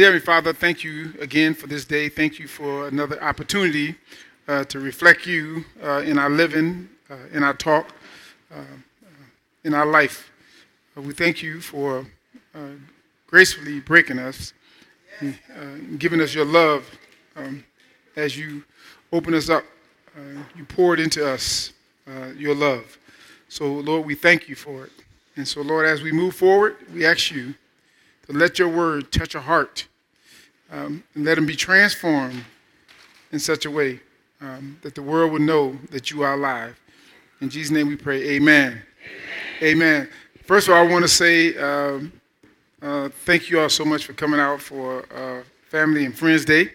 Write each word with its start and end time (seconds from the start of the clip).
Dear 0.00 0.18
Father, 0.18 0.54
thank 0.54 0.82
you 0.82 1.12
again 1.20 1.52
for 1.52 1.66
this 1.66 1.84
day. 1.84 2.08
Thank 2.08 2.38
you 2.38 2.48
for 2.48 2.88
another 2.88 3.22
opportunity 3.22 3.96
uh, 4.48 4.64
to 4.64 4.80
reflect 4.80 5.26
you 5.26 5.66
uh, 5.84 5.98
in 5.98 6.16
our 6.16 6.30
living, 6.30 6.88
uh, 7.10 7.16
in 7.34 7.42
our 7.42 7.52
talk, 7.52 7.92
uh, 8.50 8.62
in 9.62 9.74
our 9.74 9.84
life. 9.84 10.30
Uh, 10.96 11.02
we 11.02 11.12
thank 11.12 11.42
you 11.42 11.60
for 11.60 12.06
uh, 12.54 12.60
gracefully 13.26 13.80
breaking 13.80 14.18
us, 14.18 14.54
and, 15.18 15.38
giving 15.98 16.22
us 16.22 16.34
your 16.34 16.46
love 16.46 16.90
um, 17.36 17.62
as 18.16 18.38
you 18.38 18.64
open 19.12 19.34
us 19.34 19.50
up. 19.50 19.64
you 20.56 20.64
poured 20.64 20.98
into 20.98 21.30
us 21.30 21.74
your 22.38 22.54
love. 22.54 22.96
So, 23.50 23.70
Lord, 23.70 24.06
we 24.06 24.14
thank 24.14 24.48
you 24.48 24.54
for 24.54 24.84
it. 24.84 24.92
And 25.36 25.46
so, 25.46 25.60
Lord, 25.60 25.84
as 25.84 26.00
we 26.00 26.10
move 26.10 26.34
forward, 26.34 26.76
we 26.90 27.04
ask 27.04 27.30
you 27.30 27.52
to 28.26 28.32
let 28.32 28.58
your 28.58 28.70
word 28.70 29.12
touch 29.12 29.34
our 29.34 29.42
heart 29.42 29.88
um, 30.70 31.02
and 31.14 31.24
let 31.24 31.34
them 31.36 31.46
be 31.46 31.56
transformed 31.56 32.44
in 33.32 33.38
such 33.38 33.64
a 33.66 33.70
way 33.70 34.00
um, 34.40 34.78
that 34.82 34.94
the 34.94 35.02
world 35.02 35.32
will 35.32 35.40
know 35.40 35.76
that 35.90 36.10
you 36.10 36.22
are 36.22 36.34
alive. 36.34 36.78
In 37.40 37.48
Jesus' 37.48 37.70
name 37.70 37.88
we 37.88 37.96
pray, 37.96 38.22
amen. 38.30 38.82
Amen. 39.62 39.82
amen. 39.82 40.08
First 40.44 40.68
of 40.68 40.74
all, 40.74 40.86
I 40.86 40.90
want 40.90 41.04
to 41.04 41.08
say 41.08 41.56
um, 41.56 42.12
uh, 42.82 43.08
thank 43.24 43.50
you 43.50 43.60
all 43.60 43.68
so 43.68 43.84
much 43.84 44.04
for 44.04 44.14
coming 44.14 44.40
out 44.40 44.60
for 44.60 45.04
uh, 45.14 45.42
Family 45.68 46.04
and 46.04 46.16
Friends 46.16 46.44
Day. 46.44 46.70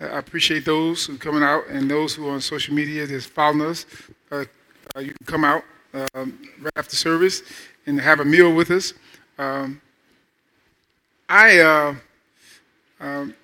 I 0.00 0.18
appreciate 0.18 0.64
those 0.64 1.06
who 1.06 1.14
are 1.14 1.18
coming 1.18 1.42
out 1.42 1.66
and 1.68 1.88
those 1.88 2.14
who 2.14 2.28
are 2.28 2.32
on 2.32 2.40
social 2.40 2.74
media 2.74 3.06
that's 3.06 3.26
following 3.26 3.62
us. 3.62 3.86
Uh, 4.30 4.44
uh, 4.96 5.00
you 5.00 5.12
can 5.12 5.26
come 5.26 5.44
out 5.44 5.62
um, 6.14 6.38
right 6.60 6.72
after 6.76 6.96
service 6.96 7.42
and 7.86 8.00
have 8.00 8.20
a 8.20 8.24
meal 8.24 8.52
with 8.52 8.70
us. 8.70 8.94
Um, 9.38 9.80
I 11.28 11.60
uh, 11.60 11.94
um, 13.02 13.34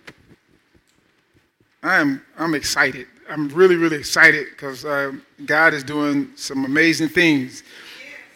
I'm 1.82 2.22
I'm 2.38 2.54
excited. 2.54 3.06
I'm 3.28 3.48
really 3.48 3.76
really 3.76 3.96
excited 3.96 4.46
because 4.50 4.84
uh, 4.84 5.12
God 5.44 5.74
is 5.74 5.84
doing 5.84 6.30
some 6.36 6.64
amazing 6.64 7.08
things, 7.08 7.62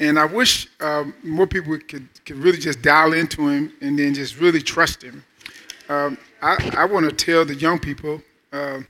and 0.01 0.19
I 0.19 0.25
wish 0.25 0.69
um, 0.81 1.15
more 1.23 1.47
people 1.47 1.79
could 1.89 2.09
could 2.25 2.37
really 2.37 2.59
just 2.59 2.83
dial 2.83 3.13
into 3.15 3.49
Him 3.49 3.73
and 3.81 3.99
then 3.99 4.15
just 4.15 4.39
really 4.39 4.61
trust 4.61 5.03
Him. 5.03 5.25
Um, 5.89 6.19
I 6.43 6.73
I 6.77 6.85
want 6.85 7.09
to 7.09 7.15
tell 7.15 7.45
the 7.45 7.55
young 7.55 7.79
people, 7.79 8.21
uh, 8.53 8.81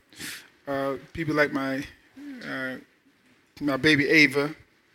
uh, 0.66 0.96
people 1.12 1.34
like 1.34 1.52
my 1.52 1.84
uh, 2.48 2.76
my 3.60 3.76
baby 3.76 4.08
Ava, 4.08 4.54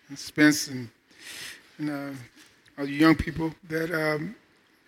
and 0.09 0.17
Spence, 0.17 0.67
and, 0.69 0.89
and 1.77 1.89
uh, 1.89 2.17
all 2.79 2.85
you 2.85 2.95
young 2.95 3.16
people 3.16 3.53
that 3.69 3.91
um, 3.91 4.35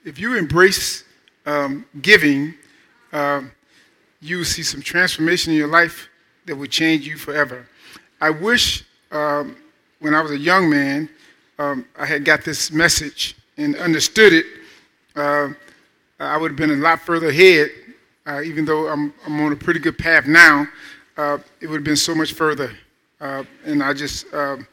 if 0.04 0.20
you 0.20 0.36
embrace 0.36 1.04
um, 1.46 1.86
giving, 2.02 2.54
um, 3.14 3.52
you 4.22 4.44
see 4.44 4.64
some 4.64 4.82
transformation 4.82 5.54
in 5.54 5.58
your 5.58 5.68
life 5.68 6.10
that 6.46 6.56
would 6.56 6.72
change 6.72 7.08
you 7.08 7.18
forever. 7.18 7.68
I 8.22 8.30
wish 8.30 8.84
um, 9.12 9.56
when 10.00 10.14
I 10.14 10.22
was 10.22 10.32
a 10.32 10.38
young 10.38 10.70
man, 10.70 11.10
um, 11.58 11.86
I 11.98 12.06
had 12.06 12.26
got 12.26 12.44
this 12.44 12.72
message 12.72 13.36
and 13.58 13.76
understood 13.76 14.34
it. 14.34 14.46
Uh, 15.16 15.50
I 16.20 16.38
would 16.38 16.52
have 16.52 16.58
been 16.58 16.72
a 16.72 16.76
lot 16.76 17.02
further 17.02 17.30
ahead, 17.30 17.70
uh, 18.26 18.42
even 18.42 18.66
though 18.66 18.88
I'm, 18.88 19.14
I'm, 19.26 19.40
on 19.42 19.52
a 19.52 19.56
pretty 19.56 19.80
good 19.80 19.98
path 19.98 20.26
now. 20.28 20.68
Uh, 21.18 21.38
it 21.62 21.68
would 21.68 21.78
have 21.78 21.84
been 21.84 21.96
so 21.96 22.16
much 22.16 22.34
further. 22.34 22.72
Uh, 23.20 23.44
and 23.66 23.84
I 23.84 23.94
just 23.94 24.34
um, 24.34 24.68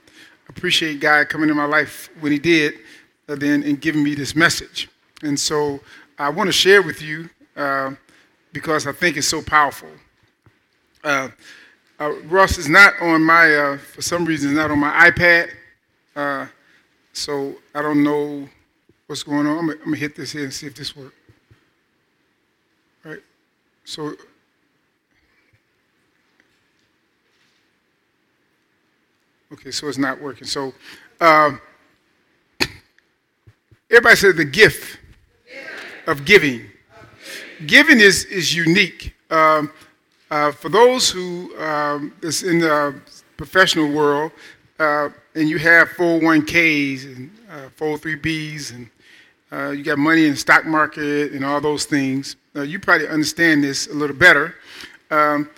appreciate 0.48 1.00
God 1.00 1.28
coming 1.28 1.50
in 1.50 1.56
my 1.56 1.64
life 1.64 2.10
when 2.20 2.32
He 2.32 2.38
did, 2.38 2.74
uh, 3.28 3.34
then 3.34 3.62
and 3.64 3.80
giving 3.80 4.02
me 4.02 4.14
this 4.14 4.36
message. 4.36 4.88
And 5.22 5.38
so 5.38 5.80
I 6.18 6.30
want 6.30 6.48
to 6.48 6.52
share 6.52 6.82
with 6.82 7.02
you 7.02 7.28
uh, 7.56 7.92
because 8.52 8.86
I 8.86 8.92
think 8.92 9.16
it's 9.16 9.26
so 9.26 9.42
powerful. 9.42 9.88
Uh, 11.04 11.28
uh, 11.98 12.12
Ross 12.24 12.58
is 12.58 12.68
not 12.68 12.94
on 13.00 13.22
my, 13.22 13.54
uh, 13.54 13.78
for 13.78 14.02
some 14.02 14.24
reason, 14.24 14.54
not 14.54 14.70
on 14.70 14.78
my 14.78 15.10
iPad. 15.10 15.50
Uh, 16.14 16.46
so 17.12 17.54
I 17.74 17.82
don't 17.82 18.02
know 18.02 18.48
what's 19.06 19.22
going 19.22 19.46
on. 19.46 19.58
I'm 19.58 19.66
going 19.66 19.92
to 19.92 19.96
hit 19.96 20.16
this 20.16 20.32
here 20.32 20.44
and 20.44 20.52
see 20.52 20.66
if 20.66 20.74
this 20.74 20.96
works. 20.96 21.14
All 23.04 23.12
right. 23.12 23.22
So 23.84 24.14
Okay, 29.52 29.70
so 29.70 29.88
it's 29.88 29.98
not 29.98 30.20
working. 30.20 30.46
So, 30.46 30.74
um, 31.20 31.60
everybody 33.90 34.16
said 34.16 34.36
the 34.36 34.44
gift 34.44 34.98
of 36.06 36.24
giving. 36.24 36.66
Giving 37.66 38.00
is, 38.00 38.24
is 38.26 38.54
unique. 38.54 39.14
Um, 39.30 39.72
uh, 40.30 40.52
for 40.52 40.68
those 40.68 41.10
who 41.10 41.56
um, 41.58 42.12
is 42.22 42.42
in 42.42 42.58
the 42.58 42.94
professional 43.36 43.90
world, 43.90 44.32
uh, 44.78 45.08
and 45.34 45.48
you 45.48 45.58
have 45.58 45.88
401ks 45.90 47.04
and 47.04 47.30
uh, 47.50 47.68
403bs, 47.78 48.74
and 48.74 48.90
uh, 49.52 49.70
you 49.70 49.84
got 49.84 49.98
money 49.98 50.24
in 50.24 50.32
the 50.32 50.36
stock 50.36 50.66
market 50.66 51.32
and 51.32 51.44
all 51.44 51.60
those 51.60 51.84
things, 51.84 52.36
uh, 52.54 52.62
you 52.62 52.78
probably 52.78 53.08
understand 53.08 53.62
this 53.62 53.86
a 53.86 53.94
little 53.94 54.16
better. 54.16 54.54
Um, 55.10 55.48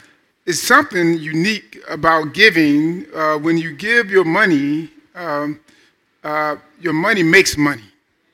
it's 0.46 0.60
something 0.60 1.18
unique 1.18 1.78
about 1.88 2.32
giving. 2.32 3.06
Uh, 3.14 3.38
when 3.38 3.58
you 3.58 3.72
give 3.74 4.10
your 4.10 4.24
money, 4.24 4.90
um, 5.14 5.60
your 6.80 6.92
money 6.92 7.22
makes 7.22 7.56
money 7.56 7.82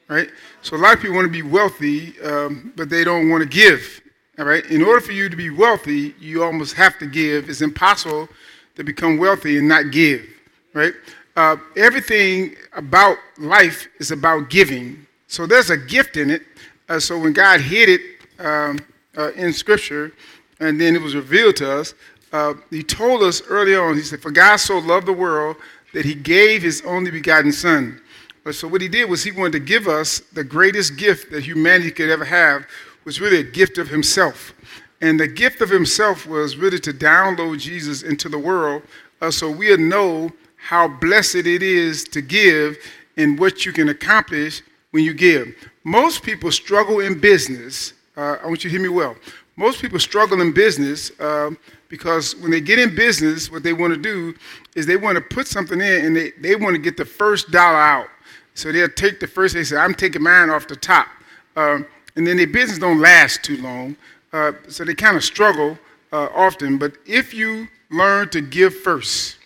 right? 0.08 0.30
So 0.62 0.76
a 0.76 0.78
lot 0.78 0.94
of 0.94 1.00
people 1.00 1.16
want 1.16 1.26
to 1.26 1.32
be 1.32 1.42
wealthy, 1.42 2.20
um, 2.20 2.72
but 2.76 2.88
they 2.88 3.04
don't 3.04 3.28
want 3.28 3.42
to 3.42 3.48
give. 3.48 4.00
All 4.38 4.44
right. 4.44 4.64
In 4.66 4.82
order 4.82 5.00
for 5.00 5.12
you 5.12 5.28
to 5.28 5.36
be 5.36 5.50
wealthy, 5.50 6.14
you 6.18 6.42
almost 6.42 6.74
have 6.74 6.98
to 6.98 7.06
give. 7.06 7.48
It's 7.48 7.60
impossible 7.60 8.28
to 8.74 8.82
become 8.82 9.16
wealthy 9.16 9.58
and 9.58 9.68
not 9.68 9.92
give. 9.92 10.26
Right. 10.72 10.94
Uh, 11.36 11.56
everything 11.76 12.56
about 12.72 13.18
life 13.38 13.88
is 13.98 14.10
about 14.10 14.50
giving. 14.50 15.06
So 15.28 15.46
there's 15.46 15.70
a 15.70 15.76
gift 15.76 16.16
in 16.16 16.30
it. 16.30 16.42
Uh, 16.88 16.98
so 16.98 17.18
when 17.18 17.32
God 17.32 17.60
hid 17.60 17.88
it 17.88 18.00
um, 18.38 18.78
uh, 19.16 19.32
in 19.32 19.52
Scripture, 19.52 20.12
and 20.60 20.80
then 20.80 20.94
it 20.94 21.02
was 21.02 21.14
revealed 21.14 21.56
to 21.56 21.70
us, 21.70 21.94
uh, 22.32 22.54
He 22.70 22.82
told 22.82 23.22
us 23.22 23.42
early 23.48 23.74
on. 23.76 23.96
He 23.96 24.02
said, 24.02 24.20
"For 24.20 24.30
God 24.30 24.56
so 24.56 24.78
loved 24.78 25.06
the 25.06 25.12
world 25.12 25.56
that 25.92 26.04
He 26.04 26.14
gave 26.14 26.62
His 26.62 26.82
only 26.84 27.10
begotten 27.10 27.52
Son." 27.52 28.00
But 28.44 28.54
so 28.54 28.68
what 28.68 28.82
he 28.82 28.88
did 28.88 29.08
was 29.08 29.24
he 29.24 29.32
wanted 29.32 29.52
to 29.52 29.60
give 29.60 29.88
us 29.88 30.20
the 30.32 30.44
greatest 30.44 30.96
gift 30.96 31.32
that 31.32 31.44
humanity 31.44 31.90
could 31.90 32.10
ever 32.10 32.26
have 32.26 32.66
was 33.04 33.20
really 33.20 33.40
a 33.40 33.42
gift 33.42 33.78
of 33.78 33.88
himself. 33.88 34.52
And 35.00 35.18
the 35.18 35.26
gift 35.26 35.60
of 35.60 35.70
himself 35.70 36.26
was 36.26 36.56
really 36.56 36.78
to 36.80 36.92
download 36.92 37.58
Jesus 37.58 38.02
into 38.02 38.28
the 38.28 38.38
world 38.38 38.82
uh, 39.20 39.30
so 39.30 39.50
we'll 39.50 39.78
know 39.78 40.30
how 40.56 40.86
blessed 40.86 41.36
it 41.46 41.62
is 41.62 42.04
to 42.04 42.20
give 42.20 42.76
and 43.16 43.38
what 43.38 43.64
you 43.64 43.72
can 43.72 43.88
accomplish 43.88 44.62
when 44.90 45.04
you 45.04 45.14
give. 45.14 45.54
Most 45.84 46.22
people 46.22 46.50
struggle 46.50 47.00
in 47.00 47.18
business. 47.18 47.94
Uh, 48.16 48.36
I 48.42 48.46
want 48.46 48.64
you 48.64 48.70
to 48.70 48.76
hear 48.76 48.82
me 48.82 48.88
well. 48.88 49.16
Most 49.56 49.80
people 49.80 49.98
struggle 49.98 50.40
in 50.40 50.52
business 50.52 51.12
uh, 51.20 51.50
because 51.88 52.34
when 52.36 52.50
they 52.50 52.60
get 52.60 52.78
in 52.78 52.94
business, 52.94 53.50
what 53.50 53.62
they 53.62 53.72
want 53.72 53.94
to 53.94 54.00
do 54.00 54.34
is 54.74 54.84
they 54.84 54.96
want 54.96 55.16
to 55.16 55.20
put 55.20 55.46
something 55.46 55.80
in 55.80 56.06
and 56.06 56.16
they, 56.16 56.32
they 56.40 56.56
want 56.56 56.74
to 56.74 56.82
get 56.82 56.96
the 56.96 57.04
first 57.04 57.50
dollar 57.50 57.78
out. 57.78 58.08
So 58.54 58.72
they'll 58.72 58.88
take 58.88 59.20
the 59.20 59.26
first, 59.26 59.54
they 59.54 59.64
say, 59.64 59.76
I'm 59.76 59.94
taking 59.94 60.22
mine 60.22 60.50
off 60.50 60.66
the 60.66 60.76
top. 60.76 61.08
Um, 61.56 61.86
and 62.16 62.26
then 62.26 62.36
their 62.36 62.46
business 62.46 62.78
don't 62.78 63.00
last 63.00 63.42
too 63.42 63.60
long. 63.60 63.96
Uh, 64.32 64.52
so 64.68 64.84
they 64.84 64.94
kind 64.94 65.16
of 65.16 65.24
struggle 65.24 65.78
uh, 66.12 66.28
often. 66.34 66.78
But 66.78 66.94
if 67.06 67.34
you 67.34 67.68
learn 67.90 68.28
to 68.30 68.40
give 68.40 68.74
first, 68.74 69.36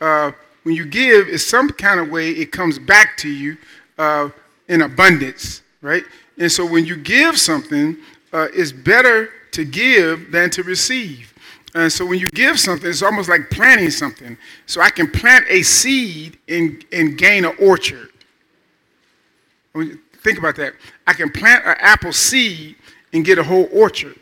uh, 0.00 0.32
when 0.62 0.74
you 0.74 0.84
give, 0.84 1.28
in 1.28 1.38
some 1.38 1.70
kind 1.70 2.00
of 2.00 2.10
way, 2.10 2.30
it 2.30 2.52
comes 2.52 2.78
back 2.78 3.16
to 3.18 3.28
you 3.28 3.56
uh, 3.98 4.28
in 4.68 4.82
abundance, 4.82 5.62
right? 5.80 6.04
And 6.38 6.50
so 6.50 6.64
when 6.64 6.84
you 6.84 6.96
give 6.96 7.38
something, 7.38 7.96
uh, 8.32 8.48
it's 8.54 8.72
better 8.72 9.30
to 9.52 9.64
give 9.64 10.30
than 10.30 10.50
to 10.50 10.62
receive. 10.62 11.32
And 11.74 11.90
so 11.90 12.04
when 12.04 12.18
you 12.18 12.28
give 12.28 12.60
something, 12.60 12.88
it's 12.88 13.02
almost 13.02 13.28
like 13.28 13.50
planting 13.50 13.90
something. 13.90 14.36
So 14.66 14.80
I 14.80 14.90
can 14.90 15.10
plant 15.10 15.46
a 15.48 15.62
seed 15.62 16.38
and, 16.48 16.84
and 16.92 17.16
gain 17.16 17.44
an 17.44 17.56
orchard. 17.58 18.10
Think 19.74 20.38
about 20.38 20.56
that. 20.56 20.74
I 21.06 21.12
can 21.12 21.30
plant 21.30 21.64
an 21.66 21.76
apple 21.78 22.12
seed 22.12 22.76
and 23.12 23.24
get 23.24 23.38
a 23.38 23.42
whole 23.42 23.68
orchard, 23.72 24.18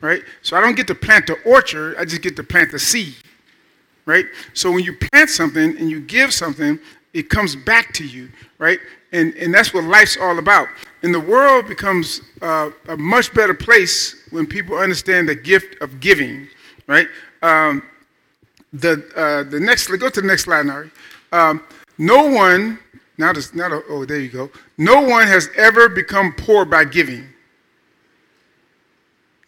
right? 0.00 0.22
So 0.42 0.56
I 0.56 0.60
don't 0.60 0.74
get 0.74 0.86
to 0.88 0.94
plant 0.94 1.26
the 1.26 1.36
orchard, 1.44 1.96
I 1.98 2.04
just 2.04 2.22
get 2.22 2.36
to 2.36 2.44
plant 2.44 2.72
the 2.72 2.78
seed, 2.78 3.14
right? 4.06 4.26
So 4.54 4.70
when 4.70 4.84
you 4.84 4.96
plant 4.96 5.30
something 5.30 5.78
and 5.78 5.90
you 5.90 6.00
give 6.00 6.32
something, 6.32 6.78
it 7.12 7.28
comes 7.28 7.56
back 7.56 7.92
to 7.94 8.06
you, 8.06 8.30
right? 8.58 8.78
And, 9.12 9.34
and 9.34 9.52
that's 9.52 9.74
what 9.74 9.84
life's 9.84 10.16
all 10.20 10.38
about. 10.38 10.68
And 11.02 11.12
the 11.12 11.20
world 11.20 11.66
becomes 11.66 12.20
uh, 12.40 12.70
a 12.88 12.96
much 12.96 13.34
better 13.34 13.54
place 13.54 14.22
when 14.30 14.46
people 14.46 14.76
understand 14.76 15.28
the 15.28 15.34
gift 15.34 15.80
of 15.82 16.00
giving, 16.00 16.48
right? 16.86 17.08
Um, 17.42 17.82
the, 18.72 19.04
uh, 19.16 19.50
the 19.50 19.58
next, 19.58 19.88
go 19.88 20.08
to 20.08 20.20
the 20.20 20.26
next 20.26 20.44
slide, 20.44 20.66
Nari. 20.66 20.90
Um, 21.32 21.62
no 21.98 22.30
one 22.30 22.78
now, 23.20 23.34
this, 23.34 23.54
now, 23.54 23.82
oh, 23.88 24.06
there 24.06 24.18
you 24.18 24.30
go. 24.30 24.50
No 24.78 25.02
one 25.02 25.26
has 25.26 25.50
ever 25.56 25.88
become 25.88 26.32
poor 26.32 26.64
by 26.64 26.84
giving. 26.84 27.28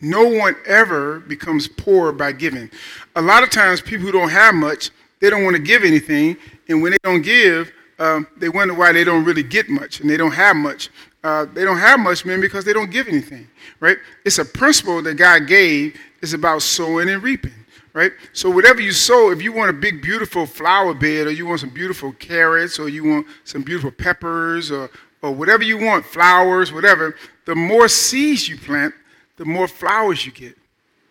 No 0.01 0.29
one 0.29 0.57
ever 0.67 1.21
becomes 1.21 1.69
poor 1.69 2.13
by 2.13 2.33
giving. 2.33 2.71
A 3.17 3.23
lot 3.23 3.43
of 3.43 3.51
times, 3.51 3.81
people 3.81 4.05
who 4.05 4.13
don't 4.13 4.29
have 4.29 4.55
much, 4.55 4.91
they 5.21 5.31
don't 5.31 5.43
want 5.43 5.57
to 5.57 5.63
give 5.63 5.85
anything, 5.85 6.37
and 6.69 6.83
when 6.83 6.93
they 6.93 6.99
don't 7.03 7.23
give, 7.23 7.73
um, 7.99 8.27
they 8.37 8.51
wonder 8.51 8.75
why 8.75 8.93
they 8.93 9.05
don't 9.05 9.25
really 9.25 9.43
get 9.43 9.69
much 9.69 10.01
and 10.01 10.11
they 10.11 10.17
don't 10.17 10.33
have 10.33 10.57
much. 10.57 10.91
Uh, 11.25 11.47
they 11.55 11.65
don't 11.65 11.79
have 11.79 12.01
much, 12.01 12.27
man, 12.27 12.41
because 12.41 12.65
they 12.65 12.73
don't 12.73 12.91
give 12.91 13.09
anything, 13.09 13.49
right? 13.81 13.97
It's 14.25 14.39
a 14.39 14.45
principle 14.45 15.01
that 15.03 15.15
God 15.15 15.47
gave. 15.47 15.99
It's 16.21 16.35
about 16.35 16.63
sowing 16.63 17.09
and 17.09 17.23
reaping, 17.23 17.62
right? 17.93 18.13
So 18.33 18.51
whatever 18.51 18.81
you 18.81 18.93
sow, 18.93 19.31
if 19.31 19.43
you 19.43 19.53
want 19.53 19.71
a 19.71 19.75
big, 19.75 20.03
beautiful 20.03 20.47
flower 20.47 20.95
bed, 20.95 21.27
or 21.27 21.31
you 21.31 21.47
want 21.47 21.61
some 21.61 21.71
beautiful 21.71 22.13
carrots, 22.13 22.79
or 22.79 22.89
you 22.89 23.05
want 23.05 23.27
some 23.45 23.63
beautiful 23.63 23.91
peppers, 23.91 24.71
or 24.71 24.91
or 25.23 25.31
whatever 25.31 25.63
you 25.63 25.79
want, 25.79 26.05
flowers, 26.05 26.73
whatever, 26.73 27.15
the 27.45 27.55
more 27.55 27.89
seeds 27.89 28.49
you 28.49 28.59
plant, 28.59 28.93
the 29.37 29.45
more 29.45 29.69
flowers 29.69 30.27
you 30.27 30.33
get, 30.33 30.57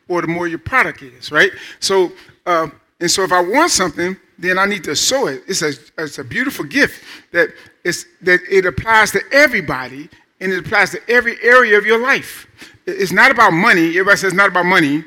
or 0.07 0.21
the 0.21 0.27
more 0.27 0.47
your 0.47 0.59
product 0.59 1.01
is, 1.01 1.31
right? 1.31 1.51
So, 1.79 2.11
uh, 2.45 2.67
and 2.99 3.09
so 3.09 3.23
if 3.23 3.31
I 3.31 3.41
want 3.41 3.71
something, 3.71 4.17
then 4.37 4.59
I 4.59 4.65
need 4.65 4.83
to 4.83 4.95
sow 4.95 5.27
it. 5.27 5.43
It's 5.47 5.61
a, 5.61 5.73
it's 5.97 6.19
a 6.19 6.23
beautiful 6.23 6.65
gift 6.65 7.03
that, 7.31 7.49
it's, 7.83 8.05
that 8.21 8.41
it 8.49 8.65
applies 8.65 9.11
to 9.11 9.21
everybody 9.31 10.09
and 10.41 10.51
it 10.51 10.65
applies 10.65 10.91
to 10.91 11.01
every 11.07 11.41
area 11.41 11.77
of 11.77 11.85
your 11.85 12.01
life. 12.01 12.47
It's 12.85 13.11
not 13.11 13.31
about 13.31 13.53
money. 13.53 13.89
Everybody 13.89 14.17
says 14.17 14.33
it's 14.33 14.33
not 14.33 14.49
about 14.49 14.65
money. 14.65 15.05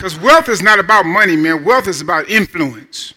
Because 0.00 0.18
wealth 0.18 0.48
is 0.48 0.62
not 0.62 0.78
about 0.78 1.04
money, 1.04 1.36
man. 1.36 1.62
Wealth 1.62 1.86
is 1.86 2.00
about 2.00 2.30
influence, 2.30 3.12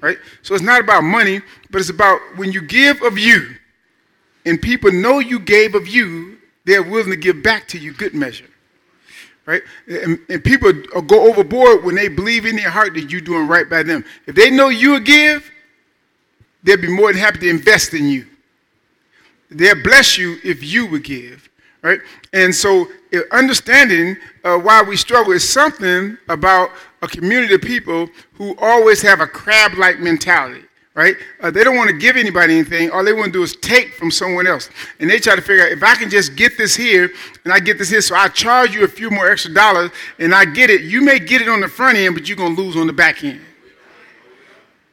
right? 0.00 0.18
So 0.42 0.52
it's 0.52 0.64
not 0.64 0.80
about 0.80 1.04
money, 1.04 1.42
but 1.70 1.80
it's 1.80 1.90
about 1.90 2.18
when 2.34 2.50
you 2.50 2.60
give 2.60 3.02
of 3.02 3.16
you 3.16 3.54
and 4.44 4.60
people 4.60 4.90
know 4.90 5.20
you 5.20 5.38
gave 5.38 5.76
of 5.76 5.86
you, 5.86 6.38
they're 6.64 6.82
willing 6.82 7.10
to 7.10 7.16
give 7.16 7.44
back 7.44 7.68
to 7.68 7.78
you 7.78 7.92
good 7.92 8.14
measure 8.14 8.46
right? 9.46 9.62
And, 9.86 10.18
and, 10.28 10.44
people 10.44 10.72
go 11.06 11.30
overboard 11.30 11.82
when 11.82 11.94
they 11.94 12.08
believe 12.08 12.44
in 12.44 12.56
their 12.56 12.68
heart 12.68 12.92
that 12.94 13.10
you're 13.10 13.22
doing 13.22 13.48
right 13.48 13.70
by 13.70 13.82
them. 13.82 14.04
If 14.26 14.34
they 14.34 14.50
know 14.50 14.68
you 14.68 15.00
give, 15.00 15.50
they'll 16.62 16.76
be 16.76 16.88
more 16.88 17.12
than 17.12 17.20
happy 17.22 17.38
to 17.38 17.48
invest 17.48 17.94
in 17.94 18.08
you. 18.08 18.26
They'll 19.50 19.82
bless 19.82 20.18
you 20.18 20.36
if 20.44 20.62
you 20.62 20.86
would 20.88 21.02
give, 21.02 21.47
right? 21.82 22.00
And 22.32 22.54
so, 22.54 22.88
uh, 23.14 23.20
understanding 23.32 24.16
uh, 24.44 24.58
why 24.58 24.82
we 24.82 24.96
struggle 24.96 25.32
is 25.32 25.48
something 25.48 26.18
about 26.28 26.70
a 27.02 27.08
community 27.08 27.54
of 27.54 27.62
people 27.62 28.08
who 28.34 28.56
always 28.60 29.00
have 29.02 29.20
a 29.20 29.26
crab 29.26 29.74
like 29.78 29.98
mentality 29.98 30.64
right? 30.98 31.14
Uh, 31.40 31.48
they 31.48 31.62
don't 31.62 31.76
want 31.76 31.88
to 31.88 31.96
give 31.96 32.16
anybody 32.16 32.54
anything. 32.54 32.90
All 32.90 33.04
they 33.04 33.12
want 33.12 33.26
to 33.26 33.32
do 33.32 33.44
is 33.44 33.54
take 33.54 33.94
from 33.94 34.10
someone 34.10 34.48
else. 34.48 34.68
And 34.98 35.08
they 35.08 35.20
try 35.20 35.36
to 35.36 35.40
figure 35.40 35.62
out 35.62 35.70
if 35.70 35.80
I 35.80 35.94
can 35.94 36.10
just 36.10 36.34
get 36.34 36.58
this 36.58 36.74
here 36.74 37.12
and 37.44 37.52
I 37.52 37.60
get 37.60 37.78
this 37.78 37.88
here, 37.88 38.00
so 38.00 38.16
I 38.16 38.26
charge 38.26 38.74
you 38.74 38.82
a 38.82 38.88
few 38.88 39.08
more 39.08 39.30
extra 39.30 39.54
dollars 39.54 39.92
and 40.18 40.34
I 40.34 40.44
get 40.44 40.70
it. 40.70 40.80
You 40.80 41.00
may 41.00 41.20
get 41.20 41.40
it 41.40 41.48
on 41.48 41.60
the 41.60 41.68
front 41.68 41.98
end, 41.98 42.16
but 42.16 42.26
you're 42.26 42.36
going 42.36 42.56
to 42.56 42.60
lose 42.60 42.74
on 42.74 42.88
the 42.88 42.92
back 42.92 43.22
end. 43.22 43.40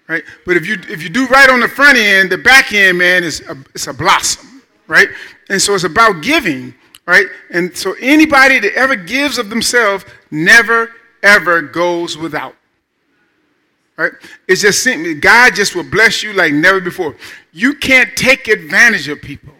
Right? 0.07 0.23
But 0.45 0.57
if 0.57 0.67
you 0.67 0.77
if 0.87 1.01
you 1.01 1.09
do 1.09 1.25
right 1.25 1.49
on 1.49 1.59
the 1.59 1.67
front 1.67 1.97
end, 1.97 2.31
the 2.31 2.37
back 2.37 2.71
end, 2.71 2.99
man, 2.99 3.23
is 3.23 3.41
a, 3.49 3.57
it's 3.73 3.87
a 3.87 3.93
blossom, 3.93 4.54
right? 4.87 5.09
And 5.49 5.61
so 5.61 5.73
it's 5.73 5.83
about 5.83 6.21
giving, 6.21 6.73
right? 7.05 7.27
And 7.51 7.75
so 7.75 7.95
anybody 7.99 8.59
that 8.59 8.73
ever 8.73 8.95
gives 8.95 9.37
of 9.37 9.49
themselves 9.49 10.05
never 10.31 10.91
ever 11.23 11.61
goes 11.61 12.17
without. 12.17 12.55
Right? 13.97 14.11
It's 14.47 14.61
just 14.61 14.83
simply, 14.83 15.15
God 15.15 15.55
just 15.55 15.73
will 15.73 15.83
bless 15.83 16.21
you 16.21 16.33
like 16.33 16.53
never 16.53 16.81
before. 16.81 17.15
You 17.53 17.75
can't 17.75 18.15
take 18.15 18.47
advantage 18.47 19.07
of 19.07 19.21
people 19.21 19.53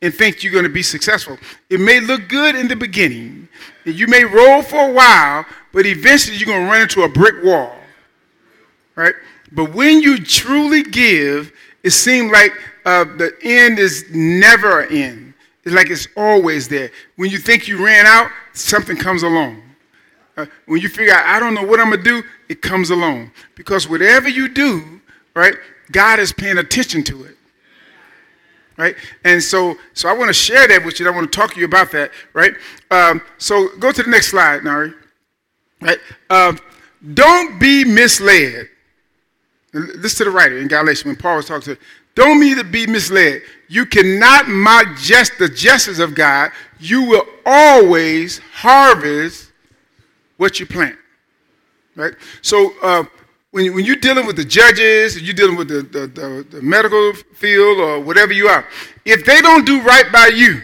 and 0.00 0.12
think 0.12 0.42
you're 0.42 0.52
going 0.52 0.64
to 0.64 0.70
be 0.70 0.82
successful. 0.82 1.38
It 1.70 1.80
may 1.80 2.00
look 2.00 2.28
good 2.28 2.56
in 2.56 2.66
the 2.66 2.76
beginning, 2.76 3.48
and 3.84 3.94
you 3.94 4.06
may 4.06 4.24
roll 4.24 4.62
for 4.62 4.88
a 4.88 4.92
while, 4.92 5.44
but 5.72 5.86
eventually 5.86 6.36
you're 6.36 6.46
going 6.46 6.64
to 6.64 6.70
run 6.70 6.80
into 6.82 7.02
a 7.02 7.08
brick 7.08 7.44
wall. 7.44 7.74
Right? 8.96 9.14
But 9.52 9.74
when 9.74 10.00
you 10.00 10.18
truly 10.18 10.82
give, 10.82 11.52
it 11.82 11.90
seems 11.90 12.32
like 12.32 12.52
uh, 12.84 13.04
the 13.04 13.34
end 13.42 13.78
is 13.78 14.04
never 14.10 14.80
an 14.80 14.96
end. 14.96 15.34
It's 15.64 15.74
like 15.74 15.90
it's 15.90 16.08
always 16.16 16.68
there. 16.68 16.90
When 17.16 17.30
you 17.30 17.38
think 17.38 17.66
you 17.66 17.84
ran 17.84 18.06
out, 18.06 18.30
something 18.52 18.96
comes 18.96 19.22
along. 19.22 19.62
Uh, 20.36 20.46
when 20.66 20.80
you 20.80 20.88
figure 20.88 21.14
out, 21.14 21.24
I 21.24 21.40
don't 21.40 21.54
know 21.54 21.62
what 21.62 21.80
I'm 21.80 21.90
going 21.90 22.02
to 22.02 22.04
do, 22.04 22.22
it 22.48 22.60
comes 22.60 22.90
along. 22.90 23.30
Because 23.54 23.88
whatever 23.88 24.28
you 24.28 24.48
do, 24.48 25.00
right, 25.34 25.54
God 25.90 26.18
is 26.18 26.32
paying 26.32 26.58
attention 26.58 27.02
to 27.04 27.24
it. 27.24 27.36
Right? 28.76 28.96
And 29.22 29.42
so, 29.42 29.76
so 29.94 30.08
I 30.08 30.12
want 30.12 30.28
to 30.28 30.34
share 30.34 30.66
that 30.66 30.84
with 30.84 30.98
you. 30.98 31.06
I 31.06 31.10
want 31.10 31.32
to 31.32 31.38
talk 31.38 31.54
to 31.54 31.60
you 31.60 31.66
about 31.66 31.92
that, 31.92 32.10
right? 32.32 32.52
Um, 32.90 33.22
so 33.38 33.68
go 33.78 33.92
to 33.92 34.02
the 34.02 34.10
next 34.10 34.28
slide, 34.28 34.64
Nari. 34.64 34.92
Right? 35.80 35.98
Um, 36.28 36.58
don't 37.14 37.60
be 37.60 37.84
misled. 37.84 38.68
Listen 39.72 40.18
to 40.18 40.24
the 40.24 40.30
writer 40.30 40.58
in 40.58 40.68
Galatians 40.68 41.04
when 41.04 41.16
Paul 41.16 41.36
was 41.36 41.46
talking 41.46 41.74
to 41.74 41.80
don't 42.14 42.38
mean 42.38 42.56
to 42.56 42.64
be 42.64 42.86
misled. 42.86 43.42
You 43.68 43.86
cannot 43.86 44.48
mock 44.48 44.96
just 44.98 45.38
the 45.38 45.48
justice 45.48 45.98
of 45.98 46.14
God. 46.14 46.52
You 46.78 47.02
will 47.02 47.26
always 47.44 48.38
harvest 48.52 49.50
what 50.36 50.60
you 50.60 50.66
plant. 50.66 50.96
Right? 51.96 52.14
So 52.42 52.72
uh, 52.82 53.04
when, 53.50 53.74
when 53.74 53.84
you're 53.84 53.96
dealing 53.96 54.26
with 54.26 54.36
the 54.36 54.44
judges, 54.44 55.20
you're 55.20 55.34
dealing 55.34 55.56
with 55.56 55.68
the, 55.68 55.82
the, 55.82 56.06
the, 56.06 56.46
the 56.50 56.62
medical 56.62 57.12
field 57.14 57.78
or 57.78 58.00
whatever 58.00 58.32
you 58.32 58.48
are, 58.48 58.66
if 59.04 59.24
they 59.24 59.40
don't 59.40 59.64
do 59.64 59.80
right 59.82 60.10
by 60.12 60.26
you, 60.34 60.62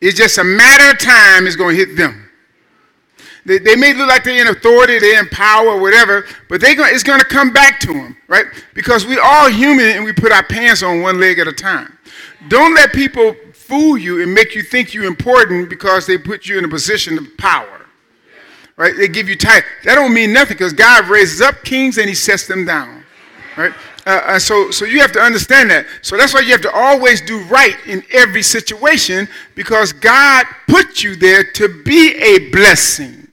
it's 0.00 0.18
just 0.18 0.38
a 0.38 0.44
matter 0.44 0.90
of 0.90 0.98
time 0.98 1.46
it's 1.46 1.56
going 1.56 1.76
to 1.76 1.86
hit 1.86 1.96
them. 1.96 2.27
They, 3.48 3.58
they 3.58 3.74
may 3.74 3.94
look 3.94 4.08
like 4.08 4.24
they're 4.24 4.40
in 4.40 4.54
authority, 4.54 4.98
they're 4.98 5.18
in 5.18 5.28
power, 5.30 5.80
whatever, 5.80 6.26
but 6.48 6.60
they 6.60 6.72
it's 6.72 7.02
going 7.02 7.18
to 7.18 7.24
come 7.24 7.52
back 7.52 7.80
to 7.80 7.88
them, 7.88 8.16
right? 8.28 8.46
Because 8.74 9.06
we're 9.06 9.22
all 9.22 9.50
human 9.50 9.86
and 9.86 10.04
we 10.04 10.12
put 10.12 10.30
our 10.30 10.44
pants 10.44 10.82
on 10.82 11.00
one 11.00 11.18
leg 11.18 11.38
at 11.38 11.48
a 11.48 11.52
time. 11.52 11.98
Don't 12.48 12.74
let 12.74 12.92
people 12.92 13.34
fool 13.52 13.98
you 13.98 14.22
and 14.22 14.32
make 14.32 14.54
you 14.54 14.62
think 14.62 14.94
you're 14.94 15.04
important 15.04 15.68
because 15.68 16.06
they 16.06 16.18
put 16.18 16.46
you 16.46 16.58
in 16.58 16.64
a 16.64 16.68
position 16.68 17.18
of 17.18 17.24
power 17.38 17.78
right? 18.78 18.96
They 18.96 19.08
give 19.08 19.28
you 19.28 19.36
time. 19.36 19.62
That 19.84 19.96
don't 19.96 20.14
mean 20.14 20.32
nothing 20.32 20.56
because 20.56 20.72
God 20.72 21.08
raises 21.08 21.42
up 21.42 21.64
kings 21.64 21.98
and 21.98 22.08
he 22.08 22.14
sets 22.14 22.46
them 22.46 22.64
down, 22.64 23.04
right? 23.56 23.72
Uh, 24.06 24.22
uh, 24.24 24.38
so, 24.38 24.70
so 24.70 24.86
you 24.86 25.00
have 25.00 25.12
to 25.12 25.20
understand 25.20 25.70
that. 25.70 25.84
So 26.00 26.16
that's 26.16 26.32
why 26.32 26.40
you 26.40 26.52
have 26.52 26.62
to 26.62 26.72
always 26.72 27.20
do 27.20 27.40
right 27.44 27.76
in 27.86 28.02
every 28.12 28.42
situation 28.42 29.28
because 29.54 29.92
God 29.92 30.46
put 30.66 31.04
you 31.04 31.14
there 31.14 31.44
to 31.44 31.82
be 31.82 32.14
a 32.14 32.50
blessing, 32.50 33.27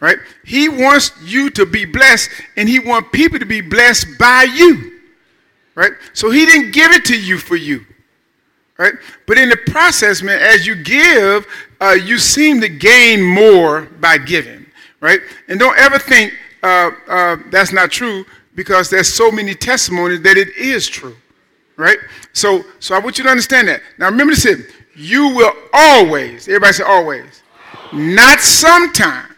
right? 0.00 0.18
He 0.44 0.68
wants 0.68 1.12
you 1.22 1.50
to 1.50 1.66
be 1.66 1.84
blessed 1.84 2.30
and 2.56 2.68
he 2.68 2.78
wants 2.78 3.10
people 3.12 3.38
to 3.38 3.46
be 3.46 3.60
blessed 3.60 4.18
by 4.18 4.44
you, 4.44 5.00
right? 5.74 5.92
So 6.12 6.30
he 6.30 6.46
didn't 6.46 6.72
give 6.72 6.92
it 6.92 7.04
to 7.06 7.20
you 7.20 7.38
for 7.38 7.56
you 7.56 7.84
right? 8.78 8.94
But 9.26 9.38
in 9.38 9.50
the 9.50 9.56
process, 9.56 10.22
man, 10.22 10.40
as 10.40 10.66
you 10.66 10.76
give, 10.76 11.46
uh, 11.80 11.90
you 11.90 12.16
seem 12.16 12.60
to 12.60 12.68
gain 12.68 13.22
more 13.22 13.82
by 14.00 14.18
giving, 14.18 14.64
right? 15.00 15.20
And 15.48 15.58
don't 15.58 15.76
ever 15.78 15.98
think 15.98 16.32
uh, 16.62 16.90
uh, 17.08 17.36
that's 17.50 17.72
not 17.72 17.90
true 17.90 18.24
because 18.54 18.88
there's 18.88 19.12
so 19.12 19.30
many 19.30 19.54
testimonies 19.54 20.22
that 20.22 20.36
it 20.36 20.56
is 20.56 20.88
true, 20.88 21.16
right? 21.76 21.98
So, 22.32 22.64
so 22.78 22.94
I 22.94 23.00
want 23.00 23.18
you 23.18 23.24
to 23.24 23.30
understand 23.30 23.68
that. 23.68 23.82
Now, 23.98 24.06
remember 24.06 24.34
this: 24.34 24.72
you 24.94 25.34
will 25.34 25.52
always, 25.72 26.48
everybody 26.48 26.72
say 26.72 26.84
always, 26.84 27.42
not 27.92 28.40
sometimes. 28.40 29.34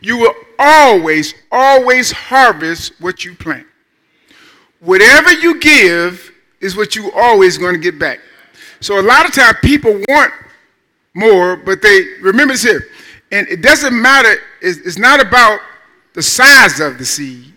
You 0.00 0.18
will 0.18 0.34
always, 0.58 1.34
always 1.50 2.12
harvest 2.12 2.92
what 3.00 3.24
you 3.24 3.34
plant. 3.34 3.66
Whatever 4.80 5.32
you 5.32 5.58
give 5.60 6.32
is 6.60 6.76
what 6.76 6.94
you 6.94 7.10
always 7.12 7.58
going 7.58 7.74
to 7.74 7.80
get 7.80 7.98
back. 7.98 8.20
So 8.80 9.00
a 9.00 9.02
lot 9.02 9.26
of 9.26 9.32
times 9.32 9.58
people 9.62 10.00
want 10.08 10.32
more, 11.14 11.56
but 11.56 11.82
they 11.82 12.04
remember 12.20 12.54
this 12.54 12.62
here. 12.62 12.86
And 13.32 13.46
it 13.48 13.60
doesn't 13.60 14.00
matter, 14.00 14.36
it's, 14.62 14.98
not 14.98 15.20
about 15.20 15.60
the 16.14 16.22
size 16.22 16.80
of 16.80 16.96
the 16.98 17.04
seed, 17.04 17.52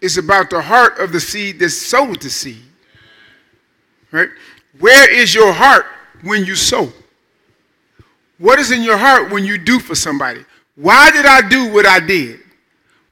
it's 0.00 0.16
about 0.16 0.50
the 0.50 0.62
heart 0.62 0.98
of 0.98 1.12
the 1.12 1.20
seed 1.20 1.58
that 1.58 1.70
sowed 1.70 2.22
the 2.22 2.30
seed. 2.30 2.62
Right? 4.12 4.28
Where 4.78 5.12
is 5.12 5.34
your 5.34 5.52
heart 5.52 5.86
when 6.22 6.44
you 6.44 6.54
sow? 6.54 6.92
What 8.38 8.58
is 8.58 8.70
in 8.70 8.82
your 8.82 8.96
heart 8.96 9.30
when 9.30 9.44
you 9.44 9.58
do 9.58 9.78
for 9.78 9.94
somebody? 9.94 10.44
Why 10.76 11.10
did 11.10 11.26
I 11.26 11.48
do 11.48 11.72
what 11.72 11.86
I 11.86 12.00
did? 12.00 12.40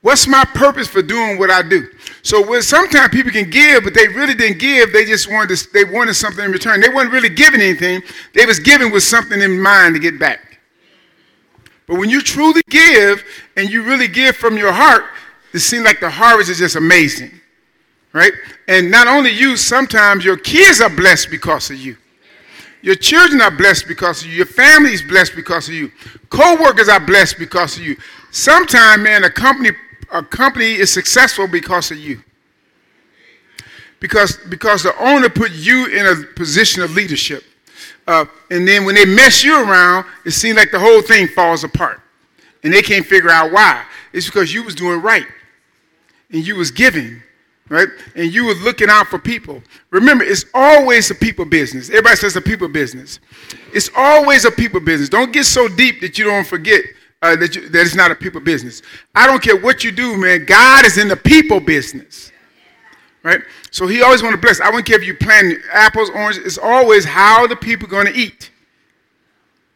What's 0.02 0.26
my 0.26 0.44
purpose 0.44 0.86
for 0.86 1.00
doing 1.00 1.38
what 1.38 1.50
I 1.50 1.62
do? 1.62 1.88
So 2.22 2.46
when 2.46 2.60
sometimes 2.60 3.08
people 3.08 3.32
can 3.32 3.48
give, 3.48 3.84
but 3.84 3.94
they 3.94 4.06
really 4.06 4.34
didn't 4.34 4.58
give. 4.58 4.92
They 4.92 5.06
just 5.06 5.30
wanted 5.30 5.56
to, 5.56 5.72
they 5.72 5.84
wanted 5.84 6.12
something 6.12 6.44
in 6.44 6.52
return. 6.52 6.82
They 6.82 6.90
weren't 6.90 7.10
really 7.10 7.30
giving 7.30 7.62
anything. 7.62 8.02
They 8.34 8.44
was 8.44 8.58
giving 8.58 8.92
with 8.92 9.02
something 9.02 9.40
in 9.40 9.58
mind 9.58 9.94
to 9.94 10.00
get 10.00 10.18
back. 10.18 10.60
But 11.86 11.98
when 11.98 12.10
you 12.10 12.20
truly 12.20 12.62
give 12.68 13.24
and 13.56 13.70
you 13.70 13.82
really 13.82 14.08
give 14.08 14.36
from 14.36 14.58
your 14.58 14.72
heart, 14.72 15.04
it 15.54 15.60
seems 15.60 15.84
like 15.84 16.00
the 16.00 16.10
harvest 16.10 16.50
is 16.50 16.58
just 16.58 16.76
amazing, 16.76 17.30
right? 18.12 18.32
And 18.68 18.90
not 18.90 19.06
only 19.06 19.30
you, 19.30 19.56
sometimes 19.56 20.22
your 20.22 20.36
kids 20.36 20.82
are 20.82 20.90
blessed 20.90 21.30
because 21.30 21.70
of 21.70 21.76
you. 21.76 21.96
Your 22.84 22.96
children 22.96 23.40
are 23.40 23.50
blessed 23.50 23.88
because 23.88 24.20
of 24.20 24.28
you. 24.28 24.34
Your 24.34 24.44
family 24.44 24.92
is 24.92 25.00
blessed 25.00 25.34
because 25.34 25.68
of 25.68 25.74
you. 25.74 25.90
Co-workers 26.28 26.90
are 26.90 27.00
blessed 27.00 27.38
because 27.38 27.78
of 27.78 27.82
you. 27.82 27.96
Sometimes, 28.30 29.02
man, 29.02 29.24
a 29.24 29.30
company 29.30 29.70
a 30.12 30.22
company 30.22 30.74
is 30.74 30.92
successful 30.92 31.48
because 31.48 31.90
of 31.90 31.96
you. 31.96 32.22
Because 34.00 34.36
because 34.50 34.82
the 34.82 34.94
owner 35.02 35.30
put 35.30 35.52
you 35.52 35.86
in 35.86 36.04
a 36.04 36.26
position 36.34 36.82
of 36.82 36.90
leadership. 36.90 37.42
Uh, 38.06 38.26
and 38.50 38.68
then 38.68 38.84
when 38.84 38.96
they 38.96 39.06
mess 39.06 39.42
you 39.42 39.54
around, 39.54 40.04
it 40.26 40.32
seems 40.32 40.58
like 40.58 40.70
the 40.70 40.78
whole 40.78 41.00
thing 41.00 41.26
falls 41.26 41.64
apart. 41.64 42.02
And 42.64 42.70
they 42.70 42.82
can't 42.82 43.06
figure 43.06 43.30
out 43.30 43.50
why. 43.50 43.82
It's 44.12 44.26
because 44.26 44.52
you 44.52 44.62
was 44.62 44.74
doing 44.74 45.00
right. 45.00 45.26
And 46.30 46.46
you 46.46 46.56
was 46.56 46.70
giving 46.70 47.22
right? 47.68 47.88
And 48.14 48.32
you 48.32 48.46
were 48.46 48.54
looking 48.54 48.90
out 48.90 49.06
for 49.08 49.18
people. 49.18 49.62
Remember, 49.90 50.24
it's 50.24 50.44
always 50.52 51.10
a 51.10 51.14
people 51.14 51.44
business. 51.44 51.88
Everybody 51.88 52.16
says 52.16 52.36
a 52.36 52.40
people 52.40 52.68
business. 52.68 53.20
It's 53.72 53.90
always 53.96 54.44
a 54.44 54.50
people 54.50 54.80
business. 54.80 55.08
Don't 55.08 55.32
get 55.32 55.44
so 55.44 55.68
deep 55.68 56.00
that 56.00 56.18
you 56.18 56.24
don't 56.24 56.46
forget 56.46 56.84
uh, 57.22 57.36
that, 57.36 57.56
you, 57.56 57.68
that 57.70 57.80
it's 57.80 57.94
not 57.94 58.10
a 58.10 58.14
people 58.14 58.40
business. 58.40 58.82
I 59.14 59.26
don't 59.26 59.42
care 59.42 59.56
what 59.56 59.82
you 59.82 59.92
do, 59.92 60.16
man. 60.18 60.44
God 60.44 60.84
is 60.84 60.98
in 60.98 61.08
the 61.08 61.16
people 61.16 61.58
business, 61.58 62.30
right? 63.22 63.40
So 63.70 63.86
He 63.86 64.02
always 64.02 64.22
want 64.22 64.34
to 64.34 64.40
bless. 64.40 64.60
I 64.60 64.70
don't 64.70 64.84
care 64.84 64.96
if 64.96 65.06
you 65.06 65.16
plant 65.16 65.58
apples, 65.72 66.10
oranges. 66.10 66.44
It's 66.44 66.58
always 66.58 67.04
how 67.04 67.46
the 67.46 67.56
people 67.56 67.88
going 67.88 68.06
to 68.06 68.14
eat. 68.14 68.50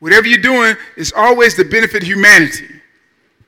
Whatever 0.01 0.29
you're 0.29 0.43
doing, 0.43 0.77
it's 0.97 1.13
always 1.13 1.57
the 1.57 1.65
benefit 1.65 2.03
of 2.03 2.09
humanity 2.09 2.69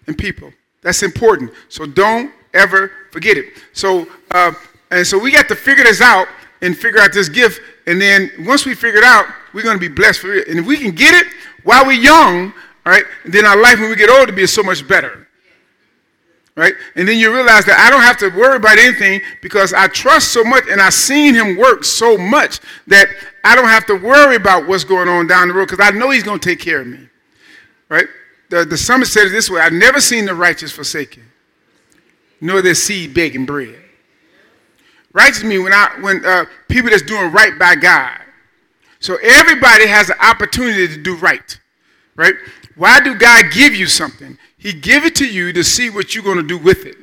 and 0.07 0.17
people. 0.17 0.51
That's 0.81 1.03
important. 1.03 1.53
So 1.69 1.85
don't 1.85 2.33
ever 2.55 2.91
forget 3.11 3.37
it. 3.37 3.55
So, 3.73 4.09
uh, 4.31 4.53
and 4.91 5.07
so 5.07 5.19
we 5.19 5.31
got 5.31 5.49
to 5.49 5.57
figure 5.57 5.85
this 5.85 6.01
out 6.01 6.29
and 6.63 6.77
figure 6.77 7.01
out 7.01 7.13
this 7.13 7.29
gift. 7.29 7.61
And 7.87 8.01
then 8.01 8.31
once 8.41 8.67
we 8.67 8.75
figure 8.75 8.99
it 8.99 9.05
out, 9.05 9.27
we're 9.53 9.63
going 9.63 9.77
to 9.77 9.81
be 9.81 9.93
blessed 9.93 10.21
for 10.21 10.33
it. 10.33 10.49
And 10.49 10.59
if 10.59 10.67
we 10.67 10.77
can 10.77 10.95
get 10.95 11.15
it 11.15 11.27
while 11.65 11.87
we're 11.87 11.93
young, 11.93 12.53
all 12.87 12.93
right, 12.93 13.05
then 13.25 13.45
our 13.45 13.61
life 13.61 13.79
when 13.79 13.91
we 13.91 13.97
get 13.97 14.11
older 14.11 14.33
be 14.33 14.47
so 14.47 14.63
much 14.63 14.87
better. 14.87 15.27
Right? 16.57 16.75
And 16.95 17.09
then 17.09 17.19
you 17.19 17.33
realize 17.33 17.65
that 17.67 17.79
I 17.79 17.91
don't 17.91 18.03
have 18.03 18.19
to 18.19 18.29
worry 18.29 18.57
about 18.57 18.77
anything 18.77 19.23
because 19.41 19.73
I 19.73 19.87
trust 19.87 20.33
so 20.33 20.45
much 20.45 20.65
and 20.69 20.81
I've 20.81 20.93
seen 20.95 21.35
him 21.35 21.57
work 21.57 21.85
so 21.85 22.19
much 22.19 22.61
that 22.89 23.09
I 23.45 23.55
don't 23.55 23.69
have 23.69 23.87
to 23.87 23.95
worry 23.95 24.37
about 24.37 24.67
what's 24.67 24.85
going 24.85 25.09
on 25.09 25.27
down 25.27 25.49
the 25.49 25.55
road 25.55 25.69
because 25.69 25.87
I 25.87 25.97
know 25.97 26.11
he's 26.11 26.23
going 26.23 26.39
to 26.39 26.49
take 26.49 26.61
care 26.61 26.81
of 26.81 26.87
me. 26.87 27.09
Right? 27.89 28.07
The, 28.51 28.65
the 28.65 28.77
psalmist 28.77 29.13
said 29.13 29.29
it 29.29 29.31
this 29.31 29.49
way 29.49 29.61
I've 29.61 29.73
never 29.73 30.01
seen 30.01 30.27
the 30.27 30.35
righteous 30.35 30.73
forsaken 30.73 31.23
nor 32.41 32.63
their 32.63 32.75
seed 32.75 33.15
begging 33.15 33.47
bread. 33.47 33.79
Righteous 35.13 35.43
means 35.43 35.65
when, 35.65 35.73
I, 35.73 35.97
when 36.01 36.25
uh, 36.25 36.45
people 36.69 36.91
that's 36.91 37.03
doing 37.03 37.33
right 37.33 37.59
by 37.59 37.75
God. 37.75 38.21
So 39.01 39.17
everybody 39.23 39.87
has 39.87 40.11
an 40.11 40.17
opportunity 40.21 40.87
to 40.89 40.97
do 40.97 41.17
right, 41.17 41.59
right? 42.17 42.35
Why 42.77 43.01
do 43.01 43.15
God 43.15 43.47
give 43.53 43.75
you 43.75 43.87
something? 43.87 44.39
He 44.57 44.73
give 44.73 45.05
it 45.05 45.15
to 45.17 45.27
you 45.27 45.53
to 45.55 45.65
see 45.65 45.91
what 45.91 46.15
you're 46.15 46.25
going 46.25 46.37
to 46.37 46.47
do 46.47 46.59
with 46.59 46.85
it, 46.85 46.97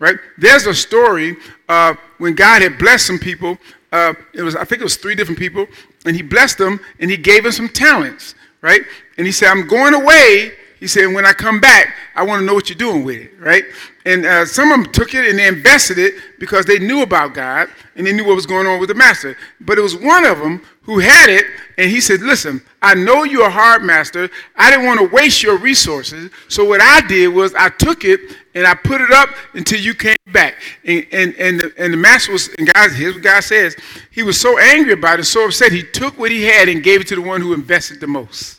right? 0.00 0.16
There's 0.36 0.66
a 0.66 0.74
story 0.74 1.36
uh, 1.68 1.94
when 2.18 2.34
God 2.34 2.62
had 2.62 2.78
blessed 2.78 3.06
some 3.06 3.18
people. 3.18 3.58
Uh, 3.92 4.14
it 4.34 4.42
was 4.42 4.56
I 4.56 4.64
think 4.64 4.80
it 4.80 4.84
was 4.84 4.96
three 4.96 5.14
different 5.14 5.38
people, 5.38 5.66
and 6.04 6.14
He 6.16 6.22
blessed 6.22 6.58
them 6.58 6.80
and 6.98 7.10
He 7.10 7.16
gave 7.16 7.44
them 7.44 7.52
some 7.52 7.68
talents, 7.68 8.34
right? 8.60 8.82
And 9.16 9.26
He 9.26 9.32
said, 9.32 9.50
"I'm 9.50 9.66
going 9.66 9.94
away." 9.94 10.52
He 10.80 10.86
said, 10.86 11.06
"When 11.06 11.26
I 11.26 11.32
come 11.32 11.60
back, 11.60 11.94
I 12.14 12.22
want 12.24 12.40
to 12.40 12.46
know 12.46 12.54
what 12.54 12.68
you're 12.68 12.78
doing 12.78 13.04
with 13.04 13.16
it, 13.16 13.32
right?" 13.38 13.64
And 14.04 14.24
uh, 14.24 14.46
some 14.46 14.72
of 14.72 14.82
them 14.82 14.92
took 14.92 15.14
it 15.14 15.28
and 15.28 15.38
they 15.38 15.46
invested 15.46 15.98
it 15.98 16.14
because 16.38 16.64
they 16.64 16.78
knew 16.78 17.02
about 17.02 17.34
God 17.34 17.68
and 17.94 18.06
they 18.06 18.12
knew 18.12 18.24
what 18.24 18.36
was 18.36 18.46
going 18.46 18.66
on 18.66 18.80
with 18.80 18.88
the 18.88 18.94
master. 18.94 19.36
But 19.60 19.76
it 19.76 19.82
was 19.82 19.94
one 19.94 20.24
of 20.24 20.38
them 20.38 20.62
who 20.82 20.98
had 20.98 21.28
it 21.28 21.44
and 21.76 21.90
he 21.90 22.00
said, 22.00 22.22
Listen, 22.22 22.62
I 22.80 22.94
know 22.94 23.24
you're 23.24 23.46
a 23.46 23.50
hard 23.50 23.82
master. 23.82 24.30
I 24.56 24.70
didn't 24.70 24.86
want 24.86 25.00
to 25.00 25.08
waste 25.08 25.42
your 25.42 25.58
resources. 25.58 26.30
So 26.48 26.64
what 26.64 26.80
I 26.80 27.06
did 27.06 27.28
was 27.28 27.54
I 27.54 27.68
took 27.68 28.04
it 28.04 28.20
and 28.54 28.66
I 28.66 28.74
put 28.74 29.02
it 29.02 29.10
up 29.10 29.28
until 29.52 29.78
you 29.78 29.92
came 29.92 30.16
back. 30.32 30.54
And, 30.84 31.06
and, 31.12 31.34
and, 31.36 31.60
the, 31.60 31.74
and 31.76 31.92
the 31.92 31.98
master 31.98 32.32
was, 32.32 32.48
and 32.58 32.72
God, 32.72 32.90
here's 32.92 33.14
what 33.14 33.22
God 33.22 33.44
says, 33.44 33.76
he 34.10 34.22
was 34.22 34.40
so 34.40 34.58
angry 34.58 34.94
about 34.94 35.20
it, 35.20 35.24
so 35.24 35.44
upset, 35.44 35.70
he 35.70 35.82
took 35.82 36.18
what 36.18 36.30
he 36.30 36.44
had 36.44 36.68
and 36.70 36.82
gave 36.82 37.02
it 37.02 37.06
to 37.08 37.14
the 37.14 37.20
one 37.20 37.42
who 37.42 37.52
invested 37.52 38.00
the 38.00 38.06
most. 38.06 38.57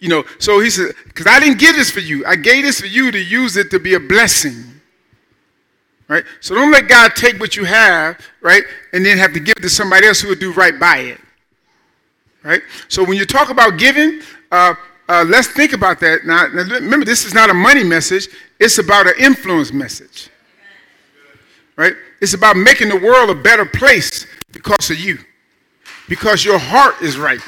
You 0.00 0.08
know, 0.08 0.24
so 0.38 0.60
he 0.60 0.70
said, 0.70 0.94
because 1.04 1.26
I 1.26 1.38
didn't 1.38 1.58
give 1.58 1.76
this 1.76 1.90
for 1.90 2.00
you. 2.00 2.24
I 2.24 2.34
gave 2.34 2.64
this 2.64 2.80
for 2.80 2.86
you 2.86 3.12
to 3.12 3.18
use 3.18 3.58
it 3.58 3.70
to 3.70 3.78
be 3.78 3.94
a 3.94 4.00
blessing. 4.00 4.64
Right? 6.08 6.24
So 6.40 6.54
don't 6.54 6.72
let 6.72 6.88
God 6.88 7.14
take 7.14 7.38
what 7.38 7.54
you 7.54 7.64
have, 7.64 8.18
right, 8.40 8.64
and 8.92 9.04
then 9.06 9.16
have 9.18 9.32
to 9.34 9.40
give 9.40 9.54
it 9.58 9.60
to 9.62 9.70
somebody 9.70 10.06
else 10.08 10.20
who 10.20 10.28
will 10.28 10.34
do 10.34 10.52
right 10.52 10.80
by 10.80 10.96
it. 10.96 11.20
Right? 12.42 12.62
So 12.88 13.04
when 13.04 13.18
you 13.18 13.26
talk 13.26 13.50
about 13.50 13.78
giving, 13.78 14.22
uh, 14.50 14.74
uh, 15.08 15.24
let's 15.28 15.48
think 15.48 15.74
about 15.74 16.00
that. 16.00 16.24
Now, 16.24 16.46
now, 16.48 16.62
remember, 16.62 17.04
this 17.04 17.24
is 17.26 17.34
not 17.34 17.50
a 17.50 17.54
money 17.54 17.84
message, 17.84 18.28
it's 18.58 18.78
about 18.78 19.06
an 19.06 19.14
influence 19.20 19.72
message. 19.72 20.30
Right? 21.76 21.94
It's 22.20 22.34
about 22.34 22.56
making 22.56 22.88
the 22.88 22.98
world 22.98 23.30
a 23.30 23.34
better 23.34 23.66
place 23.66 24.26
because 24.50 24.90
of 24.90 24.98
you, 24.98 25.18
because 26.08 26.44
your 26.44 26.58
heart 26.58 27.02
is 27.02 27.18
right. 27.18 27.40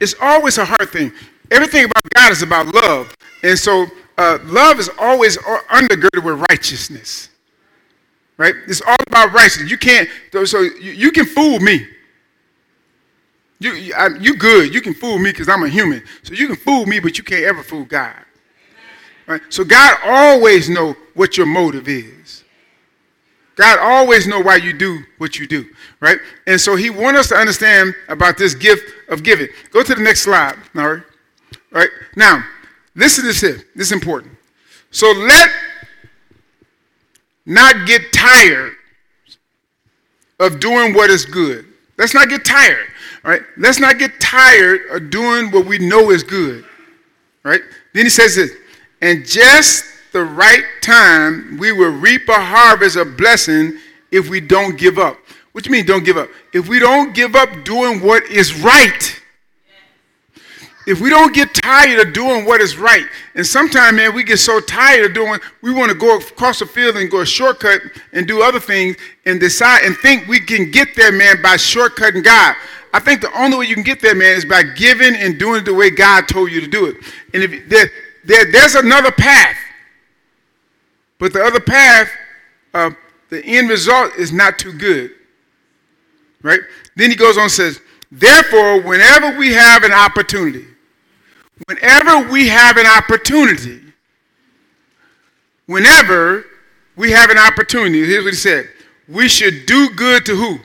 It's 0.00 0.14
always 0.20 0.58
a 0.58 0.64
hard 0.64 0.90
thing 0.90 1.12
everything 1.52 1.84
about 1.84 2.02
God 2.14 2.32
is 2.32 2.42
about 2.42 2.74
love. 2.74 3.14
And 3.42 3.58
so 3.58 3.86
uh, 4.18 4.38
love 4.44 4.78
is 4.78 4.90
always 4.98 5.36
undergirded 5.38 6.24
with 6.24 6.44
righteousness. 6.50 7.28
Right? 8.36 8.54
It's 8.66 8.82
all 8.82 8.96
about 9.06 9.32
righteousness. 9.32 9.70
You 9.70 9.78
can't, 9.78 10.08
so 10.44 10.60
you, 10.60 10.92
you 10.92 11.12
can 11.12 11.26
fool 11.26 11.60
me. 11.60 11.86
You, 13.60 13.94
I, 13.96 14.08
you 14.20 14.36
good. 14.36 14.74
You 14.74 14.80
can 14.80 14.94
fool 14.94 15.18
me 15.18 15.30
because 15.30 15.48
I'm 15.48 15.62
a 15.62 15.68
human. 15.68 16.02
So 16.24 16.34
you 16.34 16.48
can 16.48 16.56
fool 16.56 16.86
me, 16.86 16.98
but 16.98 17.18
you 17.18 17.24
can't 17.24 17.44
ever 17.44 17.62
fool 17.62 17.84
God. 17.84 18.16
Right? 19.26 19.40
So 19.50 19.64
God 19.64 19.98
always 20.04 20.68
know 20.68 20.96
what 21.14 21.36
your 21.36 21.46
motive 21.46 21.88
is. 21.88 22.42
God 23.54 23.78
always 23.78 24.26
know 24.26 24.40
why 24.40 24.56
you 24.56 24.72
do 24.72 25.02
what 25.18 25.38
you 25.38 25.46
do, 25.46 25.66
right? 26.00 26.18
And 26.46 26.60
so 26.60 26.74
he 26.74 26.90
wants 26.90 27.20
us 27.20 27.28
to 27.28 27.36
understand 27.36 27.94
about 28.08 28.38
this 28.38 28.54
gift 28.54 28.82
of 29.08 29.22
giving. 29.22 29.48
Go 29.70 29.82
to 29.82 29.94
the 29.94 30.02
next 30.02 30.22
slide, 30.22 30.56
Nari. 30.74 31.02
Right? 31.72 31.88
Now, 32.16 32.44
listen 32.94 33.24
to 33.24 33.28
this 33.28 33.40
here. 33.40 33.64
This 33.74 33.88
is 33.88 33.92
important. 33.92 34.32
So 34.90 35.10
let 35.10 35.50
not 37.46 37.86
get 37.86 38.12
tired 38.12 38.74
of 40.38 40.60
doing 40.60 40.94
what 40.94 41.10
is 41.10 41.24
good. 41.24 41.66
Let's 41.96 42.14
not 42.14 42.28
get 42.28 42.44
tired. 42.44 42.86
Right? 43.24 43.42
Let's 43.56 43.78
not 43.78 43.98
get 43.98 44.20
tired 44.20 44.80
of 44.90 45.10
doing 45.10 45.50
what 45.50 45.66
we 45.66 45.78
know 45.78 46.10
is 46.10 46.22
good. 46.22 46.64
Right? 47.42 47.62
Then 47.94 48.04
he 48.04 48.10
says 48.10 48.36
this, 48.36 48.52
and 49.00 49.26
just 49.26 49.84
the 50.12 50.24
right 50.24 50.64
time 50.82 51.56
we 51.58 51.72
will 51.72 51.90
reap 51.90 52.28
a 52.28 52.40
harvest 52.40 52.96
of 52.96 53.16
blessing 53.16 53.78
if 54.10 54.28
we 54.28 54.40
don't 54.40 54.78
give 54.78 54.98
up. 54.98 55.18
What 55.52 55.64
do 55.64 55.70
you 55.70 55.72
mean 55.72 55.86
don't 55.86 56.04
give 56.04 56.16
up? 56.16 56.28
If 56.52 56.68
we 56.68 56.78
don't 56.78 57.14
give 57.14 57.34
up 57.34 57.64
doing 57.64 58.00
what 58.00 58.24
is 58.24 58.60
right 58.62 59.21
if 60.86 61.00
we 61.00 61.10
don't 61.10 61.34
get 61.34 61.54
tired 61.54 62.06
of 62.06 62.12
doing 62.12 62.44
what 62.44 62.60
is 62.60 62.76
right, 62.76 63.06
and 63.34 63.46
sometimes, 63.46 63.96
man, 63.96 64.14
we 64.14 64.24
get 64.24 64.38
so 64.38 64.60
tired 64.60 65.04
of 65.04 65.14
doing, 65.14 65.38
we 65.60 65.72
want 65.72 65.92
to 65.92 65.96
go 65.96 66.18
across 66.18 66.58
the 66.58 66.66
field 66.66 66.96
and 66.96 67.10
go 67.10 67.20
a 67.20 67.26
shortcut 67.26 67.80
and 68.12 68.26
do 68.26 68.42
other 68.42 68.58
things 68.58 68.96
and 69.24 69.38
decide 69.38 69.84
and 69.84 69.96
think 69.98 70.26
we 70.26 70.40
can 70.40 70.70
get 70.70 70.88
there, 70.96 71.12
man, 71.12 71.40
by 71.40 71.54
shortcutting 71.54 72.24
God. 72.24 72.56
I 72.92 73.00
think 73.00 73.20
the 73.20 73.32
only 73.40 73.58
way 73.58 73.66
you 73.66 73.74
can 73.74 73.84
get 73.84 74.00
there, 74.00 74.14
man, 74.14 74.36
is 74.36 74.44
by 74.44 74.62
giving 74.62 75.14
and 75.14 75.38
doing 75.38 75.60
it 75.60 75.64
the 75.64 75.74
way 75.74 75.90
God 75.90 76.28
told 76.28 76.50
you 76.50 76.60
to 76.60 76.66
do 76.66 76.86
it. 76.86 76.96
And 77.32 77.42
if 77.42 77.68
there, 77.68 77.90
there 78.24 78.50
there's 78.50 78.74
another 78.74 79.12
path, 79.12 79.56
but 81.18 81.32
the 81.32 81.42
other 81.42 81.60
path, 81.60 82.10
uh, 82.74 82.90
the 83.30 83.44
end 83.44 83.70
result 83.70 84.14
is 84.16 84.32
not 84.32 84.58
too 84.58 84.72
good. 84.72 85.12
Right? 86.42 86.60
Then 86.96 87.10
he 87.10 87.16
goes 87.16 87.36
on 87.36 87.44
and 87.44 87.52
says, 87.52 87.80
Therefore, 88.10 88.82
whenever 88.82 89.38
we 89.38 89.52
have 89.52 89.84
an 89.84 89.92
opportunity, 89.92 90.66
whenever 91.66 92.30
we 92.30 92.48
have 92.48 92.76
an 92.76 92.86
opportunity, 92.86 93.80
whenever 95.66 96.44
we 96.96 97.10
have 97.10 97.30
an 97.30 97.38
opportunity, 97.38 98.04
here's 98.04 98.24
what 98.24 98.32
he 98.32 98.36
said 98.36 98.68
we 99.08 99.28
should 99.28 99.66
do 99.66 99.90
good 99.90 100.24
to 100.26 100.36
who? 100.36 100.58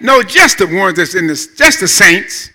No, 0.00 0.22
just 0.22 0.58
the 0.58 0.66
ones 0.66 0.96
that's 0.96 1.14
in 1.14 1.26
this, 1.26 1.54
just 1.54 1.80
the 1.80 1.88
saints. 1.88 2.50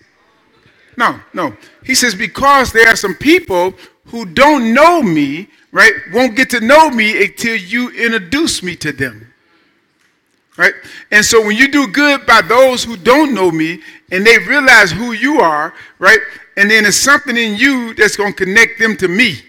No, 0.98 1.20
no. 1.34 1.56
He 1.84 1.96
says, 1.96 2.14
because 2.14 2.74
there 2.74 2.88
are 2.88 2.96
some 2.96 3.16
people 3.16 3.74
who 4.06 4.26
don't 4.26 4.74
know 4.74 5.02
me, 5.02 5.48
right, 5.72 5.94
won't 6.12 6.36
get 6.36 6.50
to 6.50 6.60
know 6.60 6.90
me 6.90 7.24
until 7.24 7.56
you 7.56 7.90
introduce 7.92 8.62
me 8.62 8.76
to 8.78 8.92
them. 8.92 9.34
Right? 10.58 10.74
And 11.12 11.24
so 11.24 11.42
when 11.46 11.56
you 11.56 11.72
do 11.72 11.88
good 11.88 12.26
by 12.26 12.42
those 12.42 12.84
who 12.84 12.98
don't 12.98 13.34
know 13.34 13.50
me 13.50 13.80
and 14.12 14.26
they 14.26 14.38
realize 14.40 14.92
who 14.92 15.14
you 15.14 15.40
are, 15.40 15.74
right, 16.00 16.20
and 16.60 16.70
then 16.70 16.84
there's 16.84 16.98
something 16.98 17.38
in 17.38 17.56
you 17.56 17.94
that's 17.96 18.16
going 18.16 18.34
to 18.34 18.46
connect 18.46 18.80
them 18.80 18.98
to 18.98 19.08
me. 19.08 19.42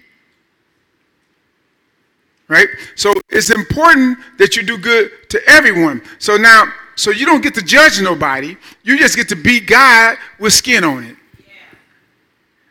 Right? 2.48 2.68
So 2.94 3.12
it's 3.28 3.50
important 3.50 4.18
that 4.38 4.56
you 4.56 4.62
do 4.62 4.78
good 4.78 5.10
to 5.30 5.40
everyone. 5.48 6.02
So 6.18 6.36
now, 6.36 6.72
So 7.00 7.10
you 7.10 7.24
don't 7.24 7.40
get 7.40 7.54
to 7.54 7.62
judge 7.62 7.98
nobody. 8.02 8.58
You 8.82 8.98
just 8.98 9.16
get 9.16 9.26
to 9.30 9.36
be 9.36 9.58
God 9.58 10.18
with 10.38 10.52
skin 10.52 10.84
on 10.84 11.04
it. 11.04 11.16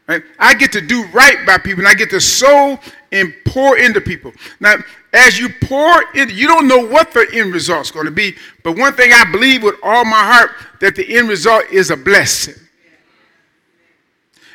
Right? 0.08 0.22
I 0.38 0.54
get 0.54 0.72
to 0.74 0.82
do 0.82 1.06
right 1.08 1.44
by 1.48 1.58
people, 1.58 1.80
and 1.80 1.88
I 1.88 1.96
get 1.96 2.12
to 2.12 2.22
sow 2.22 2.80
and 3.12 3.34
pour 3.44 3.80
into 3.80 4.00
people. 4.00 4.32
Now, 4.60 4.76
as 5.14 5.40
you 5.40 5.50
pour 5.62 6.04
in, 6.14 6.30
you 6.30 6.48
don't 6.48 6.68
know 6.68 6.86
what 6.86 7.12
the 7.12 7.28
end 7.34 7.54
result's 7.54 7.90
going 7.90 8.06
to 8.06 8.12
be, 8.12 8.36
but 8.64 8.78
one 8.78 8.94
thing 8.94 9.12
I 9.14 9.32
believe 9.32 9.64
with 9.64 9.76
all 9.82 10.06
my 10.06 10.24
heart 10.24 10.52
that 10.80 10.96
the 10.96 11.18
end 11.18 11.28
result 11.28 11.64
is 11.72 11.90
a 11.90 11.98
blessing. 11.98 12.54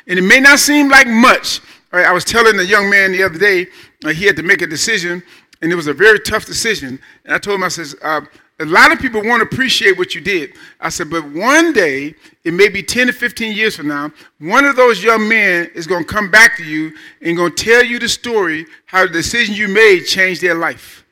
And 0.07 0.19
it 0.19 0.23
may 0.23 0.39
not 0.39 0.59
seem 0.59 0.89
like 0.89 1.07
much. 1.07 1.61
Right? 1.91 2.05
I 2.05 2.11
was 2.11 2.25
telling 2.25 2.59
a 2.59 2.63
young 2.63 2.89
man 2.89 3.11
the 3.11 3.23
other 3.23 3.37
day, 3.37 3.67
uh, 4.03 4.09
he 4.09 4.25
had 4.25 4.35
to 4.35 4.43
make 4.43 4.61
a 4.61 4.67
decision, 4.67 5.23
and 5.61 5.71
it 5.71 5.75
was 5.75 5.87
a 5.87 5.93
very 5.93 6.19
tough 6.19 6.45
decision. 6.45 6.99
And 7.23 7.33
I 7.33 7.37
told 7.37 7.55
him, 7.55 7.63
I 7.63 7.69
says, 7.69 7.95
uh, 8.01 8.21
a 8.59 8.65
lot 8.65 8.93
of 8.93 8.99
people 8.99 9.21
won't 9.21 9.41
appreciate 9.41 9.97
what 9.97 10.15
you 10.15 10.21
did. 10.21 10.53
I 10.79 10.89
said, 10.89 11.09
but 11.09 11.27
one 11.29 11.73
day, 11.73 12.15
it 12.45 12.53
may 12.53 12.69
be 12.69 12.81
10 12.81 13.07
to 13.07 13.13
15 13.13 13.55
years 13.55 13.75
from 13.75 13.87
now, 13.87 14.11
one 14.39 14.63
of 14.63 14.77
those 14.77 15.03
young 15.03 15.27
men 15.27 15.69
is 15.75 15.87
going 15.87 16.05
to 16.05 16.13
come 16.13 16.31
back 16.31 16.55
to 16.57 16.63
you 16.63 16.93
and 17.21 17.35
going 17.35 17.53
to 17.53 17.63
tell 17.63 17.83
you 17.83 17.99
the 17.99 18.07
story 18.07 18.65
how 18.85 19.05
the 19.05 19.11
decision 19.11 19.55
you 19.55 19.67
made 19.67 20.05
changed 20.05 20.41
their 20.41 20.55
life. 20.55 21.05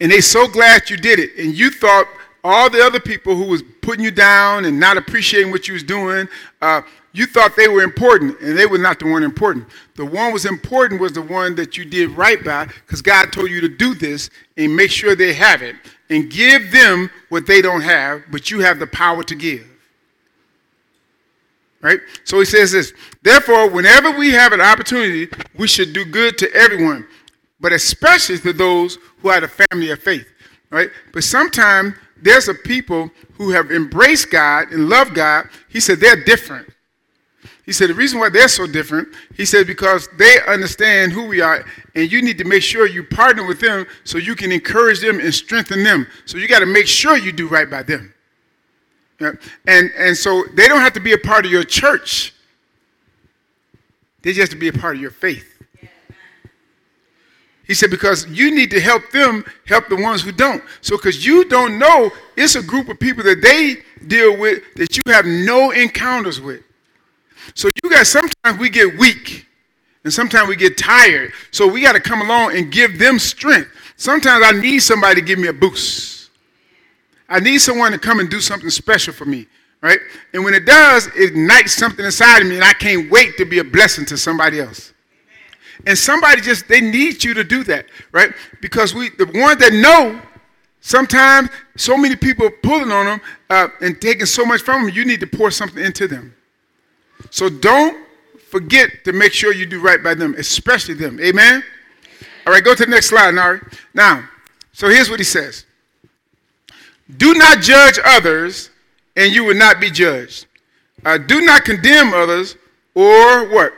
And 0.00 0.10
they're 0.10 0.22
so 0.22 0.48
glad 0.48 0.88
you 0.88 0.96
did 0.96 1.18
it. 1.18 1.36
And 1.36 1.56
you 1.56 1.70
thought 1.70 2.06
all 2.44 2.70
the 2.70 2.84
other 2.84 3.00
people 3.00 3.34
who 3.34 3.44
was 3.44 3.62
putting 3.82 4.04
you 4.04 4.10
down 4.10 4.64
and 4.64 4.78
not 4.78 4.96
appreciating 4.96 5.50
what 5.50 5.66
you 5.68 5.74
was 5.74 5.82
doing, 5.82 6.28
uh, 6.62 6.82
you 7.12 7.26
thought 7.26 7.56
they 7.56 7.68
were 7.68 7.82
important, 7.82 8.38
and 8.40 8.56
they 8.56 8.66
were 8.66 8.78
not 8.78 8.98
the 8.98 9.06
one 9.06 9.22
important. 9.22 9.66
The 9.96 10.04
one 10.04 10.32
was 10.32 10.44
important 10.44 11.00
was 11.00 11.12
the 11.12 11.22
one 11.22 11.54
that 11.56 11.76
you 11.76 11.84
did 11.84 12.10
right 12.10 12.42
by, 12.44 12.66
because 12.66 13.02
God 13.02 13.32
told 13.32 13.50
you 13.50 13.60
to 13.62 13.68
do 13.68 13.94
this 13.94 14.30
and 14.56 14.76
make 14.76 14.90
sure 14.90 15.16
they 15.16 15.32
have 15.32 15.62
it, 15.62 15.74
and 16.10 16.30
give 16.30 16.70
them 16.70 17.10
what 17.28 17.46
they 17.46 17.60
don't 17.60 17.80
have, 17.80 18.22
but 18.30 18.50
you 18.50 18.60
have 18.60 18.78
the 18.78 18.86
power 18.86 19.22
to 19.24 19.34
give. 19.34 19.66
Right? 21.80 22.00
So 22.24 22.38
he 22.38 22.44
says 22.44 22.72
this. 22.72 22.92
Therefore, 23.22 23.70
whenever 23.70 24.10
we 24.10 24.30
have 24.30 24.52
an 24.52 24.60
opportunity, 24.60 25.28
we 25.56 25.68
should 25.68 25.92
do 25.92 26.04
good 26.04 26.36
to 26.38 26.52
everyone, 26.52 27.06
but 27.60 27.72
especially 27.72 28.38
to 28.38 28.52
those 28.52 28.98
who 29.22 29.28
are 29.28 29.40
the 29.40 29.48
family 29.48 29.90
of 29.90 30.00
faith. 30.00 30.26
Right? 30.70 30.90
But 31.12 31.24
sometimes 31.24 31.94
there's 32.22 32.48
a 32.48 32.54
people 32.54 33.10
who 33.34 33.50
have 33.50 33.70
embraced 33.70 34.30
God 34.30 34.72
and 34.72 34.88
love 34.88 35.14
God. 35.14 35.48
He 35.68 35.80
said 35.80 36.00
they're 36.00 36.24
different. 36.24 36.68
He 37.64 37.72
said, 37.72 37.90
the 37.90 37.94
reason 37.94 38.18
why 38.18 38.30
they're 38.30 38.48
so 38.48 38.66
different, 38.66 39.08
he 39.36 39.44
said, 39.44 39.66
because 39.66 40.08
they 40.16 40.38
understand 40.48 41.12
who 41.12 41.26
we 41.26 41.42
are, 41.42 41.62
and 41.94 42.10
you 42.10 42.22
need 42.22 42.38
to 42.38 42.44
make 42.44 42.62
sure 42.62 42.86
you 42.86 43.04
partner 43.04 43.46
with 43.46 43.60
them 43.60 43.86
so 44.04 44.16
you 44.16 44.34
can 44.34 44.50
encourage 44.50 45.00
them 45.00 45.20
and 45.20 45.34
strengthen 45.34 45.84
them. 45.84 46.06
So 46.24 46.38
you 46.38 46.48
got 46.48 46.60
to 46.60 46.66
make 46.66 46.86
sure 46.86 47.18
you 47.18 47.30
do 47.30 47.46
right 47.46 47.68
by 47.68 47.82
them. 47.82 48.14
And, 49.20 49.90
and 49.98 50.16
so 50.16 50.44
they 50.54 50.66
don't 50.66 50.80
have 50.80 50.94
to 50.94 51.00
be 51.00 51.12
a 51.12 51.18
part 51.18 51.44
of 51.44 51.52
your 51.52 51.62
church, 51.62 52.32
they 54.22 54.32
just 54.32 54.40
have 54.40 54.48
to 54.50 54.56
be 54.56 54.68
a 54.68 54.72
part 54.72 54.96
of 54.96 55.02
your 55.02 55.10
faith. 55.10 55.57
He 57.68 57.74
said, 57.74 57.90
because 57.90 58.26
you 58.26 58.50
need 58.50 58.70
to 58.72 58.80
help 58.80 59.10
them 59.12 59.44
help 59.66 59.88
the 59.88 59.96
ones 59.96 60.22
who 60.22 60.32
don't. 60.32 60.64
So, 60.80 60.96
because 60.96 61.24
you 61.24 61.44
don't 61.44 61.78
know, 61.78 62.10
it's 62.36 62.56
a 62.56 62.62
group 62.62 62.88
of 62.88 62.98
people 62.98 63.22
that 63.24 63.42
they 63.42 63.76
deal 64.06 64.36
with 64.36 64.62
that 64.74 64.96
you 64.96 65.02
have 65.06 65.26
no 65.26 65.70
encounters 65.70 66.40
with. 66.40 66.62
So 67.54 67.68
you 67.82 67.90
guys, 67.90 68.08
sometimes 68.08 68.58
we 68.58 68.70
get 68.70 68.98
weak 68.98 69.46
and 70.04 70.12
sometimes 70.12 70.48
we 70.48 70.56
get 70.56 70.78
tired. 70.78 71.32
So 71.50 71.66
we 71.66 71.82
got 71.82 71.92
to 71.92 72.00
come 72.00 72.22
along 72.22 72.56
and 72.56 72.72
give 72.72 72.98
them 72.98 73.18
strength. 73.18 73.68
Sometimes 73.96 74.44
I 74.46 74.52
need 74.52 74.80
somebody 74.80 75.20
to 75.20 75.26
give 75.26 75.38
me 75.38 75.48
a 75.48 75.52
boost. 75.52 76.30
I 77.28 77.40
need 77.40 77.58
someone 77.58 77.92
to 77.92 77.98
come 77.98 78.20
and 78.20 78.30
do 78.30 78.40
something 78.40 78.70
special 78.70 79.12
for 79.12 79.26
me, 79.26 79.46
right? 79.82 79.98
And 80.32 80.44
when 80.44 80.54
it 80.54 80.64
does, 80.64 81.08
it 81.08 81.30
ignites 81.30 81.74
something 81.74 82.04
inside 82.04 82.40
of 82.40 82.48
me, 82.48 82.54
and 82.54 82.64
I 82.64 82.72
can't 82.72 83.10
wait 83.10 83.36
to 83.36 83.44
be 83.44 83.58
a 83.58 83.64
blessing 83.64 84.06
to 84.06 84.16
somebody 84.16 84.60
else. 84.60 84.94
And 85.86 85.96
somebody 85.96 86.40
just, 86.40 86.68
they 86.68 86.80
need 86.80 87.22
you 87.24 87.34
to 87.34 87.44
do 87.44 87.64
that, 87.64 87.86
right? 88.12 88.32
Because 88.60 88.94
we, 88.94 89.10
the 89.10 89.26
ones 89.26 89.58
that 89.58 89.72
know, 89.72 90.20
sometimes 90.80 91.50
so 91.76 91.96
many 91.96 92.16
people 92.16 92.50
pulling 92.62 92.90
on 92.90 93.06
them 93.06 93.20
uh, 93.50 93.68
and 93.80 94.00
taking 94.00 94.26
so 94.26 94.44
much 94.44 94.62
from 94.62 94.86
them, 94.86 94.94
you 94.94 95.04
need 95.04 95.20
to 95.20 95.26
pour 95.26 95.50
something 95.50 95.82
into 95.82 96.08
them. 96.08 96.34
So 97.30 97.48
don't 97.48 98.06
forget 98.50 99.04
to 99.04 99.12
make 99.12 99.32
sure 99.32 99.52
you 99.52 99.66
do 99.66 99.80
right 99.80 100.02
by 100.02 100.14
them, 100.14 100.34
especially 100.38 100.94
them. 100.94 101.20
Amen? 101.20 101.62
All 102.46 102.52
right, 102.52 102.64
go 102.64 102.74
to 102.74 102.84
the 102.84 102.90
next 102.90 103.06
slide, 103.06 103.34
Nari. 103.34 103.60
Now, 103.92 104.28
so 104.72 104.88
here's 104.88 105.10
what 105.10 105.20
he 105.20 105.24
says 105.24 105.66
Do 107.16 107.34
not 107.34 107.60
judge 107.60 107.98
others, 108.04 108.70
and 109.16 109.34
you 109.34 109.44
will 109.44 109.56
not 109.56 109.80
be 109.80 109.90
judged. 109.90 110.46
Uh, 111.04 111.18
do 111.18 111.40
not 111.42 111.64
condemn 111.64 112.14
others, 112.14 112.56
or 112.94 113.48
what? 113.48 113.72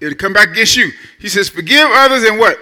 It'll 0.00 0.16
come 0.16 0.32
back 0.32 0.50
against 0.50 0.76
you. 0.76 0.90
He 1.18 1.28
says, 1.28 1.48
Forgive 1.48 1.88
others, 1.90 2.24
and 2.24 2.38
what? 2.38 2.58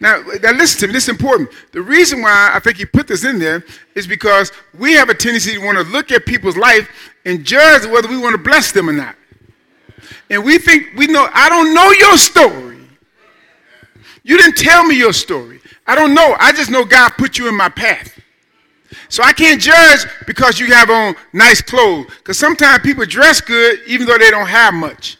Now, 0.00 0.22
now 0.42 0.52
listen 0.52 0.80
to 0.80 0.86
me, 0.86 0.92
this 0.92 1.04
is 1.04 1.08
important. 1.08 1.50
The 1.72 1.82
reason 1.82 2.22
why 2.22 2.52
I 2.54 2.60
think 2.60 2.76
he 2.76 2.84
put 2.84 3.08
this 3.08 3.24
in 3.24 3.38
there 3.38 3.64
is 3.94 4.06
because 4.06 4.52
we 4.78 4.92
have 4.94 5.08
a 5.08 5.14
tendency 5.14 5.54
to 5.54 5.58
want 5.58 5.76
to 5.78 5.84
look 5.84 6.12
at 6.12 6.24
people's 6.24 6.56
life 6.56 6.88
and 7.24 7.44
judge 7.44 7.84
whether 7.86 8.08
we 8.08 8.16
want 8.16 8.34
to 8.34 8.42
bless 8.42 8.70
them 8.70 8.88
or 8.88 8.92
not. 8.92 9.16
And 10.30 10.44
we 10.44 10.58
think 10.58 10.90
we 10.96 11.08
know, 11.08 11.28
I 11.32 11.48
don't 11.48 11.74
know 11.74 11.90
your 11.90 12.16
story. 12.16 12.78
You 14.22 14.36
didn't 14.36 14.56
tell 14.56 14.84
me 14.84 14.96
your 14.96 15.12
story. 15.12 15.60
I 15.86 15.94
don't 15.94 16.14
know. 16.14 16.36
I 16.38 16.52
just 16.52 16.70
know 16.70 16.84
God 16.84 17.10
put 17.18 17.38
you 17.38 17.48
in 17.48 17.56
my 17.56 17.68
path. 17.68 18.20
So 19.08 19.22
I 19.22 19.32
can't 19.32 19.60
judge 19.60 20.06
because 20.26 20.60
you 20.60 20.66
have 20.66 20.90
on 20.90 21.16
nice 21.32 21.60
clothes. 21.60 22.06
Because 22.18 22.38
sometimes 22.38 22.82
people 22.82 23.04
dress 23.04 23.40
good 23.40 23.80
even 23.86 24.06
though 24.06 24.18
they 24.18 24.30
don't 24.30 24.46
have 24.46 24.74
much 24.74 25.17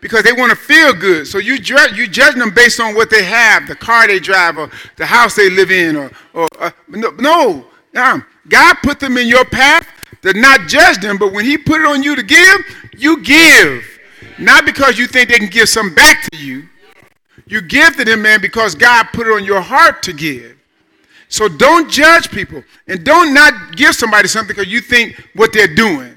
because 0.00 0.22
they 0.22 0.32
want 0.32 0.50
to 0.50 0.56
feel 0.56 0.92
good. 0.92 1.26
So 1.26 1.38
you 1.38 1.58
judge, 1.58 1.96
you 1.96 2.06
judge 2.06 2.34
them 2.34 2.50
based 2.50 2.80
on 2.80 2.94
what 2.94 3.10
they 3.10 3.24
have, 3.24 3.66
the 3.66 3.74
car 3.74 4.06
they 4.06 4.18
drive, 4.18 4.58
or 4.58 4.70
the 4.96 5.06
house 5.06 5.34
they 5.34 5.50
live 5.50 5.70
in, 5.70 5.96
or, 5.96 6.10
or 6.34 6.48
uh, 6.58 6.70
no, 6.88 7.10
no, 7.18 7.66
no. 7.92 8.22
God 8.48 8.76
put 8.82 9.00
them 9.00 9.16
in 9.18 9.28
your 9.28 9.44
path 9.44 9.86
to 10.22 10.32
not 10.32 10.68
judge 10.68 10.98
them, 10.98 11.18
but 11.18 11.32
when 11.32 11.44
He 11.44 11.58
put 11.58 11.80
it 11.80 11.86
on 11.86 12.02
you 12.02 12.16
to 12.16 12.22
give, 12.22 12.60
you 12.96 13.22
give. 13.22 13.84
Not 14.38 14.64
because 14.64 14.98
you 14.98 15.06
think 15.06 15.28
they 15.28 15.38
can 15.38 15.48
give 15.48 15.68
some 15.68 15.94
back 15.94 16.28
to 16.30 16.38
you. 16.38 16.68
You 17.46 17.60
give 17.60 17.96
to 17.96 18.04
them, 18.04 18.22
man, 18.22 18.40
because 18.40 18.74
God 18.74 19.08
put 19.12 19.26
it 19.26 19.32
on 19.32 19.44
your 19.44 19.60
heart 19.60 20.02
to 20.04 20.12
give. 20.12 20.56
So 21.28 21.48
don't 21.48 21.90
judge 21.90 22.30
people 22.30 22.62
and 22.88 23.04
don't 23.04 23.32
not 23.34 23.76
give 23.76 23.94
somebody 23.94 24.28
something 24.28 24.54
because 24.54 24.70
you 24.70 24.80
think 24.80 25.20
what 25.34 25.52
they're 25.52 25.72
doing. 25.72 26.16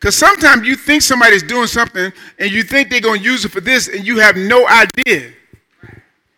Because 0.00 0.16
sometimes 0.16 0.66
you 0.66 0.76
think 0.76 1.02
somebody's 1.02 1.42
doing 1.42 1.66
something 1.66 2.10
and 2.38 2.50
you 2.50 2.62
think 2.62 2.88
they're 2.88 3.02
going 3.02 3.18
to 3.18 3.24
use 3.24 3.44
it 3.44 3.50
for 3.50 3.60
this 3.60 3.88
and 3.88 4.06
you 4.06 4.18
have 4.18 4.34
no 4.34 4.66
idea 4.66 5.30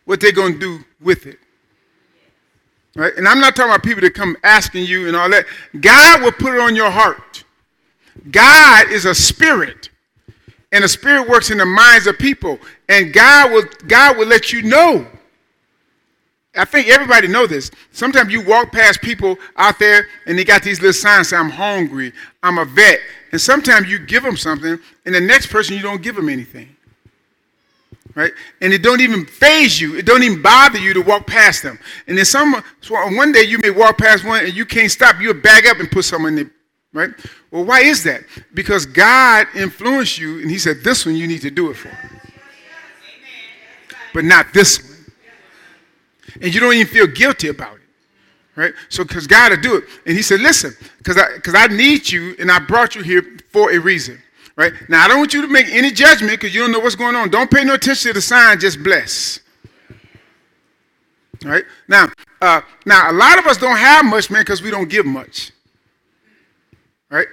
what 0.04 0.20
they're 0.20 0.32
going 0.32 0.54
to 0.54 0.58
do 0.58 0.84
with 1.00 1.26
it. 1.26 1.38
Right? 2.96 3.12
And 3.16 3.28
I'm 3.28 3.38
not 3.38 3.54
talking 3.54 3.70
about 3.70 3.84
people 3.84 4.02
that 4.02 4.14
come 4.14 4.36
asking 4.42 4.86
you 4.86 5.06
and 5.06 5.16
all 5.16 5.30
that. 5.30 5.46
God 5.80 6.22
will 6.22 6.32
put 6.32 6.54
it 6.54 6.60
on 6.60 6.74
your 6.74 6.90
heart. 6.90 7.44
God 8.30 8.90
is 8.90 9.04
a 9.04 9.14
spirit. 9.14 9.90
And 10.72 10.82
a 10.84 10.88
spirit 10.88 11.28
works 11.28 11.50
in 11.50 11.58
the 11.58 11.66
minds 11.66 12.08
of 12.08 12.18
people. 12.18 12.58
And 12.88 13.12
God 13.12 13.52
will, 13.52 13.64
God 13.86 14.18
will 14.18 14.26
let 14.26 14.52
you 14.52 14.62
know 14.62 15.06
I 16.54 16.66
think 16.66 16.88
everybody 16.88 17.28
know 17.28 17.46
this. 17.46 17.70
Sometimes 17.92 18.30
you 18.30 18.42
walk 18.42 18.72
past 18.72 19.00
people 19.00 19.38
out 19.56 19.78
there 19.78 20.06
and 20.26 20.38
they 20.38 20.44
got 20.44 20.62
these 20.62 20.80
little 20.80 20.92
signs 20.92 21.30
say, 21.30 21.36
I'm 21.36 21.50
hungry, 21.50 22.12
I'm 22.42 22.58
a 22.58 22.64
vet. 22.64 22.98
And 23.32 23.40
sometimes 23.40 23.90
you 23.90 23.98
give 23.98 24.22
them 24.22 24.36
something, 24.36 24.78
and 25.04 25.14
the 25.14 25.20
next 25.20 25.46
person 25.46 25.74
you 25.74 25.82
don't 25.82 26.02
give 26.02 26.14
them 26.16 26.28
anything. 26.28 26.76
Right? 28.14 28.32
And 28.60 28.74
it 28.74 28.82
don't 28.82 29.00
even 29.00 29.24
faze 29.24 29.80
you. 29.80 29.96
It 29.96 30.04
don't 30.04 30.22
even 30.22 30.42
bother 30.42 30.78
you 30.78 30.92
to 30.92 31.00
walk 31.00 31.26
past 31.26 31.62
them. 31.62 31.78
And 32.06 32.18
then 32.18 32.26
some 32.26 32.62
so 32.82 32.94
one 33.16 33.32
day 33.32 33.44
you 33.44 33.58
may 33.58 33.70
walk 33.70 33.96
past 33.96 34.22
one 34.22 34.44
and 34.44 34.54
you 34.54 34.66
can't 34.66 34.90
stop. 34.90 35.18
You'll 35.18 35.32
bag 35.32 35.66
up 35.66 35.78
and 35.80 35.90
put 35.90 36.04
someone 36.04 36.36
in 36.36 36.44
there. 36.44 36.52
Right? 36.92 37.10
Well, 37.50 37.64
why 37.64 37.80
is 37.80 38.04
that? 38.04 38.24
Because 38.52 38.84
God 38.84 39.46
influenced 39.54 40.18
you 40.18 40.40
and 40.40 40.50
He 40.50 40.58
said, 40.58 40.84
This 40.84 41.06
one 41.06 41.16
you 41.16 41.26
need 41.26 41.40
to 41.40 41.50
do 41.50 41.70
it 41.70 41.74
for. 41.74 41.90
But 44.12 44.24
not 44.24 44.52
this 44.52 44.82
one 44.82 44.92
and 46.40 46.54
you 46.54 46.60
don't 46.60 46.74
even 46.74 46.86
feel 46.86 47.06
guilty 47.06 47.48
about 47.48 47.76
it. 47.76 47.81
Right? 48.54 48.74
So, 48.90 49.04
because 49.04 49.26
God 49.26 49.48
to 49.48 49.56
do 49.56 49.76
it. 49.76 49.84
And 50.06 50.14
he 50.14 50.22
said, 50.22 50.40
listen, 50.40 50.74
because 50.98 51.16
I, 51.16 51.64
I 51.64 51.66
need 51.68 52.10
you 52.10 52.36
and 52.38 52.50
I 52.50 52.58
brought 52.58 52.94
you 52.94 53.02
here 53.02 53.38
for 53.50 53.72
a 53.72 53.78
reason. 53.78 54.20
Right? 54.56 54.72
Now, 54.88 55.04
I 55.04 55.08
don't 55.08 55.18
want 55.18 55.32
you 55.32 55.40
to 55.40 55.48
make 55.48 55.68
any 55.68 55.90
judgment 55.90 56.32
because 56.32 56.54
you 56.54 56.60
don't 56.60 56.72
know 56.72 56.80
what's 56.80 56.94
going 56.94 57.16
on. 57.16 57.30
Don't 57.30 57.50
pay 57.50 57.64
no 57.64 57.74
attention 57.74 58.10
to 58.10 58.14
the 58.14 58.20
sign, 58.20 58.60
just 58.60 58.82
bless. 58.82 59.40
Right? 61.42 61.64
Now, 61.88 62.08
uh, 62.40 62.60
now 62.84 63.10
a 63.10 63.14
lot 63.14 63.38
of 63.38 63.46
us 63.46 63.56
don't 63.56 63.78
have 63.78 64.04
much, 64.04 64.30
man, 64.30 64.42
because 64.42 64.62
we 64.62 64.70
don't 64.70 64.88
give 64.88 65.06
much. 65.06 65.52
Right? 67.10 67.26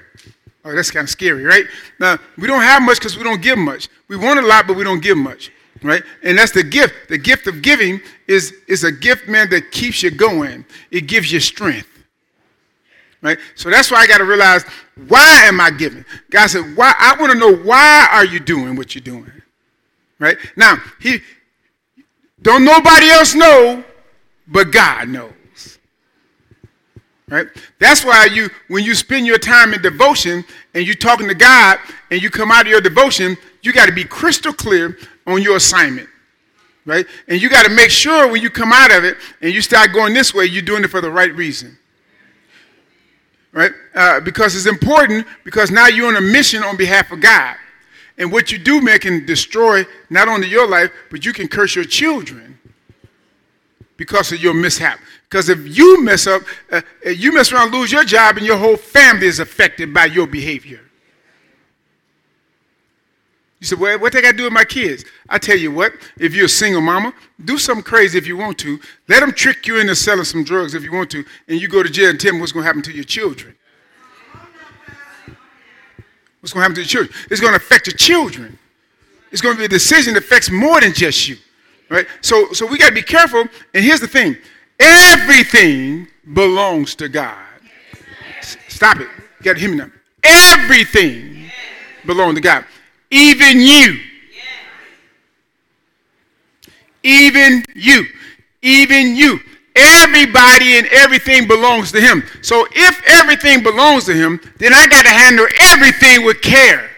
Oh, 0.63 0.75
that's 0.75 0.91
kind 0.91 1.03
of 1.03 1.09
scary, 1.09 1.43
right? 1.43 1.65
Now, 1.99 2.17
we 2.37 2.47
don't 2.47 2.61
have 2.61 2.81
much 2.81 2.99
because 2.99 3.17
we 3.17 3.23
don't 3.23 3.41
give 3.41 3.57
much. 3.57 3.87
We 4.07 4.17
want 4.17 4.39
a 4.39 4.41
lot, 4.41 4.67
but 4.67 4.75
we 4.75 4.83
don't 4.83 5.01
give 5.01 5.17
much. 5.17 5.51
Right? 5.81 6.03
And 6.23 6.37
that's 6.37 6.51
the 6.51 6.63
gift. 6.63 6.93
The 7.07 7.17
gift 7.17 7.47
of 7.47 7.61
giving 7.61 8.01
is, 8.27 8.53
is 8.67 8.83
a 8.83 8.91
gift, 8.91 9.27
man, 9.27 9.49
that 9.51 9.71
keeps 9.71 10.03
you 10.03 10.11
going. 10.11 10.65
It 10.91 11.07
gives 11.07 11.31
you 11.31 11.39
strength. 11.39 11.87
Right? 13.21 13.37
So 13.55 13.69
that's 13.69 13.91
why 13.91 13.97
I 13.97 14.07
got 14.07 14.19
to 14.19 14.25
realize 14.25 14.63
why 15.07 15.43
am 15.43 15.59
I 15.59 15.71
giving? 15.71 16.05
God 16.29 16.47
said, 16.47 16.75
why 16.75 16.93
I 16.97 17.15
want 17.19 17.31
to 17.33 17.37
know 17.37 17.53
why 17.53 18.07
are 18.11 18.25
you 18.25 18.39
doing 18.39 18.75
what 18.75 18.95
you're 18.95 19.01
doing? 19.01 19.31
Right? 20.19 20.37
Now, 20.55 20.77
he 20.99 21.19
don't 22.41 22.63
nobody 22.63 23.09
else 23.09 23.35
know, 23.35 23.83
but 24.47 24.71
God 24.71 25.09
knows. 25.09 25.33
Right? 27.27 27.47
That's 27.77 28.03
why 28.03 28.25
you 28.25 28.49
when 28.69 28.83
you 28.83 28.95
spend 28.95 29.27
your 29.27 29.37
time 29.37 29.73
in 29.73 29.81
devotion 29.81 30.43
and 30.73 30.85
you're 30.85 30.95
talking 30.95 31.27
to 31.27 31.35
God 31.35 31.77
and 32.09 32.21
you 32.21 32.29
come 32.29 32.51
out 32.51 32.61
of 32.61 32.67
your 32.67 32.81
devotion, 32.81 33.37
you 33.61 33.71
got 33.71 33.85
to 33.85 33.91
be 33.91 34.03
crystal 34.03 34.53
clear 34.53 34.97
on 35.29 35.41
your 35.41 35.57
assignment. 35.57 36.09
Right? 36.85 37.05
And 37.27 37.41
you 37.41 37.49
got 37.49 37.65
to 37.65 37.71
make 37.71 37.91
sure 37.91 38.31
when 38.31 38.41
you 38.41 38.49
come 38.49 38.71
out 38.73 38.91
of 38.91 39.03
it 39.03 39.17
and 39.41 39.53
you 39.53 39.61
start 39.61 39.93
going 39.93 40.13
this 40.13 40.33
way, 40.33 40.45
you're 40.45 40.63
doing 40.63 40.83
it 40.83 40.87
for 40.89 41.01
the 41.01 41.11
right 41.11 41.33
reason. 41.35 41.77
Right? 43.51 43.71
Uh, 43.93 44.19
because 44.21 44.55
it's 44.55 44.65
important 44.65 45.27
because 45.43 45.71
now 45.71 45.87
you're 45.87 46.07
on 46.07 46.15
a 46.15 46.21
mission 46.21 46.63
on 46.63 46.77
behalf 46.77 47.11
of 47.11 47.19
God. 47.19 47.57
And 48.17 48.31
what 48.31 48.51
you 48.51 48.57
do, 48.57 48.81
man, 48.81 48.99
can 48.99 49.25
destroy 49.25 49.85
not 50.09 50.27
only 50.27 50.47
your 50.47 50.67
life, 50.67 50.91
but 51.09 51.25
you 51.25 51.31
can 51.31 51.47
curse 51.47 51.75
your 51.75 51.85
children 51.85 52.59
because 53.95 54.31
of 54.31 54.41
your 54.41 54.53
mishap. 54.53 54.99
Because 55.29 55.49
if 55.49 55.77
you 55.77 56.03
mess 56.03 56.25
up, 56.25 56.41
uh, 56.71 56.81
you 57.05 57.33
mess 57.33 57.51
around, 57.51 57.71
lose 57.71 57.91
your 57.91 58.03
job, 58.03 58.37
and 58.37 58.45
your 58.45 58.57
whole 58.57 58.77
family 58.77 59.27
is 59.27 59.39
affected 59.39 59.93
by 59.93 60.05
your 60.05 60.25
behavior. 60.25 60.81
You 63.59 63.67
said, 63.67 63.79
well, 63.79 63.99
what 63.99 64.13
they 64.13 64.21
got 64.21 64.31
to 64.31 64.37
do 64.37 64.45
with 64.45 64.53
my 64.53 64.63
kids? 64.63 65.03
I 65.27 65.37
tell 65.37 65.57
you 65.57 65.71
what, 65.71 65.91
if 66.17 66.33
you're 66.33 66.45
a 66.45 66.49
single 66.49 66.81
mama, 66.81 67.13
do 67.43 67.57
something 67.57 67.83
crazy 67.83 68.17
if 68.17 68.25
you 68.25 68.37
want 68.37 68.57
to. 68.59 68.79
Let 69.09 69.19
them 69.19 69.33
trick 69.33 69.67
you 69.67 69.79
into 69.79 69.95
selling 69.95 70.23
some 70.23 70.45
drugs 70.45 70.73
if 70.73 70.83
you 70.83 70.93
want 70.93 71.11
to, 71.11 71.25
and 71.47 71.59
you 71.59 71.67
go 71.67 71.83
to 71.83 71.89
jail 71.89 72.09
and 72.09 72.19
tell 72.19 72.31
them 72.31 72.39
what's 72.39 72.53
going 72.53 72.63
to 72.63 72.67
happen 72.67 72.81
to 72.83 72.93
your 72.93 73.03
children. 73.03 73.55
What's 76.39 76.53
going 76.53 76.61
to 76.61 76.69
happen 76.69 76.75
to 76.75 76.81
your 76.81 76.87
children? 76.87 77.13
It's 77.29 77.41
going 77.41 77.51
to 77.51 77.57
affect 77.57 77.87
your 77.87 77.97
children. 77.97 78.57
It's 79.31 79.41
going 79.41 79.55
to 79.55 79.59
be 79.59 79.65
a 79.65 79.69
decision 79.69 80.13
that 80.13 80.23
affects 80.23 80.49
more 80.49 80.79
than 80.79 80.93
just 80.93 81.27
you. 81.27 81.35
Right? 81.89 82.07
So, 82.21 82.53
so 82.53 82.65
we 82.65 82.77
got 82.77 82.89
to 82.89 82.95
be 82.95 83.01
careful. 83.01 83.41
And 83.73 83.83
here's 83.83 83.99
the 83.99 84.07
thing 84.07 84.37
everything 84.79 86.07
belongs 86.33 86.95
to 86.95 87.09
God. 87.09 87.37
Stop 88.69 89.01
it. 89.01 89.09
You 89.39 89.43
got 89.43 89.53
to 89.55 89.59
hear 89.59 89.69
me 89.69 89.77
now. 89.77 89.91
Everything 90.23 91.51
belongs 92.05 92.35
to 92.35 92.41
God. 92.41 92.63
Even 93.11 93.59
you. 93.59 93.99
Even 97.03 97.63
you. 97.73 98.05
Even 98.61 99.15
you. 99.15 99.39
Everybody 99.75 100.77
and 100.77 100.87
everything 100.87 101.47
belongs 101.47 101.91
to 101.93 102.01
him. 102.01 102.23
So 102.41 102.67
if 102.71 103.01
everything 103.07 103.63
belongs 103.63 104.05
to 104.05 104.13
him, 104.13 104.39
then 104.57 104.73
I 104.73 104.87
got 104.87 105.03
to 105.03 105.09
handle 105.09 105.47
everything 105.61 106.25
with 106.25 106.41
care. 106.41 106.89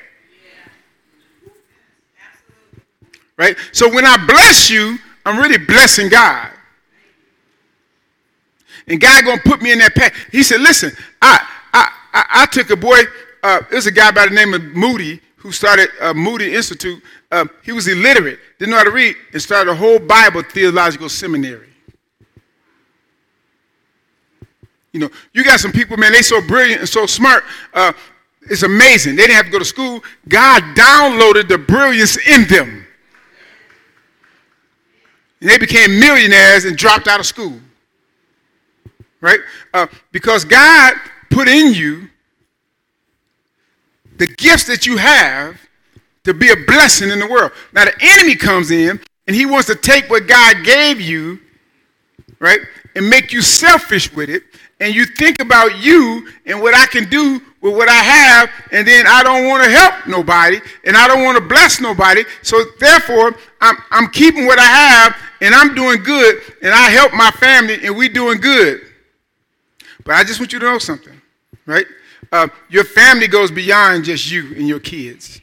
Right? 3.37 3.55
So 3.71 3.89
when 3.89 4.05
I 4.05 4.17
bless 4.25 4.69
you, 4.69 4.97
I'm 5.25 5.39
really 5.39 5.57
blessing 5.57 6.09
God. 6.09 6.49
And 8.87 8.99
God 8.99 9.23
gonna 9.25 9.41
put 9.43 9.61
me 9.61 9.71
in 9.71 9.79
that 9.79 9.95
path. 9.95 10.13
He 10.31 10.43
said, 10.43 10.61
listen, 10.61 10.91
I 11.21 11.45
I 11.73 11.91
I, 12.13 12.25
I 12.41 12.45
took 12.47 12.69
a 12.71 12.75
boy, 12.75 12.99
uh, 13.43 13.61
there's 13.69 13.87
a 13.87 13.91
guy 13.91 14.11
by 14.11 14.25
the 14.27 14.35
name 14.35 14.53
of 14.53 14.63
Moody 14.63 15.21
who 15.41 15.51
started 15.51 15.89
uh, 15.99 16.13
Moody 16.13 16.53
Institute. 16.53 17.01
Uh, 17.31 17.45
he 17.63 17.71
was 17.71 17.87
illiterate, 17.87 18.39
didn't 18.59 18.71
know 18.71 18.77
how 18.77 18.83
to 18.83 18.91
read, 18.91 19.15
and 19.33 19.41
started 19.41 19.71
a 19.71 19.75
whole 19.75 19.97
Bible 19.97 20.43
theological 20.43 21.09
seminary. 21.09 21.67
You 24.93 24.99
know, 24.99 25.09
you 25.33 25.43
got 25.43 25.59
some 25.59 25.71
people, 25.71 25.97
man, 25.97 26.11
they 26.11 26.21
so 26.21 26.45
brilliant 26.45 26.81
and 26.81 26.89
so 26.89 27.07
smart. 27.07 27.43
Uh, 27.73 27.91
it's 28.43 28.61
amazing. 28.61 29.15
They 29.15 29.23
didn't 29.23 29.37
have 29.37 29.45
to 29.45 29.51
go 29.51 29.59
to 29.59 29.65
school. 29.65 30.03
God 30.27 30.61
downloaded 30.75 31.47
the 31.47 31.57
brilliance 31.57 32.17
in 32.27 32.47
them. 32.47 32.85
And 35.39 35.49
they 35.49 35.57
became 35.57 35.99
millionaires 35.99 36.65
and 36.65 36.77
dropped 36.77 37.07
out 37.07 37.19
of 37.19 37.25
school. 37.25 37.59
Right? 39.21 39.39
Uh, 39.73 39.87
because 40.11 40.45
God 40.45 40.95
put 41.31 41.47
in 41.47 41.73
you 41.73 42.10
the 44.21 44.27
gifts 44.27 44.65
that 44.65 44.85
you 44.85 44.97
have 44.97 45.59
to 46.23 46.31
be 46.31 46.51
a 46.51 46.55
blessing 46.67 47.09
in 47.09 47.17
the 47.17 47.25
world. 47.25 47.51
Now, 47.73 47.85
the 47.85 47.95
enemy 47.99 48.35
comes 48.35 48.69
in 48.69 49.01
and 49.25 49.35
he 49.35 49.47
wants 49.47 49.65
to 49.65 49.73
take 49.73 50.11
what 50.11 50.27
God 50.27 50.63
gave 50.63 51.01
you, 51.01 51.39
right, 52.37 52.59
and 52.93 53.09
make 53.09 53.33
you 53.33 53.41
selfish 53.41 54.13
with 54.13 54.29
it 54.29 54.43
and 54.79 54.93
you 54.93 55.05
think 55.05 55.41
about 55.41 55.79
you 55.79 56.27
and 56.45 56.61
what 56.61 56.75
I 56.75 56.85
can 56.85 57.09
do 57.09 57.41
with 57.61 57.75
what 57.75 57.89
I 57.89 57.93
have, 57.93 58.49
and 58.71 58.87
then 58.87 59.05
I 59.07 59.23
don't 59.23 59.47
want 59.47 59.63
to 59.63 59.69
help 59.71 60.07
nobody, 60.07 60.59
and 60.83 60.95
I 60.95 61.07
don't 61.07 61.23
want 61.23 61.37
to 61.37 61.43
bless 61.43 61.79
nobody. 61.79 62.23
So 62.43 62.63
therefore, 62.79 63.35
I'm, 63.59 63.75
I'm 63.89 64.07
keeping 64.09 64.45
what 64.45 64.59
I 64.59 64.65
have, 64.65 65.15
and 65.41 65.53
I'm 65.53 65.73
doing 65.73 66.01
good, 66.01 66.41
and 66.61 66.73
I 66.73 66.89
help 66.89 67.13
my 67.13 67.31
family, 67.31 67.85
and 67.85 67.95
we 67.95 68.07
doing 68.07 68.39
good. 68.39 68.81
But 70.03 70.15
I 70.15 70.23
just 70.23 70.39
want 70.39 70.53
you 70.53 70.59
to 70.59 70.65
know 70.65 70.79
something, 70.79 71.19
right? 71.65 71.85
Uh, 72.31 72.47
your 72.69 72.85
family 72.85 73.27
goes 73.27 73.51
beyond 73.51 74.05
just 74.05 74.31
you 74.31 74.55
and 74.55 74.67
your 74.67 74.79
kids. 74.79 75.41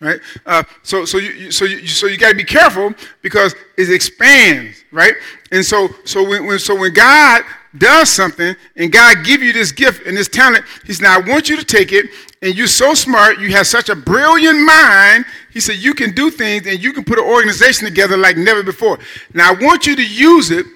right? 0.00 0.20
Uh, 0.44 0.62
so, 0.82 1.04
so 1.04 1.18
you, 1.18 1.50
so 1.50 1.64
you, 1.64 1.86
so 1.86 2.06
you 2.06 2.18
got 2.18 2.30
to 2.30 2.36
be 2.36 2.44
careful 2.44 2.92
because 3.22 3.54
it 3.76 3.90
expands, 3.90 4.84
right? 4.92 5.14
And 5.52 5.64
so, 5.64 5.88
so 6.04 6.28
when, 6.28 6.46
when, 6.46 6.58
so 6.58 6.78
when 6.78 6.92
God 6.92 7.42
does 7.78 8.10
something 8.10 8.54
and 8.76 8.92
God 8.92 9.24
give 9.24 9.42
you 9.42 9.52
this 9.52 9.72
gift 9.72 10.06
and 10.06 10.16
this 10.16 10.28
talent, 10.28 10.64
He 10.84 10.92
said, 10.92 11.04
"Now 11.04 11.16
I 11.16 11.20
want 11.20 11.48
you 11.48 11.56
to 11.56 11.64
take 11.64 11.92
it." 11.92 12.06
And 12.42 12.54
you're 12.54 12.66
so 12.66 12.94
smart, 12.94 13.38
you 13.38 13.50
have 13.50 13.66
such 13.66 13.88
a 13.88 13.96
brilliant 13.96 14.60
mind. 14.60 15.24
He 15.52 15.60
said, 15.60 15.76
"You 15.76 15.94
can 15.94 16.14
do 16.14 16.30
things 16.30 16.66
and 16.66 16.82
you 16.82 16.92
can 16.92 17.04
put 17.04 17.18
an 17.18 17.24
organization 17.24 17.84
together 17.86 18.16
like 18.16 18.36
never 18.36 18.62
before." 18.62 18.98
Now 19.34 19.50
I 19.50 19.64
want 19.64 19.86
you 19.86 19.96
to 19.96 20.06
use 20.06 20.50
it 20.50 20.66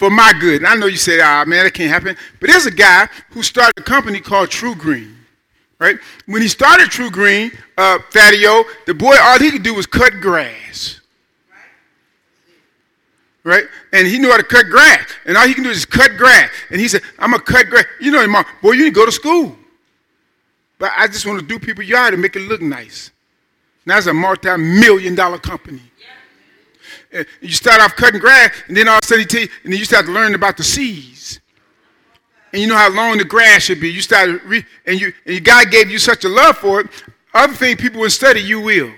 for 0.00 0.08
my 0.08 0.32
good. 0.40 0.62
And 0.62 0.66
I 0.66 0.74
know 0.74 0.86
you 0.86 0.96
say, 0.96 1.20
"Ah, 1.20 1.44
man, 1.46 1.64
that 1.64 1.74
can't 1.74 1.92
happen." 1.92 2.16
But 2.40 2.48
there's 2.48 2.66
a 2.66 2.70
guy 2.70 3.06
who 3.30 3.42
started 3.42 3.74
a 3.76 3.82
company 3.82 4.18
called 4.20 4.48
TruGreen 4.48 5.20
right? 5.80 5.98
When 6.26 6.42
he 6.42 6.48
started 6.48 6.90
TruGreen, 6.90 7.56
uh, 7.76 7.98
Thaddeus, 8.10 8.66
the 8.86 8.94
boy, 8.94 9.16
all 9.18 9.38
he 9.40 9.50
could 9.50 9.64
do 9.64 9.74
was 9.74 9.86
cut 9.86 10.20
grass. 10.20 11.00
Right? 13.42 13.64
And 13.92 14.06
he 14.06 14.18
knew 14.18 14.30
how 14.30 14.36
to 14.36 14.44
cut 14.44 14.66
grass. 14.66 15.08
And 15.24 15.36
all 15.36 15.48
he 15.48 15.54
can 15.54 15.64
do 15.64 15.70
is 15.70 15.86
cut 15.86 16.18
grass. 16.18 16.50
And 16.70 16.78
he 16.78 16.86
said, 16.86 17.00
I'm 17.18 17.30
going 17.30 17.40
to 17.40 17.52
cut 17.52 17.68
grass. 17.70 17.86
You 17.98 18.12
know, 18.12 18.24
mom, 18.28 18.44
boy, 18.62 18.72
you 18.72 18.84
need 18.84 18.90
to 18.90 18.94
go 18.94 19.06
to 19.06 19.12
school. 19.12 19.56
But 20.78 20.92
I 20.94 21.06
just 21.06 21.26
want 21.26 21.40
to 21.40 21.46
do 21.46 21.58
people's 21.58 21.88
yard 21.88 22.12
and 22.12 22.22
make 22.22 22.36
it 22.36 22.40
look 22.40 22.60
nice. 22.60 23.10
Now 23.86 23.96
it's 23.96 24.06
a 24.06 24.14
multi-million 24.14 25.14
dollar 25.14 25.38
company. 25.38 25.80
And 27.12 27.26
you 27.40 27.52
start 27.52 27.80
off 27.80 27.96
cutting 27.96 28.20
grass, 28.20 28.52
and 28.68 28.76
then 28.76 28.88
all 28.88 28.98
of 28.98 29.04
a 29.04 29.06
sudden, 29.06 29.26
you 29.30 29.48
and 29.64 29.72
then 29.72 29.78
you 29.78 29.84
start 29.84 30.06
to 30.06 30.12
learn 30.12 30.34
about 30.34 30.56
the 30.56 30.62
seeds 30.64 31.40
and 32.52 32.60
you 32.60 32.68
know 32.68 32.76
how 32.76 32.90
long 32.90 33.18
the 33.18 33.24
grass 33.24 33.62
should 33.62 33.80
be. 33.80 33.90
You 33.90 34.00
start, 34.00 34.42
re- 34.44 34.64
and 34.86 35.00
you, 35.00 35.12
and 35.26 35.44
God 35.44 35.70
gave 35.70 35.90
you 35.90 35.98
such 35.98 36.24
a 36.24 36.28
love 36.28 36.58
for 36.58 36.80
it. 36.80 36.88
Other 37.32 37.54
things 37.54 37.80
people 37.80 38.00
will 38.00 38.10
study, 38.10 38.40
you 38.40 38.60
will. 38.60 38.92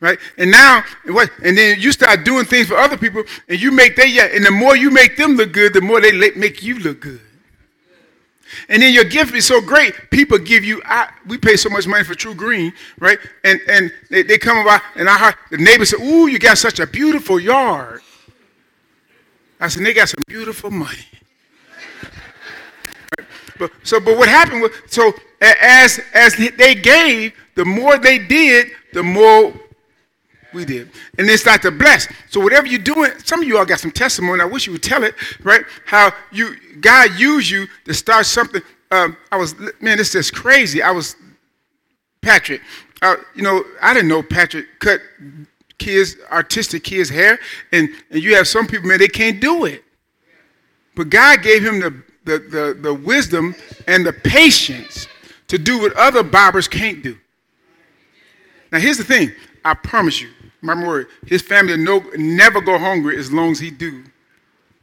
Right? 0.00 0.18
And 0.36 0.50
now, 0.50 0.84
what? 1.06 1.30
And 1.42 1.56
then 1.56 1.80
you 1.80 1.90
start 1.90 2.24
doing 2.24 2.44
things 2.44 2.66
for 2.66 2.76
other 2.76 2.98
people, 2.98 3.22
and 3.48 3.60
you 3.60 3.70
make 3.70 3.96
they 3.96 4.08
yeah. 4.08 4.26
And 4.26 4.44
the 4.44 4.50
more 4.50 4.76
you 4.76 4.90
make 4.90 5.16
them 5.16 5.36
look 5.36 5.52
good, 5.52 5.72
the 5.72 5.80
more 5.80 6.00
they 6.00 6.12
make 6.32 6.62
you 6.62 6.78
look 6.78 7.00
good. 7.00 7.20
And 8.68 8.82
then 8.82 8.92
your 8.92 9.04
gift 9.04 9.34
is 9.34 9.46
so 9.46 9.60
great, 9.60 9.94
people 10.10 10.38
give 10.38 10.64
you. 10.64 10.82
I, 10.84 11.10
we 11.26 11.38
pay 11.38 11.56
so 11.56 11.68
much 11.68 11.86
money 11.86 12.04
for 12.04 12.14
TruGreen, 12.14 12.72
right? 12.98 13.18
And 13.44 13.60
and 13.68 13.92
they, 14.10 14.22
they 14.22 14.38
come 14.38 14.58
about, 14.58 14.82
and 14.96 15.08
I 15.08 15.18
heard 15.18 15.34
the 15.50 15.58
neighbor 15.58 15.84
say, 15.84 15.96
"Ooh, 16.02 16.26
you 16.26 16.38
got 16.38 16.58
such 16.58 16.80
a 16.80 16.86
beautiful 16.86 17.38
yard." 17.40 18.02
I 19.60 19.68
said, 19.68 19.84
they 19.84 19.94
got 19.94 20.10
some 20.10 20.22
beautiful 20.26 20.70
money. 20.70 21.08
but, 23.58 23.70
so, 23.82 23.98
but 23.98 24.18
what 24.18 24.28
happened 24.28 24.60
was, 24.60 24.72
so 24.88 25.12
as, 25.40 26.00
as 26.12 26.36
they 26.36 26.74
gave, 26.74 27.32
the 27.54 27.64
more 27.64 27.96
they 27.96 28.18
did, 28.18 28.72
the 28.92 29.02
more 29.02 29.54
we 30.54 30.64
did. 30.64 30.90
And 31.18 31.28
then 31.28 31.36
start 31.38 31.62
to 31.62 31.70
bless. 31.70 32.08
So 32.30 32.40
whatever 32.40 32.66
you're 32.66 32.78
doing, 32.78 33.10
some 33.24 33.42
of 33.42 33.48
you 33.48 33.58
all 33.58 33.64
got 33.64 33.80
some 33.80 33.90
testimony. 33.90 34.40
I 34.40 34.46
wish 34.46 34.66
you 34.66 34.72
would 34.72 34.82
tell 34.82 35.04
it, 35.04 35.14
right? 35.42 35.64
How 35.84 36.12
you 36.32 36.56
God 36.80 37.18
used 37.18 37.50
you 37.50 37.66
to 37.84 37.94
start 37.94 38.26
something. 38.26 38.62
Um, 38.90 39.16
I 39.32 39.36
was, 39.36 39.54
man, 39.80 39.98
this 39.98 40.14
is 40.14 40.30
crazy. 40.30 40.82
I 40.82 40.90
was, 40.90 41.16
Patrick, 42.20 42.60
uh, 43.02 43.16
you 43.34 43.42
know, 43.42 43.64
I 43.82 43.92
didn't 43.92 44.08
know 44.08 44.22
Patrick 44.22 44.66
cut 44.78 45.00
kids, 45.78 46.16
artistic 46.30 46.84
kids' 46.84 47.10
hair, 47.10 47.38
and, 47.72 47.88
and 48.10 48.22
you 48.22 48.36
have 48.36 48.46
some 48.46 48.66
people, 48.66 48.88
man, 48.88 48.98
they 48.98 49.08
can't 49.08 49.40
do 49.40 49.64
it. 49.64 49.82
But 50.94 51.10
God 51.10 51.42
gave 51.42 51.64
him 51.64 51.80
the 51.80 52.02
the, 52.24 52.38
the, 52.38 52.78
the 52.80 52.94
wisdom 52.94 53.54
and 53.86 54.04
the 54.04 54.12
patience 54.12 55.06
to 55.48 55.58
do 55.58 55.80
what 55.80 55.92
other 55.94 56.22
barbers 56.22 56.68
can't 56.68 57.02
do. 57.02 57.18
Now, 58.72 58.80
here's 58.80 58.98
the 58.98 59.04
thing 59.04 59.32
I 59.64 59.74
promise 59.74 60.20
you, 60.20 60.30
my 60.64 60.74
word, 60.74 61.08
his 61.26 61.42
family 61.42 61.76
no, 61.76 62.00
never 62.16 62.60
go 62.60 62.78
hungry 62.78 63.18
as 63.18 63.32
long 63.32 63.52
as 63.52 63.60
he 63.60 63.70
do 63.70 64.04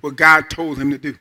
what 0.02 0.16
God 0.16 0.50
told 0.50 0.78
him 0.78 0.92
to 0.92 0.98
do. 0.98 1.18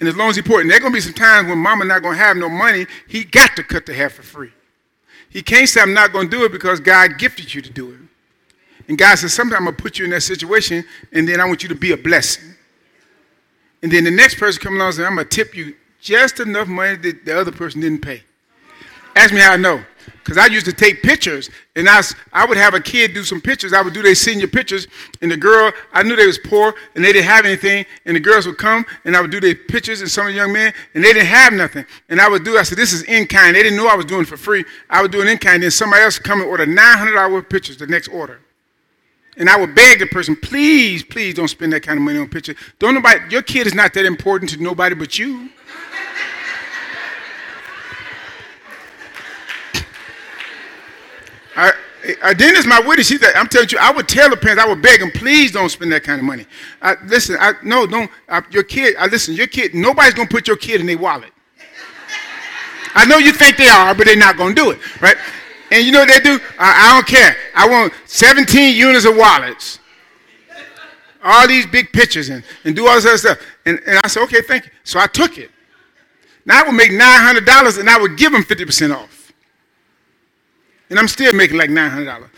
And 0.00 0.08
as 0.08 0.16
long 0.16 0.30
as 0.30 0.36
he 0.36 0.42
poor, 0.42 0.60
and 0.60 0.70
there 0.70 0.80
gonna 0.80 0.92
be 0.92 1.00
some 1.00 1.12
times 1.12 1.48
when 1.48 1.58
mama 1.58 1.84
not 1.84 2.02
gonna 2.02 2.16
have 2.16 2.36
no 2.36 2.48
money, 2.48 2.86
he 3.06 3.24
got 3.24 3.56
to 3.56 3.62
cut 3.62 3.86
the 3.86 3.94
hair 3.94 4.10
for 4.10 4.22
free. 4.22 4.52
He 5.28 5.42
can't 5.42 5.68
say 5.68 5.80
I'm 5.80 5.94
not 5.94 6.12
gonna 6.12 6.28
do 6.28 6.44
it 6.44 6.52
because 6.52 6.80
God 6.80 7.18
gifted 7.18 7.54
you 7.54 7.62
to 7.62 7.70
do 7.70 7.92
it. 7.92 7.98
And 8.88 8.96
God 8.96 9.16
says, 9.16 9.32
sometimes 9.32 9.58
I'm 9.58 9.64
gonna 9.64 9.76
put 9.76 9.98
you 9.98 10.04
in 10.04 10.10
that 10.12 10.22
situation, 10.22 10.84
and 11.12 11.28
then 11.28 11.40
I 11.40 11.44
want 11.44 11.62
you 11.62 11.68
to 11.68 11.74
be 11.74 11.92
a 11.92 11.96
blessing. 11.96 12.54
And 13.82 13.92
then 13.92 14.04
the 14.04 14.10
next 14.10 14.36
person 14.36 14.62
comes 14.62 14.76
along 14.76 14.86
and 14.88 14.94
says, 14.96 15.06
I'm 15.06 15.16
gonna 15.16 15.28
tip 15.28 15.54
you 15.54 15.74
just 16.00 16.40
enough 16.40 16.68
money 16.68 16.96
that 16.96 17.24
the 17.24 17.38
other 17.38 17.52
person 17.52 17.80
didn't 17.80 18.00
pay. 18.00 18.22
Ask 19.14 19.32
me 19.32 19.40
how 19.40 19.52
I 19.52 19.56
know. 19.56 19.82
Because 20.14 20.38
I 20.38 20.46
used 20.46 20.66
to 20.66 20.72
take 20.72 21.02
pictures, 21.02 21.50
and 21.76 21.88
I, 21.88 22.02
I 22.32 22.46
would 22.46 22.56
have 22.56 22.74
a 22.74 22.80
kid 22.80 23.14
do 23.14 23.22
some 23.22 23.40
pictures. 23.40 23.72
I 23.72 23.82
would 23.82 23.94
do 23.94 24.02
their 24.02 24.14
senior 24.14 24.48
pictures, 24.48 24.88
and 25.22 25.30
the 25.30 25.36
girl, 25.36 25.72
I 25.92 26.02
knew 26.02 26.16
they 26.16 26.26
was 26.26 26.38
poor, 26.38 26.74
and 26.94 27.04
they 27.04 27.12
didn't 27.12 27.28
have 27.28 27.44
anything, 27.44 27.84
and 28.04 28.16
the 28.16 28.20
girls 28.20 28.46
would 28.46 28.58
come, 28.58 28.84
and 29.04 29.16
I 29.16 29.20
would 29.20 29.30
do 29.30 29.40
their 29.40 29.54
pictures, 29.54 30.00
and 30.00 30.10
some 30.10 30.26
of 30.26 30.32
the 30.32 30.36
young 30.36 30.52
men, 30.52 30.72
and 30.94 31.04
they 31.04 31.12
didn't 31.12 31.28
have 31.28 31.52
nothing. 31.52 31.84
And 32.08 32.20
I 32.20 32.28
would 32.28 32.44
do, 32.44 32.58
I 32.58 32.62
said, 32.62 32.78
this 32.78 32.92
is 32.92 33.02
in 33.04 33.26
kind. 33.26 33.54
They 33.54 33.62
didn't 33.62 33.78
know 33.78 33.88
I 33.88 33.94
was 33.94 34.06
doing 34.06 34.24
for 34.24 34.36
free. 34.36 34.64
I 34.90 35.02
would 35.02 35.12
do 35.12 35.20
it 35.20 35.28
in 35.28 35.38
kind, 35.38 35.62
then 35.62 35.70
somebody 35.70 36.02
else 36.02 36.18
would 36.18 36.24
come 36.24 36.40
and 36.40 36.48
order 36.48 36.66
$900 36.66 37.48
pictures 37.48 37.76
the 37.76 37.86
next 37.86 38.08
order. 38.08 38.40
And 39.36 39.50
I 39.50 39.58
would 39.58 39.74
beg 39.74 39.98
the 39.98 40.06
person, 40.06 40.34
please, 40.34 41.04
please 41.04 41.34
don't 41.34 41.48
spend 41.48 41.72
that 41.74 41.82
kind 41.82 41.98
of 41.98 42.04
money 42.04 42.18
on 42.18 42.28
pictures. 42.28 42.56
Don't 42.78 42.94
nobody, 42.94 43.20
your 43.30 43.42
kid 43.42 43.66
is 43.66 43.74
not 43.74 43.92
that 43.94 44.06
important 44.06 44.50
to 44.52 44.62
nobody 44.62 44.94
but 44.94 45.18
you. 45.18 45.50
I, 52.22 52.30
I 52.30 52.32
is 52.32 52.66
my 52.66 52.80
witness. 52.80 53.08
She 53.08 53.18
said, 53.18 53.34
I'm 53.34 53.48
telling 53.48 53.68
you, 53.70 53.78
I 53.78 53.90
would 53.92 54.08
tell 54.08 54.30
the 54.30 54.36
parents, 54.36 54.62
I 54.62 54.68
would 54.68 54.82
beg 54.82 55.00
them, 55.00 55.10
please 55.10 55.52
don't 55.52 55.68
spend 55.68 55.92
that 55.92 56.04
kind 56.04 56.18
of 56.18 56.24
money. 56.24 56.46
I, 56.82 56.96
listen, 57.06 57.36
I, 57.38 57.54
no, 57.62 57.86
don't. 57.86 58.10
I, 58.28 58.42
your 58.50 58.62
kid, 58.62 58.96
I, 58.98 59.06
listen, 59.06 59.34
your 59.34 59.46
kid, 59.46 59.74
nobody's 59.74 60.14
going 60.14 60.28
to 60.28 60.34
put 60.34 60.48
your 60.48 60.56
kid 60.56 60.80
in 60.80 60.86
their 60.86 60.98
wallet. 60.98 61.32
I 62.94 63.04
know 63.04 63.18
you 63.18 63.32
think 63.32 63.58
they 63.58 63.68
are, 63.68 63.94
but 63.94 64.06
they're 64.06 64.16
not 64.16 64.36
going 64.36 64.54
to 64.54 64.62
do 64.62 64.70
it, 64.70 65.02
right? 65.02 65.16
And 65.70 65.84
you 65.84 65.92
know 65.92 66.00
what 66.00 66.08
they 66.08 66.20
do? 66.20 66.40
I, 66.58 66.90
I 66.90 66.94
don't 66.94 67.06
care. 67.06 67.36
I 67.54 67.68
want 67.68 67.92
17 68.06 68.76
units 68.76 69.04
of 69.04 69.16
wallets. 69.16 69.80
All 71.22 71.46
these 71.48 71.66
big 71.66 71.92
pictures 71.92 72.28
and, 72.28 72.44
and 72.64 72.74
do 72.74 72.86
all 72.86 72.94
this 72.94 73.04
other 73.04 73.18
stuff. 73.18 73.38
And, 73.66 73.80
and 73.86 73.98
I 74.02 74.08
said, 74.08 74.22
okay, 74.24 74.42
thank 74.42 74.66
you. 74.66 74.70
So 74.84 75.00
I 75.00 75.06
took 75.08 75.38
it. 75.38 75.50
Now 76.44 76.62
I 76.62 76.68
would 76.68 76.76
make 76.76 76.92
$900 76.92 77.80
and 77.80 77.90
I 77.90 77.98
would 78.00 78.16
give 78.16 78.32
them 78.32 78.42
50% 78.42 78.94
off. 78.94 79.15
And 80.90 80.98
I'm 80.98 81.08
still 81.08 81.32
making 81.32 81.58
like 81.58 81.70
$900. 81.70 82.28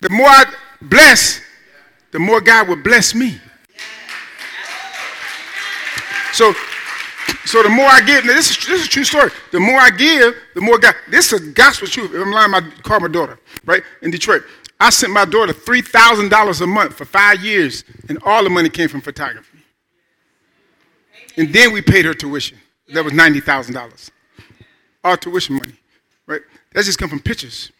The 0.00 0.10
more 0.10 0.28
I 0.28 0.44
bless, 0.82 1.40
the 2.10 2.18
more 2.18 2.40
God 2.40 2.68
will 2.68 2.82
bless 2.82 3.14
me. 3.14 3.38
So, 6.32 6.54
so 7.44 7.62
the 7.62 7.68
more 7.68 7.86
I 7.86 8.00
give, 8.00 8.24
now 8.24 8.34
this 8.34 8.50
is, 8.50 8.66
this 8.66 8.80
is 8.82 8.86
a 8.86 8.90
true 8.90 9.04
story. 9.04 9.30
The 9.50 9.58
more 9.58 9.78
I 9.78 9.90
give, 9.90 10.34
the 10.54 10.60
more 10.60 10.78
God, 10.78 10.94
this 11.10 11.32
is 11.32 11.52
gospel 11.52 11.88
truth. 11.88 12.14
If 12.14 12.22
I'm 12.22 12.30
lying, 12.30 12.54
I 12.54 12.60
call 12.82 13.00
my 13.00 13.08
daughter, 13.08 13.38
right, 13.64 13.82
in 14.02 14.10
Detroit. 14.10 14.44
I 14.80 14.90
sent 14.90 15.12
my 15.12 15.24
daughter 15.24 15.52
$3,000 15.52 16.60
a 16.60 16.66
month 16.66 16.94
for 16.94 17.04
five 17.04 17.42
years, 17.42 17.82
and 18.08 18.18
all 18.22 18.44
the 18.44 18.50
money 18.50 18.68
came 18.68 18.88
from 18.88 19.00
photography. 19.00 19.58
And 21.36 21.52
then 21.52 21.72
we 21.72 21.82
paid 21.82 22.04
her 22.04 22.14
tuition. 22.14 22.58
That 22.92 23.04
was 23.04 23.12
$90,000. 23.12 24.10
All 25.02 25.16
tuition 25.16 25.56
money, 25.56 25.74
right? 26.26 26.42
That's 26.72 26.86
just 26.86 26.98
come 26.98 27.08
from 27.08 27.20
pictures. 27.20 27.72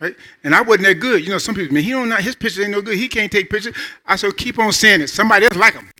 Right? 0.00 0.14
And 0.44 0.54
I 0.54 0.62
wasn't 0.62 0.86
that 0.86 0.94
good. 0.94 1.22
You 1.22 1.30
know, 1.30 1.38
some 1.38 1.54
people, 1.54 1.74
man, 1.74 1.82
he 1.82 1.90
don't 1.90 2.08
know, 2.08 2.16
his 2.16 2.34
pictures 2.34 2.60
ain't 2.60 2.70
no 2.70 2.80
good. 2.80 2.96
He 2.96 3.08
can't 3.08 3.30
take 3.30 3.50
pictures. 3.50 3.74
I 4.06 4.16
said, 4.16 4.36
keep 4.36 4.58
on 4.58 4.72
saying 4.72 5.02
it. 5.02 5.08
Somebody 5.08 5.44
else 5.44 5.56
like 5.56 5.74
him. 5.74 5.90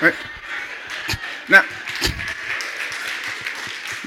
Right? 0.00 0.14
Now, 1.50 1.62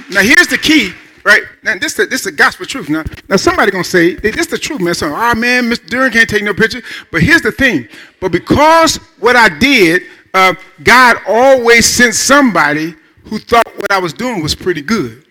now 0.10 0.22
here's 0.22 0.48
the 0.48 0.58
key, 0.58 0.94
right? 1.24 1.44
Now 1.62 1.78
this 1.78 2.00
is 2.00 2.10
this 2.10 2.22
is 2.22 2.26
the 2.26 2.32
gospel 2.32 2.66
truth. 2.66 2.90
Now, 2.90 3.04
now 3.30 3.36
somebody 3.36 3.70
gonna 3.70 3.84
say 3.84 4.16
this 4.16 4.38
is 4.38 4.48
the 4.48 4.58
truth, 4.58 4.80
man. 4.80 4.96
So, 4.96 5.14
oh 5.14 5.36
man, 5.36 5.66
Mr. 5.66 5.86
Duran 5.88 6.12
can't 6.12 6.30
take 6.30 6.44
no 6.44 6.54
picture. 6.54 6.82
But 7.12 7.22
here's 7.22 7.42
the 7.42 7.52
thing. 7.52 7.88
But 8.20 8.32
because 8.32 8.96
what 9.20 9.36
I 9.36 9.50
did, 9.50 10.04
uh, 10.34 10.56
God 10.84 11.18
always 11.28 11.86
sent 11.86 12.16
somebody 12.16 12.96
who 13.26 13.40
thought 13.40 13.68
what 13.76 13.92
I 13.92 14.00
was 14.00 14.14
doing 14.14 14.42
was 14.42 14.56
pretty 14.56 14.82
good. 14.82 15.23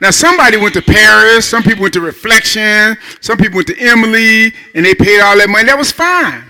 Now, 0.00 0.10
somebody 0.10 0.56
went 0.56 0.74
to 0.74 0.82
Paris, 0.82 1.48
some 1.48 1.62
people 1.62 1.82
went 1.82 1.94
to 1.94 2.00
Reflection, 2.00 2.96
some 3.20 3.38
people 3.38 3.56
went 3.56 3.68
to 3.68 3.78
Emily, 3.78 4.52
and 4.74 4.84
they 4.84 4.94
paid 4.94 5.20
all 5.20 5.36
that 5.38 5.48
money. 5.48 5.66
That 5.66 5.78
was 5.78 5.92
fine, 5.92 6.44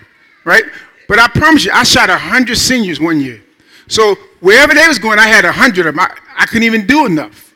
right? 0.45 0.65
But 1.09 1.19
I 1.19 1.29
promise 1.29 1.65
you, 1.65 1.73
I 1.73 1.83
shot 1.83 2.09
100 2.09 2.57
seniors 2.57 3.01
one 3.01 3.21
year. 3.21 3.43
So 3.87 4.15
wherever 4.41 4.75
they 4.75 4.87
was 4.89 4.99
going, 4.99 5.19
I 5.19 5.29
had 5.29 5.45
100 5.45 5.87
of 5.87 5.95
them. 5.95 6.01
I, 6.01 6.17
I 6.37 6.47
couldn't 6.47 6.65
even 6.65 6.87
do 6.87 7.07
enough. 7.07 7.55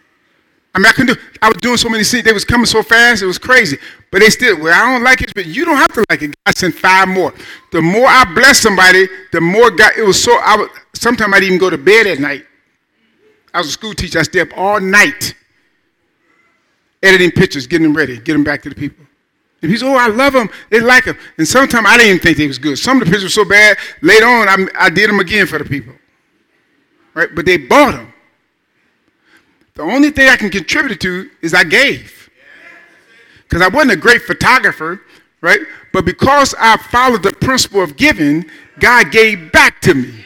I 0.74 0.78
mean, 0.78 0.86
I 0.86 0.92
couldn't 0.92 1.14
do, 1.14 1.20
I 1.40 1.48
was 1.48 1.56
doing 1.56 1.78
so 1.78 1.88
many 1.88 2.04
scenes, 2.04 2.24
they 2.24 2.32
was 2.32 2.44
coming 2.44 2.66
so 2.66 2.82
fast, 2.82 3.22
it 3.22 3.26
was 3.26 3.38
crazy. 3.38 3.78
But 4.10 4.20
they 4.20 4.30
still, 4.30 4.60
well, 4.60 4.72
I 4.72 4.92
don't 4.92 5.02
like 5.02 5.22
it, 5.22 5.32
but 5.34 5.46
you 5.46 5.64
don't 5.64 5.76
have 5.76 5.92
to 5.94 6.04
like 6.10 6.22
it. 6.22 6.36
I 6.44 6.52
sent 6.52 6.74
five 6.74 7.08
more. 7.08 7.32
The 7.72 7.80
more 7.80 8.06
I 8.06 8.24
bless 8.34 8.60
somebody, 8.60 9.08
the 9.32 9.40
more 9.40 9.70
God, 9.70 9.92
it 9.96 10.02
was 10.02 10.22
so, 10.22 10.38
I 10.38 10.56
would, 10.56 10.70
sometimes 10.94 11.34
I'd 11.34 11.42
even 11.42 11.58
go 11.58 11.70
to 11.70 11.78
bed 11.78 12.06
at 12.06 12.20
night. 12.20 12.44
I 13.52 13.58
was 13.58 13.68
a 13.68 13.72
school 13.72 13.94
teacher, 13.94 14.18
I 14.18 14.22
stayed 14.22 14.42
up 14.42 14.58
all 14.58 14.78
night 14.78 15.34
editing 17.02 17.30
pictures, 17.30 17.66
getting 17.66 17.86
them 17.86 17.96
ready, 17.96 18.16
getting 18.16 18.36
them 18.36 18.44
back 18.44 18.62
to 18.62 18.68
the 18.68 18.74
people. 18.74 19.04
And 19.62 19.72
people 19.72 19.88
oh, 19.88 19.96
I 19.96 20.06
love 20.08 20.32
them. 20.32 20.48
They 20.70 20.80
like 20.80 21.04
them. 21.04 21.18
And 21.36 21.46
sometimes 21.46 21.86
I 21.88 21.96
didn't 21.96 22.10
even 22.10 22.20
think 22.20 22.36
they 22.38 22.46
was 22.46 22.58
good. 22.58 22.78
Some 22.78 23.00
of 23.00 23.06
the 23.06 23.10
pictures 23.10 23.36
were 23.36 23.44
so 23.44 23.48
bad, 23.48 23.76
later 24.02 24.26
on, 24.26 24.48
I, 24.48 24.66
I 24.78 24.90
did 24.90 25.08
them 25.08 25.20
again 25.20 25.46
for 25.46 25.58
the 25.58 25.64
people. 25.64 25.94
Right? 27.14 27.28
But 27.34 27.44
they 27.46 27.56
bought 27.56 27.92
them. 27.92 28.12
The 29.74 29.82
only 29.82 30.10
thing 30.10 30.28
I 30.28 30.36
can 30.36 30.50
contribute 30.50 31.00
to 31.00 31.30
is 31.40 31.54
I 31.54 31.64
gave. 31.64 32.30
Because 33.42 33.62
I 33.62 33.68
wasn't 33.68 33.92
a 33.92 33.96
great 33.96 34.22
photographer, 34.22 35.00
right? 35.40 35.60
But 35.92 36.04
because 36.04 36.54
I 36.58 36.76
followed 36.76 37.22
the 37.22 37.32
principle 37.32 37.82
of 37.82 37.96
giving, 37.96 38.44
God 38.78 39.10
gave 39.10 39.52
back 39.52 39.80
to 39.82 39.94
me. 39.94 40.24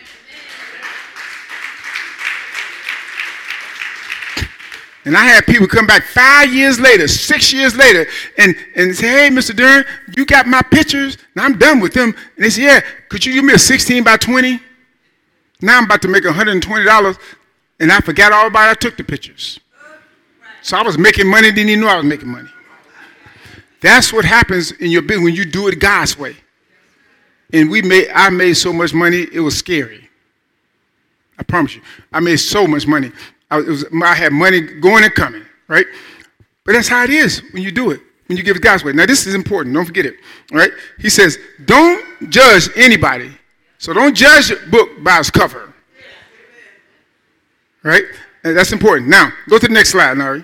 And 5.04 5.16
I 5.16 5.24
had 5.24 5.46
people 5.46 5.66
come 5.66 5.86
back 5.86 6.04
five 6.04 6.54
years 6.54 6.78
later, 6.78 7.08
six 7.08 7.52
years 7.52 7.74
later, 7.76 8.06
and, 8.38 8.54
and 8.76 8.94
say, 8.94 9.08
hey, 9.08 9.28
Mr. 9.30 9.54
Duran, 9.54 9.84
you 10.16 10.24
got 10.24 10.46
my 10.46 10.62
pictures? 10.62 11.18
Now 11.34 11.44
I'm 11.44 11.58
done 11.58 11.80
with 11.80 11.92
them. 11.92 12.14
And 12.36 12.44
they 12.44 12.50
said, 12.50 12.62
yeah, 12.62 12.80
could 13.08 13.24
you 13.26 13.32
give 13.32 13.44
me 13.44 13.54
a 13.54 13.58
16 13.58 14.04
by 14.04 14.16
20? 14.16 14.60
Now 15.60 15.78
I'm 15.78 15.84
about 15.84 16.02
to 16.02 16.08
make 16.08 16.22
$120, 16.22 17.18
and 17.80 17.92
I 17.92 18.00
forgot 18.00 18.32
all 18.32 18.46
about 18.46 18.68
it. 18.68 18.70
I 18.70 18.74
took 18.74 18.96
the 18.96 19.04
pictures. 19.04 19.58
So 20.62 20.76
I 20.76 20.82
was 20.82 20.96
making 20.96 21.28
money, 21.28 21.50
didn't 21.50 21.70
even 21.70 21.80
know 21.80 21.88
I 21.88 21.96
was 21.96 22.04
making 22.04 22.28
money. 22.28 22.48
That's 23.80 24.12
what 24.12 24.24
happens 24.24 24.70
in 24.70 24.92
your 24.92 25.02
business 25.02 25.24
when 25.24 25.34
you 25.34 25.44
do 25.44 25.66
it 25.66 25.80
God's 25.80 26.16
way. 26.16 26.36
And 27.52 27.68
we 27.68 27.82
made, 27.82 28.08
I 28.14 28.30
made 28.30 28.54
so 28.54 28.72
much 28.72 28.94
money, 28.94 29.26
it 29.32 29.40
was 29.40 29.58
scary. 29.58 30.08
I 31.38 31.42
promise 31.42 31.74
you. 31.74 31.82
I 32.12 32.20
made 32.20 32.36
so 32.36 32.68
much 32.68 32.86
money. 32.86 33.10
I, 33.52 33.56
was, 33.56 33.84
I 34.02 34.14
had 34.14 34.32
money 34.32 34.62
going 34.62 35.04
and 35.04 35.14
coming, 35.14 35.44
right? 35.68 35.84
But 36.64 36.72
that's 36.72 36.88
how 36.88 37.04
it 37.04 37.10
is 37.10 37.42
when 37.52 37.62
you 37.62 37.70
do 37.70 37.90
it, 37.90 38.00
when 38.26 38.38
you 38.38 38.42
give 38.42 38.56
it 38.56 38.62
God's 38.62 38.82
way. 38.82 38.92
Now, 38.94 39.04
this 39.04 39.26
is 39.26 39.34
important. 39.34 39.74
Don't 39.74 39.84
forget 39.84 40.06
it, 40.06 40.14
right? 40.50 40.70
He 40.98 41.10
says, 41.10 41.36
don't 41.66 42.30
judge 42.30 42.70
anybody. 42.76 43.30
So 43.76 43.92
don't 43.92 44.14
judge 44.14 44.50
a 44.50 44.56
book 44.70 44.88
by 45.04 45.18
its 45.18 45.30
cover. 45.30 45.74
Right? 47.82 48.04
And 48.42 48.56
that's 48.56 48.72
important. 48.72 49.10
Now, 49.10 49.30
go 49.50 49.58
to 49.58 49.68
the 49.68 49.74
next 49.74 49.90
slide, 49.90 50.16
Nari. 50.16 50.42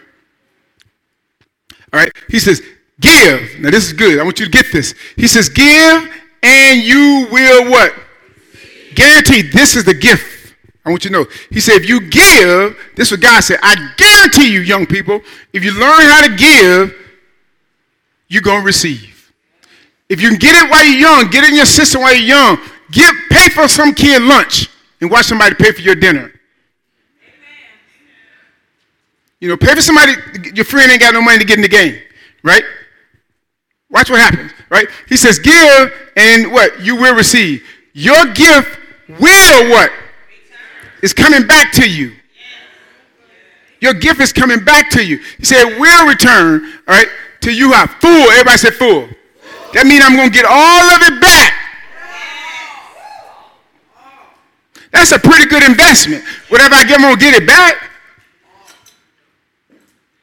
All 1.94 2.01
right? 2.01 2.12
He 2.29 2.38
says, 2.38 2.61
give. 3.01 3.59
Now, 3.59 3.71
this 3.71 3.87
is 3.87 3.94
good. 3.94 4.18
I 4.18 4.23
want 4.23 4.38
you 4.38 4.44
to 4.44 4.53
get 4.53 4.66
this. 4.71 4.94
He 5.16 5.27
says, 5.27 5.49
give 5.49 6.12
and 6.42 6.83
you 6.83 7.27
will 7.33 7.71
what? 7.71 7.94
Guaranteed. 8.94 9.51
This 9.53 9.77
is 9.77 9.85
the 9.85 9.94
gift 9.94 10.38
I 10.88 10.90
want 10.90 11.05
you 11.05 11.11
to 11.11 11.18
know. 11.18 11.27
He 11.51 11.61
said, 11.61 11.74
if 11.77 11.88
you 11.88 12.01
give, 12.01 12.77
this 12.96 13.09
is 13.09 13.12
what 13.12 13.20
God 13.20 13.40
said. 13.40 13.59
I 13.62 13.74
guarantee 13.96 14.51
you, 14.51 14.61
young 14.61 14.87
people, 14.87 15.20
if 15.53 15.62
you 15.62 15.72
learn 15.72 16.01
how 16.01 16.27
to 16.27 16.35
give, 16.35 16.94
you're 18.29 18.42
going 18.42 18.61
to 18.61 18.66
receive. 18.66 19.33
If 20.09 20.22
you 20.22 20.31
can 20.31 20.38
get 20.38 20.64
it 20.64 20.70
while 20.70 20.85
you're 20.85 20.98
young, 20.98 21.29
get 21.31 21.44
it 21.44 21.51
in 21.51 21.57
your 21.57 21.66
system 21.66 22.01
while 22.01 22.14
you're 22.14 22.24
young. 22.24 22.59
Give, 22.90 23.14
pay 23.31 23.51
for 23.51 23.68
some 23.68 23.92
kid 23.92 24.22
lunch 24.22 24.70
and 25.03 25.11
watch 25.11 25.27
somebody 25.27 25.55
pay 25.55 25.72
for 25.72 25.83
your 25.83 25.94
dinner. 25.94 26.33
You 29.40 29.48
know, 29.48 29.57
pay 29.59 29.74
for 29.74 29.83
somebody, 29.83 30.14
your 30.55 30.64
friend 30.64 30.90
ain't 30.90 31.03
got 31.03 31.12
no 31.12 31.20
money 31.20 31.38
to 31.38 31.44
get 31.44 31.59
in 31.59 31.62
the 31.62 31.68
game, 31.68 32.01
right? 32.42 32.64
Watch 33.90 34.09
what 34.09 34.20
happens, 34.20 34.53
right? 34.70 34.88
He 35.07 35.18
says, 35.18 35.38
give 35.38 35.92
and 36.16 36.51
what? 36.51 36.81
You 36.81 36.96
will 36.96 37.14
receive. 37.14 37.62
Your 37.92 38.24
gift 38.33 38.79
will 39.09 39.70
what? 39.70 39.92
Is 41.03 41.13
coming 41.13 41.47
back 41.47 41.73
to 41.73 41.89
you. 41.89 42.13
Your 43.81 43.95
gift 43.95 44.21
is 44.21 44.33
coming 44.33 44.65
back 44.65 44.91
to 44.91 45.05
you. 45.05 45.19
He 45.39 45.45
said, 45.45 45.79
will 45.79 46.09
return, 46.09 46.73
all 46.89 46.95
right, 46.95 47.09
to 47.43 47.53
you 47.53 47.73
how? 47.73 47.87
Full. 47.87 48.11
Everybody 48.11 48.59
said 48.59 48.75
full. 48.75 49.09
That 49.75 49.87
means 49.87 50.03
I'm 50.05 50.17
going 50.17 50.31
to 50.31 50.35
get 50.35 50.47
all 50.47 50.91
of 50.97 51.03
it 51.03 51.21
back. 51.21 51.55
That's 54.91 55.13
a 55.13 55.19
pretty 55.19 55.47
good 55.47 55.63
investment. 55.63 56.25
Whatever 56.49 56.75
I 56.75 56.85
give, 56.85 56.97
I'm 56.97 57.03
going 57.03 57.17
to 57.17 57.21
get 57.21 57.41
it 57.41 57.47
back. 57.47 57.91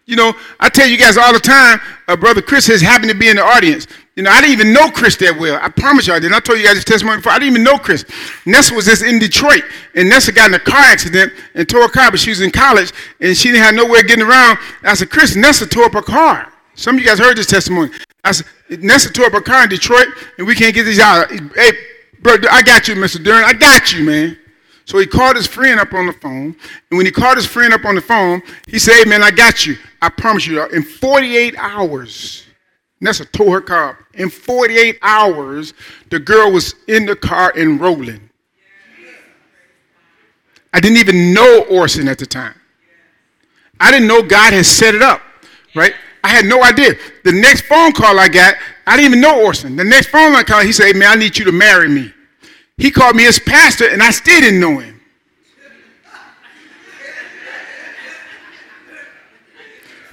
You 0.06 0.16
know, 0.16 0.34
I 0.60 0.70
tell 0.70 0.88
you 0.88 0.98
guys 0.98 1.18
all 1.18 1.34
the 1.34 1.40
time, 1.40 1.80
uh, 2.08 2.16
Brother 2.16 2.42
Chris 2.42 2.68
has 2.68 2.82
happened 2.82 3.12
to 3.12 3.18
be 3.18 3.30
in 3.30 3.38
the 3.38 3.44
audience. 3.44 3.88
You 4.16 4.24
know, 4.24 4.30
I 4.30 4.40
didn't 4.40 4.54
even 4.54 4.72
know 4.72 4.90
Chris 4.90 5.18
that 5.18 5.38
well. 5.38 5.60
I 5.62 5.68
promise 5.68 6.08
you 6.08 6.14
I 6.14 6.20
didn't. 6.20 6.36
I 6.36 6.40
told 6.40 6.58
you 6.58 6.66
guys 6.66 6.76
this 6.76 6.86
testimony 6.86 7.18
before. 7.18 7.34
I 7.34 7.40
didn't 7.40 7.52
even 7.52 7.64
know 7.64 7.78
Chris. 7.78 8.06
Nessa 8.46 8.74
was 8.74 8.86
just 8.86 9.04
in 9.04 9.20
Detroit, 9.20 9.64
and 9.94 10.08
Nessa 10.08 10.32
got 10.32 10.50
in 10.50 10.54
a 10.54 10.60
car 10.60 10.80
accident 10.80 11.34
and 11.54 11.68
tore 11.68 11.84
a 11.84 11.90
car, 11.90 12.12
but 12.12 12.20
she 12.22 12.30
was 12.30 12.40
in 12.40 12.50
college, 12.50 12.94
and 13.20 13.36
she 13.36 13.50
didn't 13.50 13.64
have 13.64 13.76
nowhere 13.76 14.04
getting 14.04 14.26
around. 14.26 14.58
I 14.84 14.94
said, 14.94 15.10
Chris, 15.10 15.36
Nessa 15.36 15.68
tore 15.68 15.86
up 15.86 15.94
her 15.94 16.02
car. 16.02 16.50
Some 16.76 16.96
of 16.96 17.02
you 17.02 17.08
guys 17.08 17.20
heard 17.20 17.36
this 17.38 17.48
testimony. 17.48 17.92
I 18.24 18.32
said, 18.32 18.48
Nessa 18.82 19.12
tore 19.12 19.26
up 19.26 19.34
her 19.34 19.42
car 19.42 19.64
in 19.64 19.70
Detroit, 19.70 20.08
and 20.38 20.48
we 20.48 20.56
can't 20.56 20.74
get 20.74 20.86
this 20.86 21.00
out. 21.00 21.30
Hey, 21.30 21.72
bro, 22.22 22.38
I 22.50 22.62
got 22.62 22.88
you, 22.88 22.96
Mr. 22.96 23.22
Duran. 23.22 23.44
I 23.44 23.52
got 23.52 23.92
you, 23.92 24.06
man. 24.06 24.38
So 24.86 24.98
he 24.98 25.08
called 25.08 25.36
his 25.36 25.48
friend 25.48 25.78
up 25.78 25.94
on 25.94 26.06
the 26.06 26.14
phone. 26.14 26.56
And 26.90 26.98
when 26.98 27.06
he 27.06 27.12
called 27.12 27.36
his 27.36 27.46
friend 27.46 27.74
up 27.74 27.84
on 27.84 27.96
the 27.96 28.02
phone, 28.02 28.42
he 28.68 28.80
said, 28.80 28.94
hey, 28.94 29.10
man, 29.10 29.24
I 29.24 29.32
got 29.32 29.66
you. 29.66 29.76
I 30.02 30.08
promise 30.08 30.48
you, 30.48 30.64
in 30.68 30.84
48 30.84 31.56
hours, 31.58 32.45
Nessa 33.06 33.24
tore 33.24 33.54
her 33.54 33.62
car. 33.62 34.00
In 34.16 34.30
48 34.30 34.98
hours, 35.04 35.76
the 36.10 36.20
girl 36.20 36.52
was 36.52 36.74
in 36.88 37.06
the 37.06 37.16
car 37.16 37.54
and 37.56 37.80
rolling. 37.80 38.30
I 40.74 40.80
didn't 40.80 40.98
even 40.98 41.32
know 41.32 41.66
Orson 41.70 42.08
at 42.08 42.18
the 42.18 42.26
time. 42.26 42.56
I 43.80 43.92
didn't 43.92 44.08
know 44.08 44.24
God 44.24 44.54
had 44.54 44.66
set 44.66 44.96
it 44.96 45.04
up, 45.04 45.22
right? 45.76 45.94
I 46.24 46.30
had 46.30 46.46
no 46.46 46.64
idea. 46.64 46.96
The 47.24 47.32
next 47.32 47.62
phone 47.66 47.92
call 47.92 48.20
I 48.20 48.28
got, 48.28 48.56
I 48.88 48.98
didn't 48.98 49.12
even 49.12 49.22
know 49.22 49.46
Orson. 49.46 49.76
The 49.76 49.84
next 49.84 50.08
phone 50.08 50.34
call, 50.44 50.62
he 50.62 50.72
said, 50.72 50.88
hey, 50.88 50.94
man, 50.94 51.12
I 51.12 51.16
need 51.16 51.38
you 51.38 51.46
to 51.46 51.52
marry 51.52 51.88
me. 51.88 52.12
He 52.78 52.90
called 52.90 53.16
me 53.16 53.24
his 53.24 53.38
pastor, 53.38 53.88
and 53.88 54.02
I 54.02 54.10
still 54.10 54.42
didn't 54.42 54.60
know 54.60 54.80
him. 54.80 55.00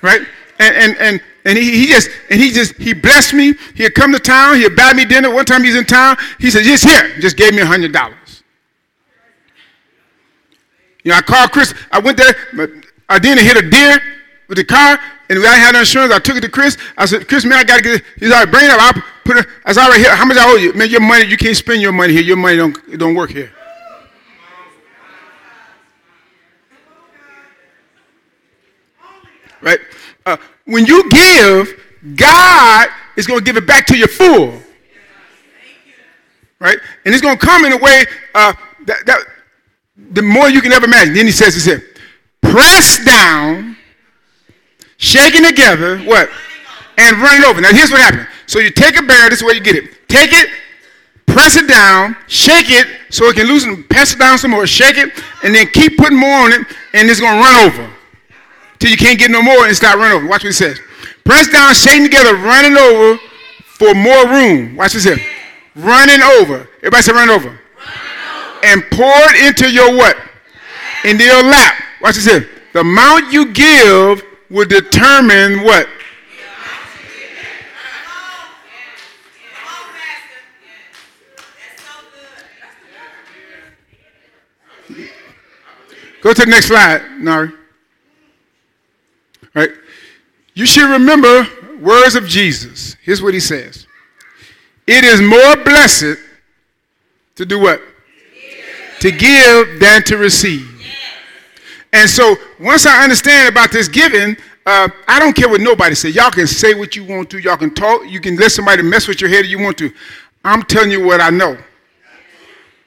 Right? 0.03 0.27
And 0.59 0.77
and 0.77 0.97
and 0.99 1.23
and 1.45 1.59
he, 1.59 1.81
he 1.81 1.87
just 1.87 2.09
and 2.31 2.41
he 2.41 2.51
just 2.51 2.75
he 2.77 2.93
blessed 2.93 3.35
me. 3.35 3.55
He'd 3.75 3.95
come 3.95 4.13
to 4.13 4.19
town. 4.19 4.57
He'd 4.57 4.77
buy 4.77 4.93
me 4.93 5.05
dinner. 5.05 5.33
One 5.33 5.45
time 5.45 5.65
he's 5.65 5.77
in 5.77 5.85
town. 5.85 6.17
He 6.39 6.51
said, 6.51 6.63
"Just 6.65 6.85
here." 6.85 7.21
Just 7.21 7.37
gave 7.37 7.55
me 7.55 7.61
a 7.61 7.67
hundred 7.67 7.93
dollars. 7.93 8.43
You 11.03 11.11
know, 11.11 11.17
I 11.17 11.23
called 11.23 11.51
Chris. 11.51 11.75
I 11.91 11.99
went 11.99 12.17
there. 12.17 12.35
I 13.09 13.19
didn't 13.19 13.45
hit 13.45 13.57
a 13.57 13.69
deer 13.69 14.01
with 14.49 14.59
the 14.59 14.65
car, 14.65 15.01
and 15.29 15.39
I 15.45 15.57
had 15.57 15.73
no 15.73 15.81
insurance. 15.81 16.13
I 16.13 16.21
took 16.21 16.37
it 16.37 16.43
to 16.43 16.49
Chris. 16.49 16.79
I 16.97 17.07
said, 17.07 17.27
"Chris, 17.27 17.45
man, 17.45 17.59
I 17.59 17.65
gotta 17.65 17.83
get." 17.83 17.95
It. 17.97 18.05
He's 18.19 18.31
like, 18.31 18.51
"Bring 18.51 18.67
it 18.67 18.71
up." 18.71 18.97
I'll 18.97 19.03
put 19.25 19.37
it. 19.39 19.47
I 19.65 19.73
said, 19.73 19.83
"All 19.83 19.91
right, 19.91 19.99
here. 19.99 20.15
How 20.15 20.25
much 20.25 20.37
I 20.37 20.49
owe 20.49 20.57
you, 20.57 20.73
man? 20.75 20.89
Your 20.91 21.01
money. 21.01 21.25
You 21.25 21.37
can't 21.37 21.57
spend 21.57 21.83
your 21.83 21.93
money 21.93 22.13
here. 22.13 22.23
Your 22.23 22.37
money 22.37 22.57
don't 22.57 22.79
it 22.89 22.99
don't 22.99 23.17
work 23.17 23.31
here." 23.31 23.53
Right? 29.61 29.79
Uh, 30.27 30.37
when 30.65 30.87
you 30.87 31.09
give, 31.11 31.81
God 32.17 32.89
is 33.17 33.27
going 33.27 33.41
to 33.41 33.45
give 33.45 33.57
it 33.57 33.67
back 33.67 33.87
to 33.87 33.97
you 33.97 34.07
full. 34.07 34.53
Right? 36.59 36.79
And 37.05 37.13
it's 37.13 37.23
going 37.23 37.37
to 37.37 37.45
come 37.45 37.65
in 37.65 37.73
a 37.73 37.77
way 37.77 38.05
uh, 38.35 38.53
that, 38.87 39.05
that 39.07 39.19
the 39.97 40.23
more 40.23 40.49
you 40.49 40.61
can 40.61 40.73
ever 40.73 40.87
imagine. 40.87 41.15
Then 41.15 41.27
he 41.27 41.33
says, 41.33 41.55
he 41.55 41.61
said, 41.61 41.83
press 42.41 43.05
down, 43.05 43.77
shaking 44.97 45.45
together, 45.45 45.99
what? 46.01 46.29
And 46.99 47.17
run 47.19 47.43
it 47.43 47.47
over. 47.47 47.61
Now 47.61 47.73
here's 47.73 47.91
what 47.91 48.01
happened. 48.01 48.29
So 48.47 48.59
you 48.61 48.71
take 48.71 48.99
a 48.99 49.03
barrel, 49.03 49.31
this 49.31 49.41
is 49.41 49.45
where 49.45 49.55
you 49.55 49.61
get 49.61 49.77
it. 49.77 50.09
Take 50.09 50.33
it, 50.33 50.49
press 51.27 51.57
it 51.57 51.67
down, 51.67 52.17
shake 52.29 52.71
it 52.71 52.87
so 53.11 53.25
it 53.27 53.37
can 53.37 53.47
loosen, 53.47 53.83
press 53.85 54.13
it 54.13 54.19
down 54.19 54.39
some 54.39 54.53
more, 54.53 54.67
shake 54.67 54.99
it, 54.99 55.11
and 55.43 55.55
then 55.55 55.67
keep 55.69 55.97
putting 55.97 56.19
more 56.19 56.45
on 56.45 56.53
it, 56.53 56.61
and 56.93 57.11
it's 57.11 57.21
going 57.21 57.35
to 57.35 57.41
run 57.41 57.67
over 57.67 57.93
till 58.83 58.91
you 58.91 58.97
can't 58.97 59.17
get 59.17 59.31
no 59.31 59.41
more 59.41 59.69
and 59.69 59.77
start 59.77 59.97
running 59.97 60.17
over. 60.17 60.27
Watch 60.27 60.43
what 60.43 60.49
he 60.49 60.53
says. 60.53 60.81
Press 61.25 61.47
down, 61.49 61.73
shaking 61.73 62.03
together, 62.03 62.35
running 62.35 62.77
over 62.77 63.17
for 63.65 63.95
more 63.95 64.27
room. 64.27 64.75
Watch 64.75 64.95
this 64.95 65.05
here. 65.05 65.19
Running 65.77 66.21
over. 66.21 66.69
Everybody 66.79 67.03
say 67.03 67.13
run 67.13 67.31
over. 67.31 67.49
over. 67.49 67.61
And 68.65 68.83
pour 68.91 69.07
it 69.07 69.47
into 69.47 69.73
your 69.73 69.95
what? 69.95 70.17
Into 71.05 71.23
your 71.23 71.45
lap. 71.45 71.81
Watch 72.01 72.17
this 72.17 72.27
here. 72.27 72.49
The 72.73 72.81
amount 72.81 73.33
you 73.33 73.53
give 73.53 74.25
will 74.51 74.67
determine 74.67 75.63
what? 75.63 75.87
Go 86.21 86.33
to 86.33 86.41
the 86.45 86.51
next 86.51 86.67
slide, 86.67 87.21
Nari. 87.21 87.62
Right? 89.55 89.71
You 90.55 90.67
should 90.67 90.91
remember 90.91 91.47
words 91.81 92.15
of 92.15 92.27
Jesus. 92.27 92.97
Here's 93.03 93.23
what 93.23 93.35
he 93.35 93.41
says. 93.41 93.87
It 94.87 95.05
is 95.05 95.21
more 95.21 95.57
blessed 95.65 96.19
to 97.37 97.47
do 97.47 97.59
what? 97.59 97.81
To 99.01 99.11
give 99.11 99.81
than 99.81 100.03
to 100.05 100.17
receive. 100.17 100.69
And 101.93 102.09
so 102.09 102.37
once 102.59 102.87
I 102.87 103.03
understand 103.03 103.49
about 103.49 103.71
this 103.71 103.89
giving, 103.89 104.37
uh, 104.65 104.89
I 105.09 105.19
don't 105.19 105.35
care 105.35 105.49
what 105.49 105.61
nobody 105.61 105.95
says. 105.95 106.15
Y'all 106.15 106.31
can 106.31 106.47
say 106.47 106.75
what 106.75 106.97
you 106.97 107.05
want 107.05 107.29
to. 107.31 107.39
Y'all 107.39 107.57
can 107.57 107.75
talk. 107.75 108.03
You 108.09 108.21
can 108.21 108.37
let 108.37 108.53
somebody 108.53 108.83
mess 108.83 109.09
with 109.09 109.21
your 109.21 109.29
head 109.29 109.45
if 109.45 109.51
you 109.51 109.59
want 109.59 109.77
to. 109.79 109.93
I'm 110.45 110.63
telling 110.63 110.91
you 110.91 111.05
what 111.05 111.21
I 111.21 111.31
know. 111.31 111.59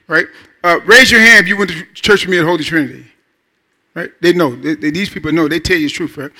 Right? 0.07 0.25
Uh, 0.63 0.79
raise 0.85 1.11
your 1.11 1.19
hand 1.21 1.43
if 1.43 1.47
you 1.47 1.57
went 1.57 1.69
to 1.71 1.83
church 1.93 2.25
with 2.25 2.31
me 2.31 2.39
at 2.39 2.45
Holy 2.45 2.63
Trinity. 2.63 3.05
Right? 3.95 4.11
They 4.21 4.33
know. 4.33 4.55
They, 4.55 4.75
they, 4.75 4.91
these 4.91 5.09
people 5.09 5.31
know. 5.31 5.47
They 5.47 5.59
tell 5.59 5.77
you 5.77 5.87
the 5.87 5.93
truth, 5.93 6.17
right? 6.17 6.31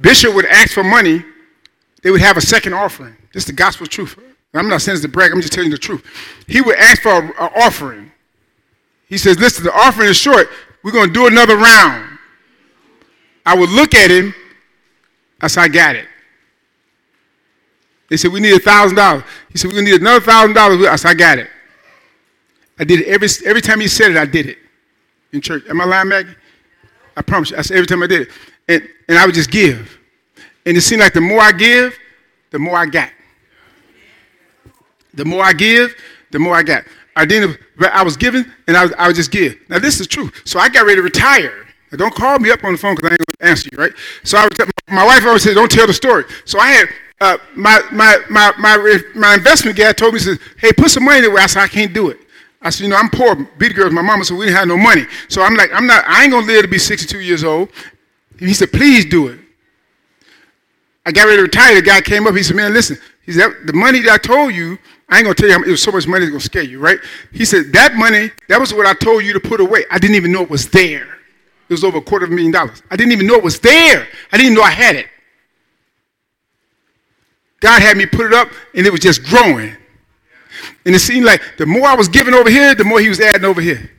Bishop 0.00 0.34
would 0.34 0.46
ask 0.46 0.74
for 0.74 0.84
money. 0.84 1.24
They 2.02 2.10
would 2.10 2.20
have 2.20 2.36
a 2.36 2.40
second 2.40 2.74
offering. 2.74 3.16
This 3.32 3.44
is 3.44 3.46
the 3.46 3.52
gospel 3.52 3.86
truth. 3.86 4.18
I'm 4.52 4.68
not 4.68 4.82
saying 4.82 4.96
this 4.96 5.02
to 5.02 5.08
brag. 5.08 5.32
I'm 5.32 5.40
just 5.40 5.52
telling 5.52 5.70
you 5.70 5.76
the 5.76 5.80
truth. 5.80 6.04
He 6.46 6.60
would 6.60 6.76
ask 6.76 7.02
for 7.02 7.10
an 7.10 7.32
offering. 7.38 8.10
He 9.08 9.18
says, 9.18 9.38
listen, 9.38 9.64
the 9.64 9.72
offering 9.72 10.08
is 10.08 10.16
short. 10.16 10.48
We're 10.82 10.92
going 10.92 11.08
to 11.08 11.12
do 11.12 11.26
another 11.26 11.56
round. 11.56 12.18
I 13.44 13.54
would 13.54 13.70
look 13.70 13.94
at 13.94 14.10
him. 14.10 14.34
I 15.40 15.46
said, 15.46 15.62
I 15.62 15.68
got 15.68 15.96
it. 15.96 16.06
They 18.08 18.16
said, 18.16 18.32
we 18.32 18.40
need 18.40 18.54
a 18.54 18.58
$1,000. 18.58 19.24
He 19.50 19.58
said, 19.58 19.68
we're 19.68 19.74
going 19.74 19.86
to 19.86 19.92
need 19.92 20.00
another 20.00 20.24
$1,000. 20.24 20.88
I 20.88 20.96
said, 20.96 21.08
I 21.08 21.14
got 21.14 21.38
it. 21.38 21.50
I 22.78 22.84
did 22.84 23.00
it. 23.00 23.08
Every, 23.08 23.28
every 23.44 23.60
time 23.60 23.80
he 23.80 23.88
said 23.88 24.10
it, 24.10 24.16
I 24.16 24.26
did 24.26 24.46
it 24.46 24.58
in 25.32 25.40
church. 25.40 25.64
Am 25.68 25.80
I 25.80 25.84
lying, 25.84 26.08
Maggie? 26.08 26.34
I 27.16 27.22
promise 27.22 27.50
you. 27.50 27.56
I 27.56 27.62
said 27.62 27.76
every 27.76 27.86
time 27.86 28.02
I 28.02 28.06
did 28.06 28.22
it. 28.22 28.28
And, 28.68 28.88
and 29.08 29.18
I 29.18 29.26
would 29.26 29.34
just 29.34 29.50
give. 29.50 29.98
And 30.64 30.76
it 30.76 30.80
seemed 30.80 31.00
like 31.00 31.12
the 31.12 31.20
more 31.20 31.40
I 31.40 31.52
give, 31.52 31.96
the 32.50 32.58
more 32.58 32.76
I 32.76 32.86
got. 32.86 33.10
The 35.14 35.24
more 35.24 35.42
I 35.42 35.52
give, 35.52 35.94
the 36.30 36.38
more 36.38 36.54
I 36.54 36.62
got. 36.62 36.84
I 37.16 37.24
didn't. 37.24 37.58
I 37.80 38.02
was 38.02 38.16
giving, 38.16 38.44
and 38.68 38.76
I, 38.76 38.88
I 38.98 39.06
would 39.06 39.16
just 39.16 39.30
give. 39.30 39.56
Now 39.68 39.78
this 39.78 40.00
is 40.00 40.06
true. 40.06 40.30
So 40.44 40.58
I 40.58 40.68
got 40.68 40.84
ready 40.84 40.96
to 40.96 41.02
retire. 41.02 41.66
Now, 41.90 41.98
don't 41.98 42.14
call 42.14 42.38
me 42.38 42.50
up 42.50 42.62
on 42.62 42.72
the 42.72 42.78
phone 42.78 42.94
because 42.94 43.10
I 43.10 43.12
ain't 43.14 43.24
gonna 43.40 43.50
answer 43.50 43.68
you, 43.72 43.78
right? 43.78 43.92
So 44.22 44.36
I 44.36 44.44
was, 44.44 44.68
my 44.88 45.04
wife 45.04 45.24
always 45.24 45.42
said, 45.42 45.54
"Don't 45.54 45.70
tell 45.70 45.86
the 45.86 45.94
story." 45.94 46.24
So 46.44 46.58
I 46.58 46.68
had 46.68 46.88
uh, 47.20 47.38
my, 47.54 47.80
my 47.90 48.18
my 48.28 48.52
my 48.58 49.00
my 49.14 49.34
investment 49.34 49.78
guy 49.78 49.92
told 49.92 50.12
me, 50.12 50.20
"says 50.20 50.38
Hey, 50.58 50.72
put 50.72 50.90
some 50.90 51.04
money 51.04 51.22
there." 51.22 51.34
I 51.38 51.46
said, 51.46 51.62
"I 51.62 51.68
can't 51.68 51.94
do 51.94 52.10
it." 52.10 52.18
I 52.66 52.70
said, 52.70 52.82
you 52.82 52.90
know, 52.90 52.96
I'm 52.96 53.08
poor. 53.08 53.36
Beat 53.58 53.76
girls, 53.76 53.92
my 53.92 54.02
mama 54.02 54.24
said 54.24 54.36
we 54.36 54.46
didn't 54.46 54.58
have 54.58 54.66
no 54.66 54.76
money. 54.76 55.06
So 55.28 55.40
I'm 55.40 55.54
like, 55.54 55.70
I'm 55.72 55.86
not, 55.86 56.04
I 56.04 56.24
ain't 56.24 56.32
gonna 56.32 56.44
live 56.44 56.62
to 56.62 56.68
be 56.68 56.78
62 56.78 57.20
years 57.20 57.44
old. 57.44 57.68
He 58.40 58.52
said, 58.54 58.72
please 58.72 59.04
do 59.04 59.28
it. 59.28 59.38
I 61.06 61.12
got 61.12 61.26
ready 61.26 61.36
to 61.36 61.42
retire. 61.42 61.76
The 61.76 61.82
guy 61.82 62.00
came 62.00 62.26
up. 62.26 62.34
He 62.34 62.42
said, 62.42 62.56
man, 62.56 62.74
listen. 62.74 62.98
He 63.24 63.30
said, 63.30 63.52
the 63.66 63.72
money 63.72 64.00
that 64.00 64.12
I 64.12 64.18
told 64.18 64.52
you, 64.52 64.78
I 65.08 65.18
ain't 65.18 65.26
gonna 65.26 65.36
tell 65.36 65.46
you 65.46 65.54
how 65.54 65.62
it 65.62 65.68
was 65.68 65.80
so 65.80 65.92
much 65.92 66.08
money 66.08 66.24
it's 66.24 66.32
gonna 66.32 66.40
scare 66.40 66.64
you, 66.64 66.80
right? 66.80 66.98
He 67.32 67.44
said, 67.44 67.72
that 67.72 67.94
money, 67.94 68.32
that 68.48 68.58
was 68.58 68.74
what 68.74 68.84
I 68.84 68.94
told 68.94 69.24
you 69.24 69.32
to 69.32 69.40
put 69.40 69.60
away. 69.60 69.84
I 69.88 69.98
didn't 70.00 70.16
even 70.16 70.32
know 70.32 70.42
it 70.42 70.50
was 70.50 70.68
there. 70.68 71.04
It 71.68 71.72
was 71.72 71.84
over 71.84 71.98
a 71.98 72.02
quarter 72.02 72.24
of 72.24 72.32
a 72.32 72.34
million 72.34 72.50
dollars. 72.50 72.82
I 72.90 72.96
didn't 72.96 73.12
even 73.12 73.28
know 73.28 73.36
it 73.36 73.44
was 73.44 73.60
there. 73.60 74.08
I 74.32 74.36
didn't 74.36 74.46
even 74.46 74.54
know 74.54 74.62
I 74.62 74.70
had 74.70 74.96
it. 74.96 75.06
God 77.60 77.80
had 77.80 77.96
me 77.96 78.06
put 78.06 78.26
it 78.26 78.32
up, 78.32 78.48
and 78.74 78.84
it 78.84 78.90
was 78.90 79.00
just 79.00 79.22
growing. 79.22 79.76
And 80.84 80.94
it 80.94 81.00
seemed 81.00 81.24
like 81.24 81.42
the 81.58 81.66
more 81.66 81.86
I 81.86 81.94
was 81.94 82.08
giving 82.08 82.34
over 82.34 82.50
here, 82.50 82.74
the 82.74 82.84
more 82.84 83.00
he 83.00 83.08
was 83.08 83.20
adding 83.20 83.44
over 83.44 83.60
here. 83.60 83.90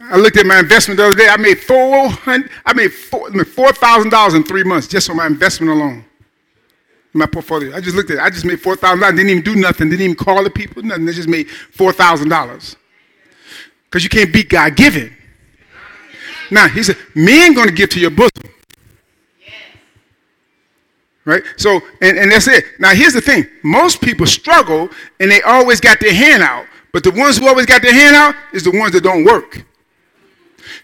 I 0.00 0.16
looked 0.16 0.36
at 0.36 0.46
my 0.46 0.58
investment 0.58 0.98
the 0.98 1.06
other 1.06 1.16
day. 1.16 1.28
I 1.28 1.36
made 1.36 1.58
four 1.58 2.08
hundred. 2.08 2.50
I 2.64 2.72
made 2.72 2.92
four 2.92 3.72
thousand 3.72 4.10
dollars 4.10 4.34
in 4.34 4.44
three 4.44 4.64
months 4.64 4.86
just 4.86 5.10
on 5.10 5.16
my 5.16 5.26
investment 5.26 5.72
alone. 5.72 6.04
In 7.14 7.20
my 7.20 7.26
portfolio. 7.26 7.74
I 7.74 7.80
just 7.80 7.96
looked 7.96 8.10
at 8.10 8.18
it. 8.18 8.22
I 8.22 8.30
just 8.30 8.44
made 8.44 8.60
four 8.60 8.76
thousand 8.76 9.00
dollars. 9.00 9.16
Didn't 9.16 9.30
even 9.30 9.42
do 9.42 9.56
nothing. 9.56 9.88
Didn't 9.88 10.04
even 10.04 10.16
call 10.16 10.44
the 10.44 10.50
people. 10.50 10.82
Nothing. 10.82 11.08
I 11.08 11.12
just 11.12 11.28
made 11.28 11.50
four 11.50 11.92
thousand 11.92 12.28
dollars. 12.28 12.76
Because 13.84 14.04
you 14.04 14.10
can't 14.10 14.32
beat 14.32 14.48
God 14.50 14.76
giving. 14.76 15.12
Now, 16.50 16.68
he 16.68 16.82
said, 16.82 16.96
men 17.14 17.54
going 17.54 17.68
to 17.68 17.74
give 17.74 17.90
to 17.90 18.00
your 18.00 18.10
bosom. 18.10 18.30
Right? 21.26 21.42
So, 21.56 21.80
and, 22.00 22.16
and 22.16 22.30
that's 22.30 22.46
it. 22.46 22.64
Now, 22.78 22.94
here's 22.94 23.12
the 23.12 23.20
thing 23.20 23.46
most 23.62 24.00
people 24.00 24.26
struggle 24.26 24.88
and 25.20 25.30
they 25.30 25.42
always 25.42 25.80
got 25.80 26.00
their 26.00 26.14
hand 26.14 26.42
out. 26.42 26.66
But 26.92 27.04
the 27.04 27.10
ones 27.10 27.36
who 27.36 27.46
always 27.46 27.66
got 27.66 27.82
their 27.82 27.92
hand 27.92 28.16
out 28.16 28.34
is 28.54 28.62
the 28.62 28.70
ones 28.70 28.92
that 28.92 29.02
don't 29.02 29.24
work. 29.24 29.66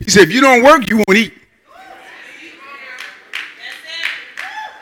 He 0.01 0.11
said, 0.11 0.24
if 0.24 0.32
you 0.32 0.40
don't 0.40 0.62
work, 0.62 0.90
you 0.90 0.97
won't 0.97 1.16
eat. 1.16 1.32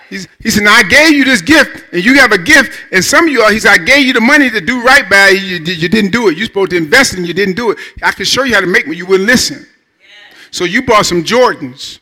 He's, 0.09 0.27
he 0.41 0.51
said, 0.51 0.65
now 0.65 0.75
I 0.75 0.83
gave 0.83 1.13
you 1.13 1.25
this 1.25 1.41
gift, 1.41 1.85
and 1.93 2.05
you 2.05 2.15
have 2.15 2.33
a 2.33 2.39
gift, 2.39 2.77
and 2.91 3.05
some 3.05 3.27
of 3.27 3.33
you 3.33 3.43
are, 3.43 3.53
he 3.53 3.61
said, 3.61 3.71
I 3.71 3.79
gave 3.79 4.05
you 4.05 4.13
the 4.13 4.21
money 4.21 4.51
to 4.51 4.61
do 4.61 4.83
right 4.83 5.09
by 5.09 5.29
you, 5.29 5.59
you, 5.59 5.73
you 5.75 5.89
didn't 5.89 6.11
do 6.11 6.27
it. 6.29 6.37
You're 6.37 6.47
supposed 6.47 6.73
to 6.73 6.77
invest 6.77 7.15
and 7.15 7.25
you 7.25 7.33
didn't 7.33 7.55
do 7.55 7.71
it. 7.71 7.79
I 8.03 8.11
can 8.11 8.25
show 8.25 8.43
you 8.43 8.55
how 8.55 8.61
to 8.61 8.67
make, 8.67 8.87
but 8.87 8.97
you 8.97 9.07
wouldn't 9.07 9.29
listen. 9.29 9.59
Yeah. 10.01 10.37
So 10.51 10.65
you 10.65 10.83
bought 10.83 11.07
some 11.07 11.23
Jordans, 11.23 12.01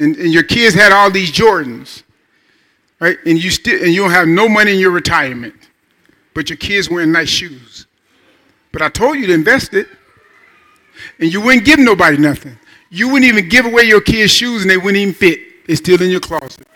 and, 0.00 0.16
and 0.16 0.32
your 0.32 0.42
kids 0.42 0.74
had 0.74 0.90
all 0.90 1.12
these 1.12 1.30
Jordans, 1.30 2.02
right? 3.00 3.18
And 3.26 3.42
you 3.42 3.50
still, 3.50 3.82
and 3.82 3.92
you 3.92 4.02
don't 4.02 4.10
have 4.10 4.28
no 4.28 4.48
money 4.48 4.72
in 4.72 4.78
your 4.78 4.90
retirement, 4.90 5.54
but 6.34 6.50
your 6.50 6.56
kids 6.56 6.90
wearing 6.90 7.12
nice 7.12 7.28
shoes. 7.28 7.86
But 8.72 8.82
I 8.82 8.88
told 8.88 9.18
you 9.18 9.26
to 9.26 9.32
invest 9.32 9.74
it, 9.74 9.88
and 11.18 11.32
you 11.32 11.40
wouldn't 11.40 11.64
give 11.64 11.78
nobody 11.78 12.16
nothing. 12.16 12.58
You 12.90 13.08
wouldn't 13.08 13.30
even 13.30 13.48
give 13.48 13.66
away 13.66 13.84
your 13.84 14.00
kids' 14.00 14.32
shoes, 14.32 14.62
and 14.62 14.70
they 14.70 14.76
wouldn't 14.76 14.96
even 14.96 15.14
fit. 15.14 15.66
They're 15.66 15.76
still 15.76 16.00
in 16.00 16.10
your 16.10 16.20
closet. 16.20 16.66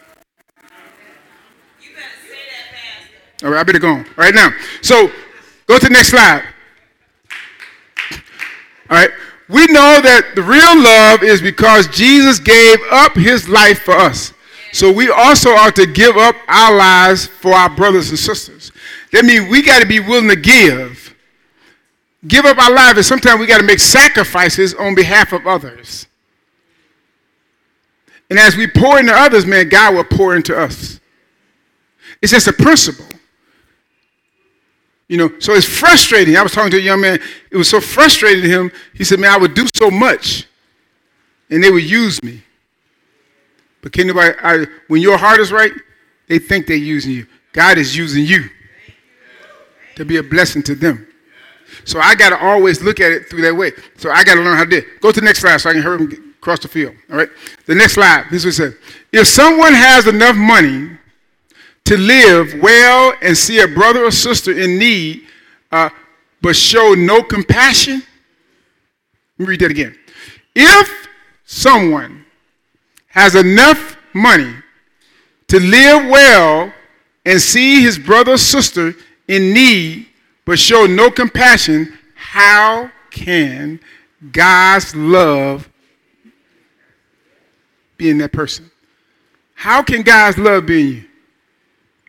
You 1.80 1.88
better 1.94 2.06
say 2.28 2.38
that, 3.40 3.44
All 3.46 3.50
right, 3.50 3.60
I 3.60 3.62
better 3.62 3.78
go 3.78 3.92
on. 3.92 3.98
All 4.00 4.12
right, 4.16 4.34
now. 4.34 4.50
So 4.82 5.10
go 5.66 5.78
to 5.78 5.86
the 5.86 5.92
next 5.92 6.08
slide. 6.08 6.44
All 8.90 8.98
right. 8.98 9.10
We 9.48 9.66
know 9.66 10.00
that 10.02 10.32
the 10.34 10.42
real 10.42 10.82
love 10.82 11.22
is 11.22 11.40
because 11.40 11.88
Jesus 11.88 12.38
gave 12.38 12.78
up 12.90 13.14
his 13.14 13.48
life 13.48 13.80
for 13.80 13.92
us. 13.92 14.32
So 14.72 14.90
we 14.90 15.10
also 15.10 15.50
ought 15.50 15.76
to 15.76 15.86
give 15.86 16.16
up 16.16 16.34
our 16.48 16.74
lives 16.74 17.26
for 17.26 17.52
our 17.52 17.68
brothers 17.68 18.08
and 18.08 18.18
sisters. 18.18 18.72
That 19.12 19.24
means 19.26 19.48
we 19.50 19.62
got 19.62 19.82
to 19.82 19.86
be 19.86 20.00
willing 20.00 20.28
to 20.28 20.36
give. 20.36 21.14
Give 22.26 22.46
up 22.46 22.56
our 22.56 22.72
lives, 22.72 22.96
and 22.96 23.04
sometimes 23.04 23.38
we 23.38 23.46
got 23.46 23.58
to 23.58 23.66
make 23.66 23.80
sacrifices 23.80 24.74
on 24.74 24.94
behalf 24.94 25.32
of 25.32 25.46
others. 25.46 26.06
And 28.30 28.38
as 28.38 28.56
we 28.56 28.66
pour 28.66 28.98
into 28.98 29.12
others, 29.12 29.44
man, 29.44 29.68
God 29.68 29.94
will 29.94 30.04
pour 30.04 30.34
into 30.34 30.56
us. 30.56 30.98
It's 32.22 32.32
just 32.32 32.48
a 32.48 32.52
principle. 32.52 33.04
You 35.06 35.18
know, 35.18 35.32
so 35.38 35.52
it's 35.52 35.66
frustrating. 35.66 36.36
I 36.36 36.42
was 36.42 36.52
talking 36.52 36.70
to 36.70 36.78
a 36.78 36.80
young 36.80 37.02
man. 37.02 37.20
It 37.50 37.56
was 37.58 37.68
so 37.68 37.78
frustrating 37.78 38.42
to 38.44 38.48
him. 38.48 38.72
He 38.94 39.04
said, 39.04 39.20
"Man, 39.20 39.30
I 39.32 39.36
would 39.36 39.52
do 39.52 39.66
so 39.76 39.90
much, 39.90 40.46
and 41.50 41.62
they 41.62 41.70
would 41.70 41.84
use 41.84 42.22
me." 42.22 42.42
But 43.82 43.92
can 43.92 44.06
nobody? 44.06 44.34
I, 44.42 44.66
when 44.88 45.02
your 45.02 45.18
heart 45.18 45.40
is 45.40 45.52
right, 45.52 45.72
they 46.28 46.38
think 46.38 46.66
they're 46.66 46.76
using 46.76 47.12
you. 47.12 47.26
God 47.52 47.76
is 47.76 47.96
using 47.96 48.24
you 48.24 48.48
to 49.96 50.04
be 50.04 50.16
a 50.16 50.22
blessing 50.22 50.62
to 50.62 50.74
them. 50.74 51.06
So 51.84 51.98
I 52.00 52.14
got 52.14 52.30
to 52.30 52.38
always 52.38 52.80
look 52.82 53.00
at 53.00 53.12
it 53.12 53.28
through 53.28 53.42
that 53.42 53.54
way. 53.54 53.72
So 53.96 54.10
I 54.10 54.24
got 54.24 54.36
to 54.36 54.40
learn 54.40 54.56
how 54.56 54.64
to 54.64 54.70
do 54.70 54.76
it. 54.78 55.00
Go 55.00 55.10
to 55.10 55.20
the 55.20 55.24
next 55.24 55.40
slide 55.40 55.56
so 55.58 55.70
I 55.70 55.72
can 55.72 55.82
hurry 55.82 55.98
him 55.98 56.34
across 56.38 56.60
the 56.60 56.68
field. 56.68 56.94
All 57.10 57.16
right. 57.16 57.28
The 57.66 57.74
next 57.74 57.94
slide. 57.94 58.26
This 58.30 58.44
is 58.44 58.58
what 58.58 58.66
it 58.66 58.72
says. 58.72 58.96
If 59.12 59.26
someone 59.26 59.74
has 59.74 60.06
enough 60.06 60.36
money 60.36 60.98
to 61.84 61.96
live 61.96 62.54
well 62.62 63.14
and 63.20 63.36
see 63.36 63.60
a 63.60 63.68
brother 63.68 64.04
or 64.04 64.10
sister 64.10 64.52
in 64.52 64.78
need, 64.78 65.26
uh, 65.72 65.90
but 66.40 66.54
show 66.54 66.94
no 66.94 67.22
compassion. 67.22 68.02
Let 69.38 69.38
me 69.38 69.46
read 69.46 69.60
that 69.60 69.70
again. 69.70 69.98
If 70.54 71.08
someone 71.44 72.21
has 73.12 73.34
enough 73.34 73.96
money 74.12 74.54
to 75.48 75.60
live 75.60 76.08
well 76.08 76.72
and 77.24 77.40
see 77.40 77.80
his 77.80 77.98
brother 77.98 78.32
or 78.32 78.38
sister 78.38 78.94
in 79.28 79.52
need, 79.54 80.08
but 80.44 80.58
show 80.58 80.86
no 80.86 81.10
compassion, 81.10 81.96
how 82.14 82.90
can 83.10 83.78
God's 84.32 84.94
love 84.94 85.68
be 87.96 88.10
in 88.10 88.18
that 88.18 88.32
person? 88.32 88.70
How 89.54 89.82
can 89.82 90.02
God's 90.02 90.38
love 90.38 90.66
be 90.66 90.80
in 90.80 90.88
you? 90.88 91.04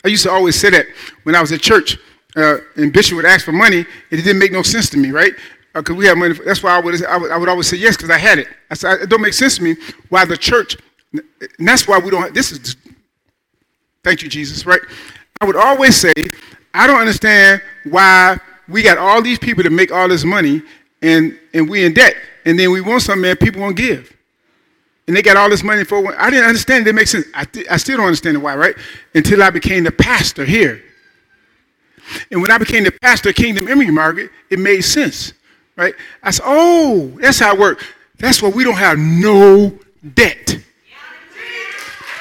I 0.05 0.09
used 0.09 0.23
to 0.23 0.31
always 0.31 0.59
say 0.59 0.69
that 0.71 0.85
when 1.23 1.35
I 1.35 1.41
was 1.41 1.51
at 1.51 1.61
church, 1.61 1.97
uh, 2.35 2.57
and 2.75 2.91
Bishop 2.91 3.15
would 3.15 3.25
ask 3.25 3.45
for 3.45 3.51
money, 3.51 3.77
and 3.77 4.19
it 4.19 4.23
didn't 4.23 4.39
make 4.39 4.51
no 4.51 4.63
sense 4.63 4.89
to 4.89 4.97
me, 4.97 5.11
right? 5.11 5.33
Because 5.73 5.95
uh, 5.95 5.97
we 5.97 6.05
had 6.05 6.17
money. 6.17 6.33
For, 6.33 6.43
that's 6.43 6.63
why 6.63 6.75
I 6.75 6.79
would, 6.79 7.03
I 7.05 7.17
would, 7.17 7.31
I 7.31 7.37
would 7.37 7.49
always 7.49 7.67
say 7.67 7.77
yes 7.77 7.95
because 7.95 8.09
I 8.09 8.17
had 8.17 8.39
it. 8.39 8.47
I 8.69 8.73
said 8.73 9.01
it 9.01 9.09
don't 9.09 9.21
make 9.21 9.33
sense 9.33 9.57
to 9.57 9.63
me 9.63 9.75
why 10.09 10.25
the 10.25 10.35
church, 10.35 10.77
and 11.14 11.68
that's 11.68 11.88
why 11.88 11.99
we 11.99 12.09
don't. 12.11 12.34
This 12.34 12.51
is, 12.51 12.76
thank 14.03 14.24
you 14.24 14.30
Jesus, 14.30 14.66
right? 14.66 14.82
I 15.41 15.45
would 15.45 15.55
always 15.55 15.95
say 15.95 16.14
I 16.74 16.88
don't 16.88 16.99
understand 16.99 17.61
why 17.89 18.39
we 18.68 18.82
got 18.82 18.97
all 18.97 19.22
these 19.22 19.39
people 19.39 19.64
to 19.64 19.70
make 19.70 19.91
all 19.91 20.07
this 20.07 20.24
money, 20.24 20.61
and 21.01 21.38
and 21.53 21.70
we 21.70 21.86
in 21.86 21.93
debt, 21.93 22.16
and 22.45 22.59
then 22.59 22.72
we 22.72 22.82
want 22.82 23.03
something, 23.03 23.30
and 23.30 23.39
People 23.39 23.61
won't 23.61 23.78
give 23.78 24.14
and 25.07 25.16
they 25.16 25.22
got 25.22 25.36
all 25.36 25.49
this 25.49 25.64
money 25.64 25.84
for. 25.84 26.20
I 26.20 26.30
didn't 26.30 26.45
understand. 26.45 26.88
It 26.88 26.93
didn't 26.93 27.07
sense. 27.07 27.28
I, 27.34 27.43
th- 27.45 27.68
I 27.70 27.78
still 27.78 27.97
don't 27.97 28.05
understand 28.05 28.41
why, 28.41 28.55
right? 28.55 28.76
Until 29.14 29.43
I 29.43 29.49
became 29.49 29.84
the 29.84 29.91
pastor 29.91 30.45
here. 30.45 30.82
And 32.32 32.41
when 32.41 32.51
I 32.51 32.57
became 32.57 32.84
the 32.84 32.91
pastor 32.91 33.30
of 33.30 33.36
Kingdom 33.36 33.68
Emery 33.68 33.91
Market, 33.91 34.30
it 34.49 34.59
made 34.59 34.82
sense, 34.82 35.34
right? 35.76 35.93
I 36.22 36.32
said, 36.32 36.43
oh, 36.45 37.18
that's 37.20 37.39
how 37.39 37.53
it 37.53 37.59
works. 37.59 37.84
That's 38.18 38.41
why 38.41 38.49
we 38.49 38.64
don't 38.64 38.76
have 38.76 38.97
no 38.97 39.78
debt. 40.14 40.57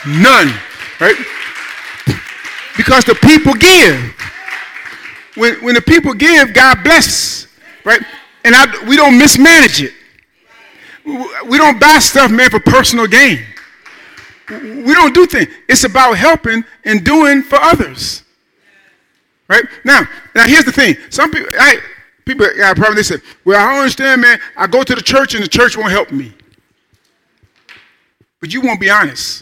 None, 0.06 0.52
right? 1.00 1.16
Because 2.76 3.04
the 3.04 3.14
people 3.14 3.54
give. 3.54 4.14
When, 5.34 5.54
when 5.64 5.74
the 5.74 5.82
people 5.82 6.12
give, 6.14 6.52
God 6.52 6.82
bless, 6.82 7.46
right? 7.84 8.02
And 8.44 8.54
I, 8.54 8.66
we 8.86 8.96
don't 8.96 9.16
mismanage 9.16 9.82
it. 9.82 9.92
We 11.04 11.58
don't 11.58 11.80
buy 11.80 11.98
stuff, 11.98 12.30
man, 12.30 12.50
for 12.50 12.60
personal 12.60 13.06
gain. 13.06 13.40
We 14.48 14.94
don't 14.94 15.14
do 15.14 15.26
things. 15.26 15.48
It's 15.68 15.84
about 15.84 16.16
helping 16.16 16.64
and 16.84 17.04
doing 17.04 17.42
for 17.42 17.56
others. 17.56 18.22
Right? 19.48 19.64
Now, 19.84 20.02
now 20.34 20.46
here's 20.46 20.64
the 20.64 20.72
thing. 20.72 20.96
Some 21.10 21.30
people, 21.30 21.50
I, 21.58 21.78
people 22.24 22.46
got 22.56 22.72
a 22.72 22.74
problem. 22.74 22.96
They 22.96 23.02
say, 23.02 23.16
well, 23.44 23.60
I 23.60 23.78
understand, 23.78 24.22
man. 24.22 24.40
I 24.56 24.66
go 24.66 24.82
to 24.82 24.94
the 24.94 25.02
church 25.02 25.34
and 25.34 25.42
the 25.42 25.48
church 25.48 25.76
won't 25.76 25.90
help 25.90 26.10
me. 26.10 26.32
But 28.40 28.52
you 28.52 28.60
won't 28.60 28.80
be 28.80 28.90
honest. 28.90 29.41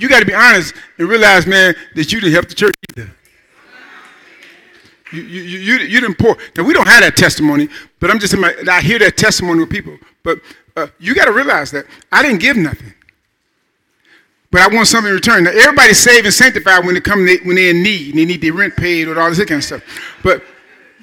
You 0.00 0.08
got 0.08 0.20
to 0.20 0.26
be 0.26 0.34
honest 0.34 0.74
and 0.98 1.08
realize, 1.08 1.46
man, 1.46 1.74
that 1.94 2.10
you 2.10 2.20
didn't 2.20 2.32
help 2.32 2.48
the 2.48 2.54
church 2.54 2.74
either. 2.96 3.10
You, 5.12 5.22
you, 5.22 5.42
you, 5.42 5.74
you 5.78 6.00
didn't 6.00 6.18
pour. 6.18 6.38
Now, 6.56 6.64
we 6.64 6.72
don't 6.72 6.88
have 6.88 7.02
that 7.02 7.16
testimony, 7.16 7.68
but 7.98 8.10
I'm 8.10 8.18
just, 8.18 8.32
saying, 8.32 8.68
I 8.68 8.80
hear 8.80 8.98
that 9.00 9.18
testimony 9.18 9.60
with 9.60 9.70
people. 9.70 9.98
But 10.22 10.38
uh, 10.74 10.86
you 10.98 11.14
got 11.14 11.26
to 11.26 11.32
realize 11.32 11.70
that 11.72 11.84
I 12.10 12.22
didn't 12.22 12.40
give 12.40 12.56
nothing. 12.56 12.94
But 14.50 14.62
I 14.62 14.74
want 14.74 14.88
something 14.88 15.10
in 15.10 15.14
return. 15.14 15.44
Now, 15.44 15.50
everybody's 15.50 15.98
saved 15.98 16.24
and 16.24 16.34
sanctified 16.34 16.84
when 16.84 16.94
they 16.94 17.00
come 17.00 17.26
when 17.44 17.56
they're 17.56 17.70
in 17.70 17.82
need 17.82 18.10
and 18.10 18.18
they 18.18 18.24
need 18.24 18.40
their 18.40 18.54
rent 18.54 18.76
paid 18.76 19.06
or 19.06 19.20
all 19.20 19.28
this 19.28 19.38
kind 19.38 19.58
of 19.58 19.64
stuff. 19.64 19.82
But 20.22 20.42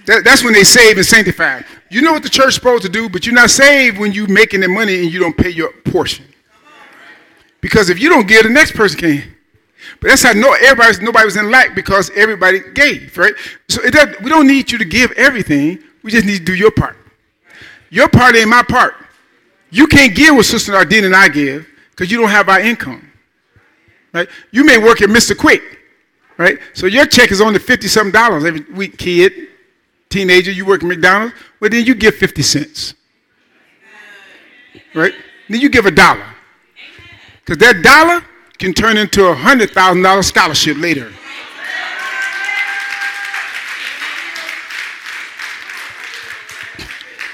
that, 0.07 0.23
that's 0.23 0.43
when 0.43 0.53
they 0.53 0.63
save 0.63 0.97
and 0.97 1.05
sanctified. 1.05 1.65
You 1.91 2.01
know 2.01 2.13
what 2.13 2.23
the 2.23 2.29
church's 2.29 2.55
supposed 2.55 2.83
to 2.83 2.89
do, 2.89 3.09
but 3.09 3.27
you're 3.27 3.35
not 3.35 3.51
saved 3.51 3.99
when 3.99 4.11
you're 4.11 4.27
making 4.27 4.61
the 4.61 4.67
money 4.67 5.03
and 5.03 5.13
you 5.13 5.19
don't 5.19 5.37
pay 5.37 5.49
your 5.49 5.71
portion. 5.85 6.25
Because 7.61 7.89
if 7.89 7.99
you 7.99 8.09
don't 8.09 8.27
give, 8.27 8.43
the 8.43 8.49
next 8.49 8.73
person 8.73 8.99
can. 8.99 9.35
But 9.99 10.09
that's 10.09 10.23
how 10.23 10.33
no 10.33 10.55
nobody 11.01 11.25
was 11.25 11.37
in 11.37 11.49
lack 11.49 11.75
because 11.75 12.11
everybody 12.15 12.59
gave, 12.73 13.17
right? 13.17 13.33
So 13.69 13.81
does, 13.89 14.19
we 14.21 14.29
don't 14.29 14.47
need 14.47 14.71
you 14.71 14.77
to 14.77 14.85
give 14.85 15.11
everything. 15.13 15.79
We 16.03 16.11
just 16.11 16.25
need 16.25 16.39
to 16.39 16.43
do 16.43 16.55
your 16.55 16.71
part. 16.71 16.97
Your 17.89 18.09
part 18.09 18.35
ain't 18.35 18.49
my 18.49 18.63
part. 18.63 18.95
You 19.69 19.87
can't 19.87 20.15
give 20.15 20.35
what 20.35 20.45
Sister 20.45 20.71
Nardine 20.71 21.05
and 21.05 21.15
I 21.15 21.29
give 21.29 21.67
because 21.91 22.11
you 22.11 22.19
don't 22.19 22.29
have 22.29 22.49
our 22.49 22.59
income. 22.59 23.11
Right? 24.13 24.29
You 24.51 24.63
may 24.65 24.77
work 24.77 25.01
at 25.01 25.09
Mr. 25.09 25.37
Quick, 25.37 25.61
right? 26.37 26.57
So 26.73 26.85
your 26.85 27.05
check 27.05 27.31
is 27.31 27.41
only 27.41 27.59
50 27.59 27.87
something 27.87 28.11
dollars 28.11 28.45
every 28.45 28.61
week, 28.73 28.97
kid, 28.97 29.33
teenager, 30.09 30.51
you 30.51 30.65
work 30.65 30.83
at 30.83 30.87
McDonald's, 30.87 31.35
well 31.59 31.69
then 31.69 31.85
you 31.85 31.95
give 31.95 32.15
50 32.15 32.41
cents. 32.41 32.93
Right? 34.93 35.13
Then 35.49 35.59
you 35.59 35.69
give 35.69 35.85
a 35.85 35.91
dollar. 35.91 36.25
Because 37.47 37.59
that 37.59 37.81
dollar 37.81 38.21
can 38.57 38.73
turn 38.73 38.97
into 38.97 39.25
a 39.27 39.33
$100,000 39.33 40.23
scholarship 40.25 40.77
later. 40.77 41.11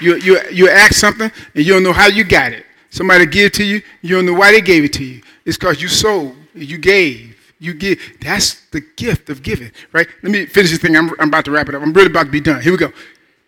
You, 0.00 0.16
you, 0.16 0.40
you 0.52 0.68
ask 0.68 0.94
something 0.94 1.32
and 1.54 1.64
you 1.64 1.72
don't 1.72 1.82
know 1.82 1.92
how 1.92 2.06
you 2.06 2.22
got 2.22 2.52
it. 2.52 2.64
Somebody 2.90 3.26
give 3.26 3.46
it 3.46 3.54
to 3.54 3.64
you, 3.64 3.82
you 4.02 4.14
don't 4.14 4.26
know 4.26 4.34
why 4.34 4.52
they 4.52 4.60
gave 4.60 4.84
it 4.84 4.92
to 4.94 5.04
you. 5.04 5.20
It's 5.44 5.56
because 5.56 5.82
you 5.82 5.88
sold, 5.88 6.36
you 6.54 6.78
gave, 6.78 7.36
you 7.58 7.74
give. 7.74 8.00
That's 8.20 8.66
the 8.70 8.82
gift 8.82 9.30
of 9.30 9.42
giving, 9.42 9.72
right? 9.92 10.06
Let 10.22 10.30
me 10.30 10.46
finish 10.46 10.70
this 10.70 10.78
thing. 10.78 10.96
I'm, 10.96 11.10
I'm 11.18 11.28
about 11.28 11.44
to 11.46 11.50
wrap 11.50 11.68
it 11.68 11.74
up. 11.74 11.82
I'm 11.82 11.92
really 11.92 12.10
about 12.10 12.26
to 12.26 12.30
be 12.30 12.40
done. 12.40 12.60
Here 12.62 12.70
we 12.70 12.78
go. 12.78 12.92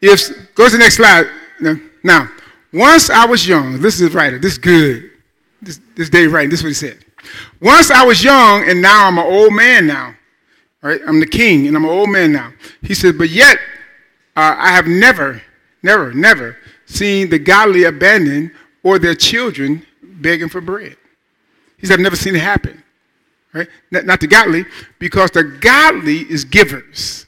If 0.00 0.54
go 0.54 0.66
to 0.66 0.72
the 0.72 0.78
next 0.78 0.96
slide. 0.96 1.26
Now, 2.02 2.28
once 2.72 3.08
I 3.08 3.24
was 3.24 3.46
young, 3.46 3.80
this 3.80 4.00
is 4.00 4.12
right, 4.12 4.40
this 4.40 4.52
is 4.52 4.58
good. 4.58 5.10
This, 5.62 5.80
this 5.96 6.10
Dave 6.10 6.32
writing, 6.32 6.50
this 6.50 6.60
is 6.60 6.64
what 6.64 6.68
he 6.68 6.74
said. 6.74 7.04
Once 7.60 7.90
I 7.90 8.04
was 8.04 8.22
young, 8.22 8.68
and 8.68 8.80
now 8.80 9.06
I'm 9.06 9.18
an 9.18 9.26
old 9.26 9.52
man 9.54 9.86
now. 9.86 10.14
Right? 10.82 11.00
I'm 11.06 11.18
the 11.18 11.26
king, 11.26 11.66
and 11.66 11.76
I'm 11.76 11.84
an 11.84 11.90
old 11.90 12.10
man 12.10 12.32
now. 12.32 12.52
He 12.82 12.94
said, 12.94 13.18
but 13.18 13.30
yet 13.30 13.58
uh, 14.36 14.54
I 14.56 14.70
have 14.70 14.86
never, 14.86 15.42
never, 15.82 16.12
never 16.12 16.56
seen 16.84 17.30
the 17.30 17.38
godly 17.38 17.84
abandoned 17.84 18.52
or 18.82 18.98
their 18.98 19.14
children 19.14 19.84
begging 20.02 20.48
for 20.48 20.60
bread. 20.60 20.96
He 21.78 21.86
said, 21.86 21.94
I've 21.94 22.00
never 22.00 22.16
seen 22.16 22.36
it 22.36 22.42
happen. 22.42 22.82
Right? 23.52 23.68
Not, 23.90 24.04
not 24.04 24.20
the 24.20 24.26
godly, 24.26 24.64
because 24.98 25.30
the 25.30 25.42
godly 25.42 26.18
is 26.18 26.44
givers. 26.44 27.26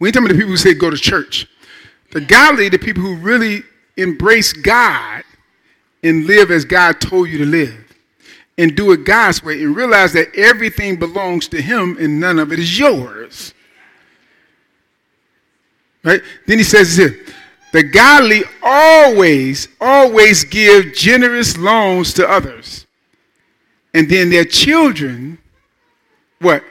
We 0.00 0.08
ain't 0.08 0.14
talking 0.14 0.26
about 0.26 0.34
the 0.34 0.38
people 0.38 0.50
who 0.50 0.56
say 0.56 0.74
go 0.74 0.90
to 0.90 0.96
church. 0.96 1.46
The 2.10 2.20
godly, 2.20 2.68
the 2.68 2.78
people 2.78 3.02
who 3.02 3.16
really 3.16 3.62
embrace 3.96 4.52
God 4.52 5.22
and 6.04 6.26
live 6.26 6.50
as 6.52 6.64
God 6.64 7.00
told 7.00 7.28
you 7.28 7.38
to 7.38 7.46
live 7.46 7.84
and 8.56 8.76
do 8.76 8.92
it 8.92 9.04
God's 9.04 9.42
way 9.42 9.60
and 9.62 9.74
realize 9.74 10.12
that 10.12 10.34
everything 10.36 10.96
belongs 10.96 11.48
to 11.48 11.60
Him 11.60 11.96
and 11.98 12.20
none 12.20 12.38
of 12.38 12.52
it 12.52 12.58
is 12.60 12.78
yours. 12.78 13.52
Right? 16.04 16.20
Then 16.46 16.58
he 16.58 16.64
says 16.64 16.96
here, 16.96 17.18
the 17.72 17.82
godly 17.82 18.44
always, 18.62 19.68
always 19.80 20.44
give 20.44 20.92
generous 20.94 21.56
loans 21.56 22.12
to 22.14 22.28
others. 22.28 22.86
And 23.94 24.08
then 24.08 24.28
their 24.28 24.44
children, 24.44 25.38
what? 26.40 26.62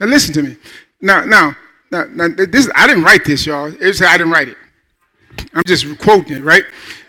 Now 0.00 0.06
listen 0.06 0.32
to 0.34 0.42
me. 0.42 0.56
Now, 1.00 1.24
now, 1.24 1.56
now, 1.90 2.04
now 2.10 2.28
this 2.28 2.70
I 2.74 2.86
didn't 2.86 3.04
write 3.04 3.24
this, 3.24 3.44
y'all. 3.44 3.72
It's, 3.80 4.00
I 4.00 4.16
didn't 4.16 4.32
write 4.32 4.48
it. 4.48 4.56
I'm 5.52 5.62
just 5.66 5.98
quoting 5.98 6.38
it, 6.38 6.42
right? 6.42 6.64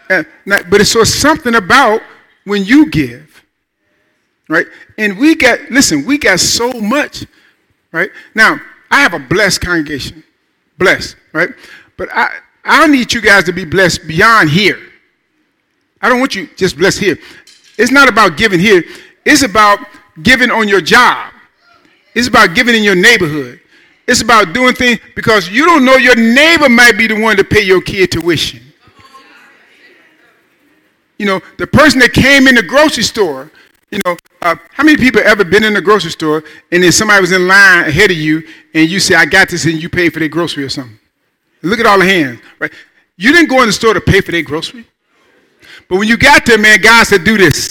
Now, 0.09 0.23
but 0.45 0.81
it's 0.81 0.91
so 0.91 1.03
something 1.03 1.55
about 1.55 2.01
when 2.43 2.65
you 2.65 2.89
give, 2.89 3.43
right? 4.47 4.65
And 4.97 5.17
we 5.19 5.35
got, 5.35 5.59
listen, 5.69 6.05
we 6.05 6.17
got 6.17 6.39
so 6.39 6.71
much, 6.71 7.25
right? 7.91 8.09
Now, 8.33 8.59
I 8.89 9.01
have 9.01 9.13
a 9.13 9.19
blessed 9.19 9.61
congregation, 9.61 10.23
blessed, 10.79 11.15
right? 11.31 11.49
But 11.95 12.09
I, 12.11 12.39
I 12.65 12.87
need 12.87 13.13
you 13.13 13.21
guys 13.21 13.43
to 13.45 13.53
be 13.53 13.65
blessed 13.65 14.07
beyond 14.07 14.49
here. 14.49 14.79
I 16.01 16.09
don't 16.09 16.19
want 16.19 16.33
you 16.33 16.47
just 16.55 16.77
blessed 16.77 16.99
here. 16.99 17.17
It's 17.77 17.91
not 17.91 18.09
about 18.09 18.35
giving 18.35 18.59
here. 18.59 18.83
It's 19.25 19.43
about 19.43 19.79
giving 20.23 20.49
on 20.49 20.67
your 20.67 20.81
job. 20.81 21.33
It's 22.15 22.27
about 22.27 22.55
giving 22.55 22.73
in 22.73 22.83
your 22.83 22.95
neighborhood. 22.95 23.59
It's 24.07 24.21
about 24.21 24.53
doing 24.53 24.73
things 24.73 24.99
because 25.15 25.49
you 25.49 25.65
don't 25.65 25.85
know 25.85 25.95
your 25.97 26.15
neighbor 26.15 26.67
might 26.67 26.97
be 26.97 27.05
the 27.05 27.21
one 27.21 27.37
to 27.37 27.43
pay 27.43 27.61
your 27.61 27.81
kid 27.81 28.11
tuition. 28.11 28.68
You 31.19 31.25
know, 31.25 31.41
the 31.57 31.67
person 31.67 31.99
that 31.99 32.13
came 32.13 32.47
in 32.47 32.55
the 32.55 32.63
grocery 32.63 33.03
store, 33.03 33.51
you 33.91 33.99
know, 34.05 34.17
uh, 34.41 34.55
how 34.71 34.83
many 34.83 34.97
people 34.97 35.21
ever 35.23 35.43
been 35.43 35.63
in 35.63 35.73
the 35.73 35.81
grocery 35.81 36.11
store 36.11 36.43
and 36.71 36.81
then 36.81 36.91
somebody 36.91 37.21
was 37.21 37.31
in 37.31 37.47
line 37.47 37.87
ahead 37.87 38.09
of 38.09 38.17
you 38.17 38.47
and 38.73 38.89
you 38.89 38.99
say, 38.99 39.15
I 39.15 39.25
got 39.25 39.49
this 39.49 39.65
and 39.65 39.81
you 39.81 39.89
pay 39.89 40.09
for 40.09 40.19
their 40.19 40.29
grocery 40.29 40.63
or 40.63 40.69
something? 40.69 40.97
Look 41.61 41.79
at 41.79 41.85
all 41.85 41.99
the 41.99 42.05
hands, 42.05 42.39
right? 42.57 42.71
You 43.17 43.33
didn't 43.33 43.49
go 43.49 43.59
in 43.61 43.67
the 43.67 43.73
store 43.73 43.93
to 43.93 44.01
pay 44.01 44.21
for 44.21 44.31
their 44.31 44.43
grocery. 44.43 44.85
But 45.89 45.97
when 45.97 46.07
you 46.07 46.17
got 46.17 46.45
there, 46.45 46.57
man, 46.57 46.79
God 46.79 47.05
said, 47.05 47.25
do 47.25 47.37
this. 47.37 47.69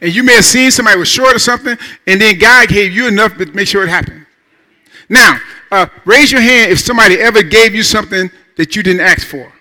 And 0.00 0.14
you 0.14 0.22
may 0.22 0.34
have 0.34 0.44
seen 0.44 0.70
somebody 0.70 0.98
was 0.98 1.08
short 1.08 1.34
or 1.34 1.40
something, 1.40 1.76
and 2.06 2.20
then 2.20 2.38
God 2.38 2.68
gave 2.68 2.92
you 2.92 3.08
enough 3.08 3.36
to 3.38 3.46
make 3.46 3.66
sure 3.66 3.82
it 3.82 3.88
happened. 3.88 4.24
Now, 5.08 5.38
uh, 5.72 5.86
raise 6.04 6.30
your 6.30 6.40
hand 6.40 6.70
if 6.70 6.78
somebody 6.78 7.16
ever 7.16 7.42
gave 7.42 7.74
you 7.74 7.82
something 7.82 8.30
that 8.56 8.76
you 8.76 8.82
didn't 8.82 9.00
ask 9.00 9.26
for. 9.26 9.52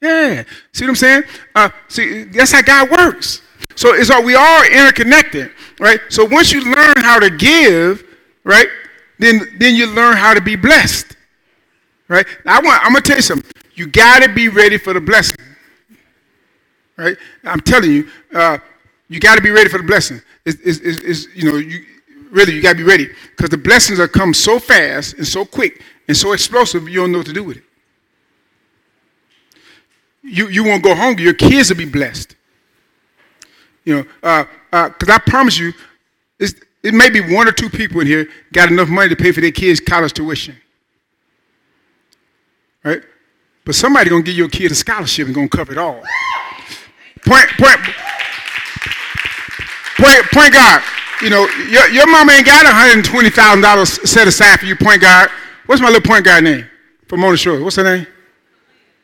Yeah. 0.00 0.44
See 0.72 0.84
what 0.84 0.90
I'm 0.90 0.96
saying? 0.96 1.22
Uh, 1.54 1.70
see, 1.88 2.24
that's 2.24 2.52
how 2.52 2.62
God 2.62 2.90
works. 2.90 3.42
So 3.76 3.94
it's 3.94 4.10
all 4.10 4.22
we 4.22 4.34
are 4.34 4.66
interconnected, 4.70 5.52
right? 5.78 6.00
So 6.08 6.24
once 6.24 6.52
you 6.52 6.64
learn 6.64 6.94
how 6.98 7.18
to 7.18 7.30
give, 7.30 8.04
right, 8.44 8.68
then 9.18 9.40
then 9.58 9.74
you 9.74 9.86
learn 9.86 10.16
how 10.16 10.34
to 10.34 10.40
be 10.40 10.56
blessed. 10.56 11.16
Right? 12.08 12.26
Now, 12.44 12.58
I 12.58 12.60
want 12.60 12.84
I'm 12.84 12.92
gonna 12.92 13.02
tell 13.02 13.16
you 13.16 13.22
something. 13.22 13.50
You 13.74 13.86
gotta 13.86 14.32
be 14.32 14.48
ready 14.48 14.78
for 14.78 14.92
the 14.92 15.00
blessing. 15.00 15.36
Right? 16.96 17.16
I'm 17.44 17.60
telling 17.60 17.92
you, 17.92 18.08
uh, 18.34 18.58
you 19.08 19.20
gotta 19.20 19.40
be 19.40 19.50
ready 19.50 19.68
for 19.68 19.78
the 19.78 19.84
blessing. 19.84 20.20
It's, 20.44 20.58
it's 20.64 21.34
you 21.34 21.50
know, 21.50 21.58
you 21.58 21.84
really 22.30 22.54
you 22.54 22.62
gotta 22.62 22.76
be 22.76 22.82
ready. 22.82 23.08
Because 23.36 23.50
the 23.50 23.58
blessings 23.58 24.00
are 24.00 24.08
come 24.08 24.34
so 24.34 24.58
fast 24.58 25.14
and 25.14 25.26
so 25.26 25.44
quick 25.44 25.82
and 26.08 26.16
so 26.16 26.32
explosive 26.32 26.88
you 26.88 27.00
don't 27.00 27.12
know 27.12 27.18
what 27.18 27.26
to 27.26 27.32
do 27.32 27.44
with 27.44 27.58
it 27.58 27.64
you, 30.22 30.48
you 30.48 30.64
won't 30.64 30.82
go 30.82 30.94
hungry. 30.94 31.24
Your 31.24 31.34
kids 31.34 31.70
will 31.70 31.76
be 31.76 31.84
blessed. 31.84 32.36
You 33.84 33.96
know, 33.96 34.02
because 34.02 35.08
uh, 35.08 35.12
uh, 35.12 35.14
I 35.14 35.18
promise 35.18 35.58
you, 35.58 35.72
it 36.82 36.94
may 36.94 37.10
be 37.10 37.20
one 37.20 37.46
or 37.46 37.52
two 37.52 37.68
people 37.68 38.00
in 38.00 38.06
here 38.06 38.28
got 38.52 38.70
enough 38.70 38.88
money 38.88 39.08
to 39.10 39.16
pay 39.16 39.32
for 39.32 39.40
their 39.40 39.52
kids' 39.52 39.80
college 39.80 40.12
tuition. 40.12 40.56
Right? 42.82 43.02
But 43.64 43.74
somebody 43.74 44.08
gonna 44.08 44.22
give 44.22 44.36
your 44.36 44.48
kid 44.48 44.72
a 44.72 44.74
scholarship 44.74 45.26
and 45.26 45.34
gonna 45.34 45.48
cover 45.48 45.72
it 45.72 45.78
all. 45.78 46.02
Point, 47.26 47.48
point, 47.58 47.78
point, 49.98 50.24
point 50.32 50.54
guard. 50.54 50.82
You 51.20 51.28
know, 51.28 51.46
your, 51.68 51.86
your 51.90 52.10
mama 52.10 52.32
ain't 52.32 52.46
got 52.46 52.64
$120,000 52.64 54.06
set 54.06 54.26
aside 54.26 54.60
for 54.60 54.66
you, 54.66 54.74
point 54.74 55.02
guard. 55.02 55.28
What's 55.66 55.82
my 55.82 55.88
little 55.88 56.02
point 56.02 56.24
guard 56.24 56.44
name? 56.44 56.66
From 57.06 57.20
Mona 57.20 57.36
Shore. 57.36 57.60
What's 57.62 57.76
her 57.76 57.84
name? 57.84 58.06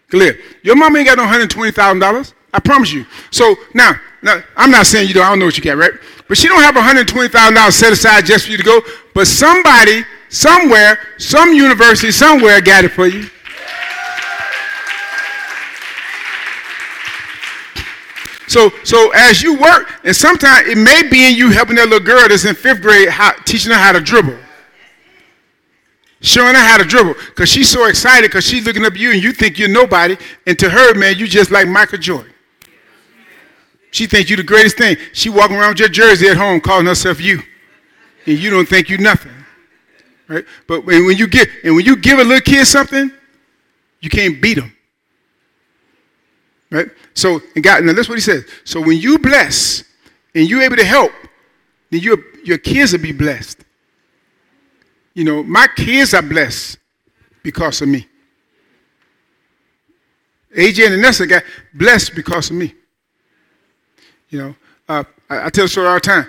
Clear. 0.09 0.39
Your 0.63 0.77
mom 0.77 0.97
ain't 0.97 1.07
got 1.07 1.19
no 1.19 1.25
$120,000. 1.25 2.33
I 2.53 2.59
promise 2.61 2.93
you. 2.93 3.05
So 3.31 3.57
now, 3.75 3.93
now, 4.23 4.43
I'm 4.57 4.71
not 4.71 4.87
saying 4.87 5.09
you 5.09 5.15
don't, 5.15 5.27
I 5.27 5.29
don't 5.31 5.39
know 5.39 5.47
what 5.47 5.57
you 5.57 5.63
got, 5.63 5.77
right? 5.77 5.93
But 6.29 6.39
she 6.39 6.49
don't 6.49 6.61
have 6.61 6.75
$120,000 6.75 7.73
set 7.73 7.93
aside 7.93 8.25
just 8.25 8.47
for 8.47 8.53
you 8.53 8.57
to 8.57 8.63
go. 8.63 8.81
But 9.15 9.27
somebody, 9.27 10.05
somewhere, 10.29 10.99
some 11.19 11.53
university, 11.53 12.13
somewhere 12.13 12.61
got 12.61 12.85
it 12.85 12.93
for 12.93 13.07
you. 13.07 13.29
So, 18.49 18.71
so 18.85 19.11
as 19.11 19.43
you 19.43 19.59
work, 19.59 19.93
and 20.05 20.15
sometimes 20.15 20.69
it 20.69 20.79
may 20.79 21.03
be 21.11 21.29
in 21.29 21.37
you 21.37 21.51
helping 21.51 21.77
that 21.77 21.89
little 21.89 22.07
girl 22.07 22.29
that's 22.29 22.45
in 22.45 22.55
fifth 22.55 22.81
grade, 22.81 23.09
how, 23.09 23.33
teaching 23.45 23.73
her 23.73 23.79
how 23.79 23.93
to 23.93 24.01
dribble 24.01 24.39
showing 26.21 26.55
her 26.55 26.61
how 26.61 26.79
to 26.79 26.85
dribble 26.85 27.15
because 27.29 27.49
she's 27.49 27.69
so 27.69 27.87
excited 27.87 28.29
because 28.29 28.45
she's 28.45 28.65
looking 28.65 28.85
up 28.85 28.93
at 28.93 28.99
you 28.99 29.13
and 29.13 29.23
you 29.23 29.33
think 29.33 29.59
you're 29.59 29.69
nobody. 29.69 30.17
And 30.47 30.59
to 30.59 30.71
her, 30.71 30.95
man, 30.95 31.17
you 31.17 31.27
just 31.27 31.51
like 31.51 31.69
Michael 31.69 31.99
Jordan. 31.99 32.33
She 33.91 34.07
thinks 34.07 34.29
you're 34.29 34.37
the 34.37 34.43
greatest 34.43 34.77
thing. 34.77 34.97
She 35.13 35.31
walking 35.31 35.57
around 35.57 35.71
with 35.71 35.81
your 35.81 35.89
jersey 35.89 36.29
at 36.29 36.37
home 36.37 36.61
calling 36.61 36.87
herself 36.87 37.21
you. 37.21 37.41
And 38.27 38.39
you 38.39 38.51
don't 38.51 38.69
think 38.69 38.91
you 38.91 38.99
nothing. 38.99 39.33
Right? 40.29 40.45
But 40.67 40.85
when, 40.85 41.07
when 41.07 41.17
you 41.17 41.29
give 41.29 41.49
and 41.63 41.77
when 41.77 41.85
you 41.85 41.97
give 41.97 42.19
a 42.19 42.25
little 42.25 42.41
kid 42.41 42.67
something, 42.67 43.11
you 44.01 44.11
can't 44.11 44.43
beat 44.43 44.55
them. 44.55 44.73
Right? 46.71 46.89
So 47.15 47.41
and 47.55 47.63
God, 47.63 47.85
now 47.85 47.93
that's 47.93 48.09
what 48.09 48.17
he 48.19 48.23
says. 48.23 48.45
So 48.65 48.81
when 48.81 48.99
you 48.99 49.19
bless 49.19 49.85
and 50.35 50.49
you're 50.49 50.63
able 50.63 50.77
to 50.77 50.85
help, 50.85 51.13
then 51.91 52.01
your, 52.01 52.19
your 52.45 52.59
kids 52.59 52.93
will 52.93 53.01
be 53.01 53.13
blessed. 53.13 53.65
You 55.17 55.25
know, 55.25 55.43
my 55.43 55.67
kids 55.67 56.13
are 56.13 56.21
blessed 56.21 56.77
because 57.43 57.81
of 57.81 57.89
me. 57.89 58.07
AJ 60.55 60.93
and 60.93 61.01
Nessa 61.01 61.27
got 61.27 61.43
blessed 61.73 62.15
because 62.15 62.51
of 62.51 62.57
me. 62.57 62.75
You 64.29 64.39
know, 64.41 64.57
uh, 64.87 65.05
I, 65.31 65.47
I, 65.47 65.49
tell 65.49 65.65
the 65.65 65.69
story 65.71 65.87
all 65.87 65.95
the 65.95 66.01
time. 66.01 66.27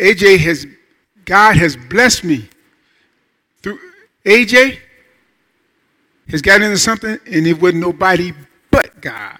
AJ 0.00 0.38
has, 0.40 0.66
God 1.24 1.56
has 1.56 1.76
blessed 1.76 2.24
me 2.24 2.48
through 3.62 3.78
AJ 4.24 4.80
has 6.26 6.42
gotten 6.42 6.62
into 6.62 6.78
something 6.78 7.20
and 7.26 7.46
it 7.46 7.62
wasn't 7.62 7.82
nobody 7.82 8.32
but 8.72 9.00
God. 9.00 9.38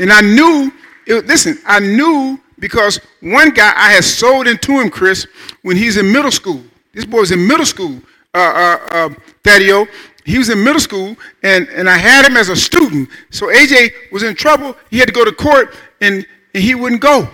And 0.00 0.12
I 0.12 0.20
knew, 0.20 0.72
it, 1.06 1.26
listen, 1.26 1.60
I 1.64 1.78
knew 1.78 2.40
because 2.58 2.98
one 3.20 3.50
guy 3.50 3.72
I 3.76 3.92
had 3.92 4.02
sold 4.02 4.48
into 4.48 4.80
him, 4.80 4.90
Chris, 4.90 5.28
when 5.62 5.76
he's 5.76 5.96
in 5.96 6.10
middle 6.10 6.32
school. 6.32 6.64
This 6.94 7.04
boy 7.04 7.20
was 7.20 7.30
in 7.32 7.46
middle 7.46 7.66
school, 7.66 8.00
uh, 8.32 8.38
uh, 8.38 8.78
uh, 8.90 9.14
Thaddeus. 9.42 9.88
He 10.24 10.38
was 10.38 10.48
in 10.48 10.62
middle 10.64 10.80
school, 10.80 11.16
and, 11.42 11.68
and 11.68 11.88
I 11.88 11.98
had 11.98 12.24
him 12.24 12.36
as 12.36 12.48
a 12.48 12.56
student. 12.56 13.10
So 13.30 13.48
AJ 13.48 13.92
was 14.10 14.22
in 14.22 14.34
trouble. 14.34 14.74
He 14.90 14.98
had 14.98 15.08
to 15.08 15.12
go 15.14 15.24
to 15.24 15.32
court, 15.32 15.74
and, 16.00 16.26
and 16.54 16.62
he 16.62 16.74
wouldn't 16.74 17.02
go. 17.02 17.28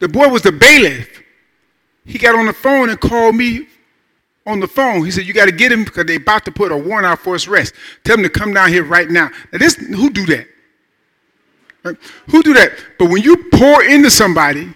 The 0.00 0.08
boy 0.08 0.28
was 0.28 0.42
the 0.42 0.52
bailiff. 0.52 1.22
He 2.04 2.18
got 2.18 2.34
on 2.34 2.46
the 2.46 2.52
phone 2.52 2.90
and 2.90 3.00
called 3.00 3.36
me 3.36 3.68
on 4.46 4.60
the 4.60 4.66
phone. 4.66 5.04
He 5.04 5.10
said, 5.10 5.24
You 5.24 5.32
got 5.32 5.46
to 5.46 5.52
get 5.52 5.72
him 5.72 5.84
because 5.84 6.06
they're 6.06 6.16
about 6.16 6.44
to 6.46 6.52
put 6.52 6.72
a 6.72 6.76
warrant 6.76 7.06
out 7.06 7.20
for 7.20 7.34
his 7.34 7.46
arrest. 7.46 7.74
Tell 8.04 8.16
him 8.16 8.22
to 8.24 8.28
come 8.28 8.52
down 8.52 8.68
here 8.68 8.84
right 8.84 9.08
now. 9.08 9.30
Now, 9.52 9.58
this, 9.58 9.76
who 9.76 10.10
do 10.10 10.26
that? 10.26 10.46
Right? 11.84 11.96
Who 12.30 12.42
do 12.42 12.52
that? 12.54 12.72
But 12.98 13.10
when 13.10 13.22
you 13.22 13.48
pour 13.52 13.84
into 13.84 14.10
somebody, 14.10 14.72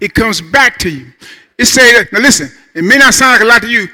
it 0.00 0.14
comes 0.14 0.40
back 0.40 0.78
to 0.78 0.90
you. 0.90 1.12
It 1.60 1.66
say, 1.66 2.06
now 2.10 2.20
listen, 2.20 2.50
it 2.74 2.82
may 2.82 2.96
not 2.96 3.12
sound 3.12 3.32
like 3.32 3.42
a 3.42 3.44
lot 3.44 3.60
to 3.60 3.68
you, 3.68 3.86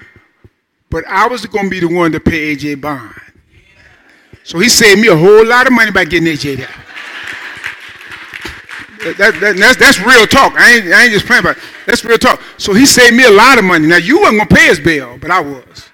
but 0.88 1.04
I 1.08 1.26
was 1.26 1.44
going 1.46 1.64
to 1.64 1.70
be 1.70 1.80
the 1.80 1.88
one 1.88 2.12
to 2.12 2.20
pay 2.20 2.54
AJ 2.54 2.80
bond. 2.80 3.12
So 4.44 4.60
he 4.60 4.68
saved 4.68 5.00
me 5.00 5.08
a 5.08 5.16
whole 5.16 5.44
lot 5.44 5.66
of 5.66 5.72
money 5.72 5.90
by 5.90 6.04
getting 6.04 6.28
AJ 6.28 6.58
there. 6.58 6.68
That, 9.14 9.40
that, 9.40 9.56
that's, 9.56 9.76
that's 9.76 9.98
real 9.98 10.28
talk. 10.28 10.52
I 10.54 10.74
ain't, 10.74 10.92
I 10.92 11.02
ain't 11.02 11.12
just 11.12 11.26
playing. 11.26 11.42
That's 11.86 12.04
real 12.04 12.18
talk. 12.18 12.40
So 12.56 12.72
he 12.72 12.86
saved 12.86 13.16
me 13.16 13.24
a 13.24 13.32
lot 13.32 13.58
of 13.58 13.64
money. 13.64 13.88
Now, 13.88 13.96
you 13.96 14.20
weren't 14.20 14.36
going 14.36 14.48
to 14.48 14.54
pay 14.54 14.68
his 14.68 14.78
bill, 14.78 15.18
but 15.18 15.32
I 15.32 15.40
was. 15.40 15.88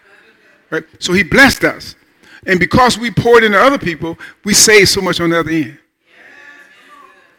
Right? 0.68 0.84
So 0.98 1.14
he 1.14 1.22
blessed 1.22 1.64
us. 1.64 1.96
And 2.46 2.60
because 2.60 2.98
we 2.98 3.10
poured 3.10 3.44
into 3.44 3.58
other 3.58 3.78
people, 3.78 4.18
we 4.44 4.52
saved 4.52 4.90
so 4.90 5.00
much 5.00 5.22
on 5.22 5.30
the 5.30 5.40
other 5.40 5.50
end. 5.50 5.78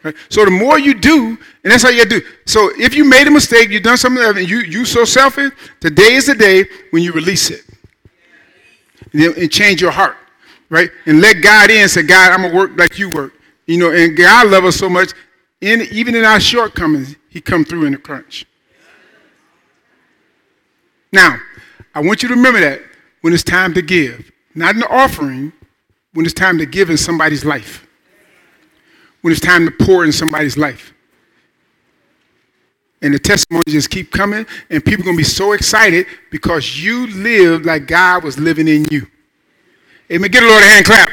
Right? 0.04 0.14
So 0.28 0.44
the 0.44 0.50
more 0.50 0.78
you 0.78 0.92
do, 0.92 1.28
and 1.28 1.72
that's 1.72 1.82
how 1.82 1.88
you 1.88 2.04
do. 2.04 2.20
So 2.44 2.70
if 2.78 2.94
you 2.94 3.08
made 3.08 3.26
a 3.26 3.30
mistake, 3.30 3.70
you've 3.70 3.82
done 3.82 3.96
something, 3.96 4.22
and 4.22 4.48
you 4.48 4.58
you 4.58 4.84
so 4.84 5.06
selfish, 5.06 5.50
today 5.80 6.12
is 6.12 6.26
the 6.26 6.34
day 6.34 6.66
when 6.90 7.02
you 7.02 7.12
release 7.12 7.50
it 7.50 7.62
and, 9.14 9.22
and 9.22 9.50
change 9.50 9.80
your 9.80 9.90
heart, 9.90 10.16
right? 10.68 10.90
And 11.06 11.22
let 11.22 11.42
God 11.42 11.70
in. 11.70 11.88
Say, 11.88 12.02
God, 12.02 12.32
I'm 12.32 12.42
gonna 12.42 12.54
work 12.54 12.72
like 12.76 12.98
you 12.98 13.08
work. 13.08 13.32
You 13.66 13.78
know, 13.78 13.92
and 13.92 14.14
God 14.14 14.48
loves 14.48 14.66
us 14.66 14.76
so 14.76 14.90
much. 14.90 15.12
In 15.62 15.80
even 15.90 16.14
in 16.14 16.26
our 16.26 16.38
shortcomings, 16.38 17.16
He 17.30 17.40
come 17.40 17.64
through 17.64 17.86
in 17.86 17.92
the 17.92 17.98
crunch. 17.98 18.44
Now, 21.10 21.38
I 21.94 22.00
want 22.02 22.22
you 22.22 22.28
to 22.28 22.34
remember 22.34 22.60
that 22.60 22.82
when 23.22 23.32
it's 23.32 23.42
time 23.42 23.72
to 23.72 23.80
give, 23.80 24.30
not 24.54 24.74
an 24.74 24.82
offering, 24.82 25.54
when 26.12 26.26
it's 26.26 26.34
time 26.34 26.58
to 26.58 26.66
give 26.66 26.90
in 26.90 26.98
somebody's 26.98 27.46
life 27.46 27.86
when 29.24 29.32
it's 29.32 29.40
time 29.40 29.64
to 29.64 29.70
pour 29.70 30.04
in 30.04 30.12
somebody's 30.12 30.58
life. 30.58 30.92
And 33.00 33.14
the 33.14 33.18
testimonies 33.18 33.72
just 33.72 33.88
keep 33.88 34.12
coming, 34.12 34.44
and 34.68 34.84
people 34.84 35.00
are 35.00 35.06
going 35.06 35.16
to 35.16 35.22
be 35.22 35.24
so 35.24 35.52
excited 35.52 36.06
because 36.30 36.78
you 36.78 37.06
live 37.06 37.64
like 37.64 37.86
God 37.86 38.22
was 38.22 38.38
living 38.38 38.68
in 38.68 38.84
you. 38.90 39.06
Amen. 40.12 40.30
Get 40.30 40.42
a 40.42 40.46
Lord 40.46 40.62
a 40.62 40.66
hand 40.66 40.84
clap. 40.84 41.08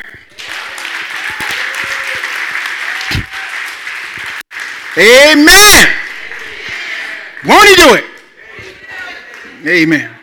Amen. 4.97 5.87
Won't 7.45 7.69
he 7.69 7.75
do 7.75 7.93
it? 7.93 8.03
Amen. 9.65 10.17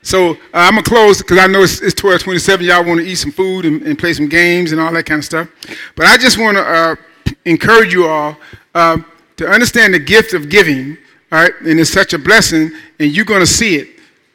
So 0.00 0.30
uh, 0.30 0.36
I'm 0.54 0.70
gonna 0.70 0.84
close 0.84 1.18
because 1.18 1.38
I 1.38 1.48
know 1.48 1.64
it's, 1.64 1.82
it's 1.82 2.00
12:27. 2.00 2.62
Y'all 2.62 2.82
want 2.82 3.00
to 3.00 3.06
eat 3.06 3.16
some 3.16 3.32
food 3.32 3.66
and, 3.66 3.82
and, 3.82 3.98
play 3.98 4.14
some 4.14 4.28
games 4.28 4.72
and 4.72 4.80
all 4.80 4.92
that 4.92 5.04
kind 5.04 5.18
of 5.18 5.24
stuff. 5.24 5.48
But 5.96 6.06
I 6.06 6.16
just 6.16 6.38
want 6.38 6.56
to 6.56 6.62
uh, 6.62 6.96
encourage 7.44 7.92
you 7.92 8.06
all 8.06 8.36
uh, 8.74 8.98
to 9.36 9.48
understand 9.48 9.94
the 9.94 9.98
gift 9.98 10.34
of 10.34 10.48
giving, 10.48 10.96
all 11.32 11.40
right? 11.40 11.52
And 11.60 11.78
it's 11.78 11.90
such 11.92 12.12
a 12.12 12.18
blessing, 12.18 12.70
and 12.98 13.10
you're 13.10 13.24
going 13.24 13.40
to 13.40 13.46
see 13.46 13.76
it. 13.76 13.88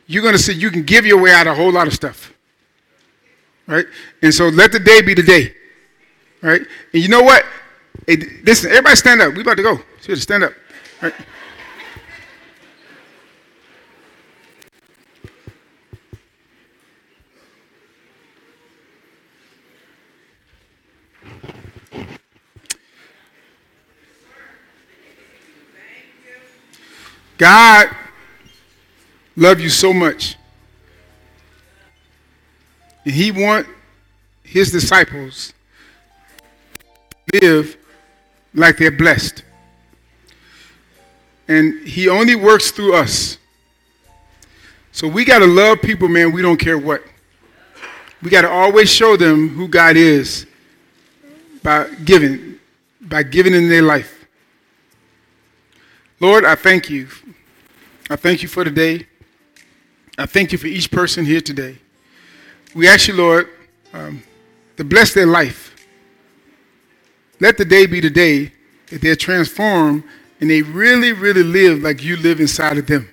You're 0.08 0.24
going 0.24 0.36
to 0.36 0.42
see 0.42 0.54
you 0.54 0.72
can 0.72 0.84
give 0.84 1.06
your 1.06 1.22
way 1.22 1.32
out 1.32 1.48
a 1.48 1.54
whole 1.54 1.72
lot 1.72 1.88
of 1.88 1.94
stuff, 1.94 2.34
right? 3.68 3.86
And 4.22 4.34
so 4.34 4.50
let 4.50 4.72
the 4.72 4.80
day 4.80 5.02
be 5.02 5.14
the 5.14 5.24
day, 5.24 5.54
right? 6.42 6.62
And 6.94 7.02
you 7.02 7.08
know 7.08 7.24
what? 7.24 7.46
Hey, 8.08 8.18
listen, 8.44 8.72
everybody 8.72 8.96
stand 8.96 9.22
up. 9.22 9.34
We're 9.34 9.42
about 9.42 9.58
to 9.58 9.64
go. 9.64 9.80
So 10.02 10.16
stand 10.16 10.44
up, 10.44 10.54
right? 11.02 11.14
God 27.42 27.90
loved 29.36 29.62
you 29.62 29.70
so 29.70 29.92
much. 29.92 30.38
And 33.04 33.16
he 33.16 33.32
want 33.32 33.66
his 34.44 34.72
disciples 34.72 35.52
live 37.34 37.78
like 38.54 38.78
they're 38.78 38.92
blessed. 38.92 39.44
And 41.48 41.88
he 41.88 42.08
only 42.10 42.36
works 42.36 42.70
through 42.70 42.94
us. 42.94 43.40
So 44.92 45.08
we 45.08 45.26
got 45.26 45.40
to 45.40 45.48
love 45.48 45.82
people, 45.82 46.10
man, 46.10 46.32
we 46.32 46.44
don't 46.44 46.60
care 46.60 46.78
what. 46.78 47.04
We 48.22 48.30
got 48.30 48.42
to 48.42 48.52
always 48.52 48.88
show 48.88 49.18
them 49.18 49.50
who 49.50 49.68
God 49.68 49.98
is 49.98 50.46
by 51.64 51.90
giving, 52.06 52.60
by 53.02 53.24
giving 53.24 53.56
in 53.56 53.68
their 53.68 53.82
life. 53.82 54.28
Lord, 56.20 56.46
I 56.46 56.54
thank 56.54 56.88
you 56.88 57.08
I 58.12 58.18
thank 58.18 58.42
you 58.42 58.50
for 58.50 58.66
today. 58.66 59.08
I 60.18 60.26
thank 60.26 60.52
you 60.52 60.58
for 60.58 60.68
each 60.68 60.92
person 60.92 61.24
here 61.24 61.40
today. 61.40 61.78
We 62.76 62.86
ask 62.86 63.08
you, 63.08 63.14
Lord, 63.14 63.48
um, 63.94 64.22
to 64.76 64.84
bless 64.84 65.14
their 65.14 65.26
life. 65.26 65.74
Let 67.40 67.58
the 67.58 67.64
day 67.64 67.86
be 67.86 68.02
the 68.02 68.10
day 68.10 68.52
that 68.88 69.00
they're 69.02 69.16
transformed 69.16 70.04
and 70.42 70.50
they 70.50 70.62
really, 70.62 71.14
really 71.14 71.42
live 71.42 71.84
like 71.84 72.04
you 72.04 72.18
live 72.18 72.42
inside 72.42 72.78
of 72.78 72.86
them. 72.86 73.08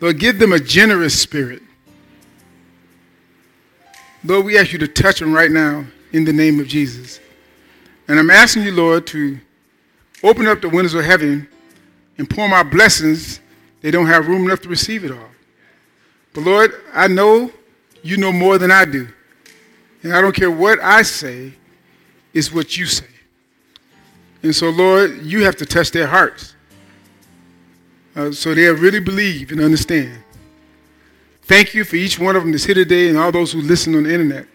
Lord, 0.00 0.18
give 0.18 0.40
them 0.40 0.52
a 0.52 0.58
generous 0.58 1.16
spirit. 1.16 1.62
Lord, 4.24 4.46
we 4.46 4.58
ask 4.58 4.72
you 4.72 4.80
to 4.80 4.88
touch 4.88 5.20
them 5.20 5.32
right 5.32 5.52
now 5.52 5.84
in 6.10 6.24
the 6.24 6.32
name 6.32 6.58
of 6.58 6.66
Jesus. 6.66 7.20
And 8.08 8.18
I'm 8.18 8.30
asking 8.30 8.64
you, 8.64 8.72
Lord, 8.72 9.06
to 9.08 9.38
open 10.24 10.48
up 10.48 10.60
the 10.60 10.68
windows 10.68 10.94
of 10.94 11.04
heaven 11.04 11.46
and 12.18 12.28
pour 12.28 12.48
my 12.48 12.64
blessings 12.64 13.38
they 13.86 13.92
don't 13.92 14.08
have 14.08 14.26
room 14.26 14.46
enough 14.46 14.58
to 14.62 14.68
receive 14.68 15.04
it 15.04 15.12
all. 15.12 15.30
But 16.34 16.40
Lord, 16.42 16.72
I 16.92 17.06
know 17.06 17.52
you 18.02 18.16
know 18.16 18.32
more 18.32 18.58
than 18.58 18.72
I 18.72 18.84
do. 18.84 19.06
And 20.02 20.12
I 20.12 20.20
don't 20.20 20.34
care 20.34 20.50
what 20.50 20.80
I 20.80 21.02
say, 21.02 21.52
it's 22.34 22.52
what 22.52 22.76
you 22.76 22.86
say. 22.86 23.06
And 24.42 24.52
so, 24.52 24.70
Lord, 24.70 25.22
you 25.22 25.44
have 25.44 25.54
to 25.58 25.64
touch 25.64 25.92
their 25.92 26.08
hearts 26.08 26.56
uh, 28.16 28.32
so 28.32 28.56
they'll 28.56 28.74
really 28.74 28.98
believe 28.98 29.52
and 29.52 29.60
understand. 29.60 30.20
Thank 31.42 31.72
you 31.72 31.84
for 31.84 31.94
each 31.94 32.18
one 32.18 32.34
of 32.34 32.42
them 32.42 32.50
that's 32.50 32.64
here 32.64 32.74
today 32.74 33.08
and 33.08 33.16
all 33.16 33.30
those 33.30 33.52
who 33.52 33.60
listen 33.60 33.94
on 33.94 34.02
the 34.02 34.12
internet. 34.12 34.48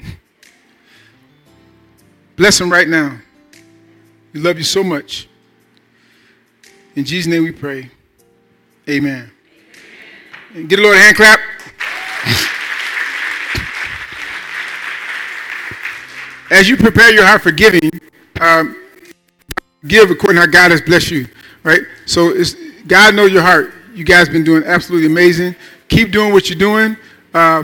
Bless 2.35 2.59
them 2.59 2.69
right 2.69 2.89
now. 2.89 3.17
We 4.33 4.41
love 4.41 4.57
you 4.57 4.65
so 4.65 4.83
much. 4.83 5.29
In 6.97 7.05
Jesus' 7.05 7.27
name 7.31 7.45
we 7.45 7.53
pray. 7.53 7.91
Amen. 8.89 9.31
Get 10.67 10.79
a 10.79 10.81
Lord 10.81 10.97
a 10.97 10.99
hand 10.99 11.15
clap. 11.15 11.39
As 16.49 16.67
you 16.67 16.75
prepare 16.75 17.13
your 17.13 17.25
heart 17.25 17.43
for 17.43 17.51
giving, 17.51 17.89
um, 18.41 18.75
give 19.87 20.09
according 20.09 20.35
to 20.35 20.41
how 20.41 20.51
God 20.51 20.71
has 20.71 20.81
blessed 20.81 21.11
you, 21.11 21.27
right? 21.63 21.81
So 22.05 22.33
God 22.87 23.15
knows 23.15 23.31
your 23.31 23.43
heart. 23.43 23.71
You 23.93 24.03
guys 24.03 24.27
been 24.27 24.43
doing 24.43 24.63
absolutely 24.63 25.07
amazing. 25.07 25.55
Keep 25.87 26.11
doing 26.11 26.33
what 26.33 26.49
you're 26.49 26.59
doing. 26.59 26.97
Uh, 27.33 27.63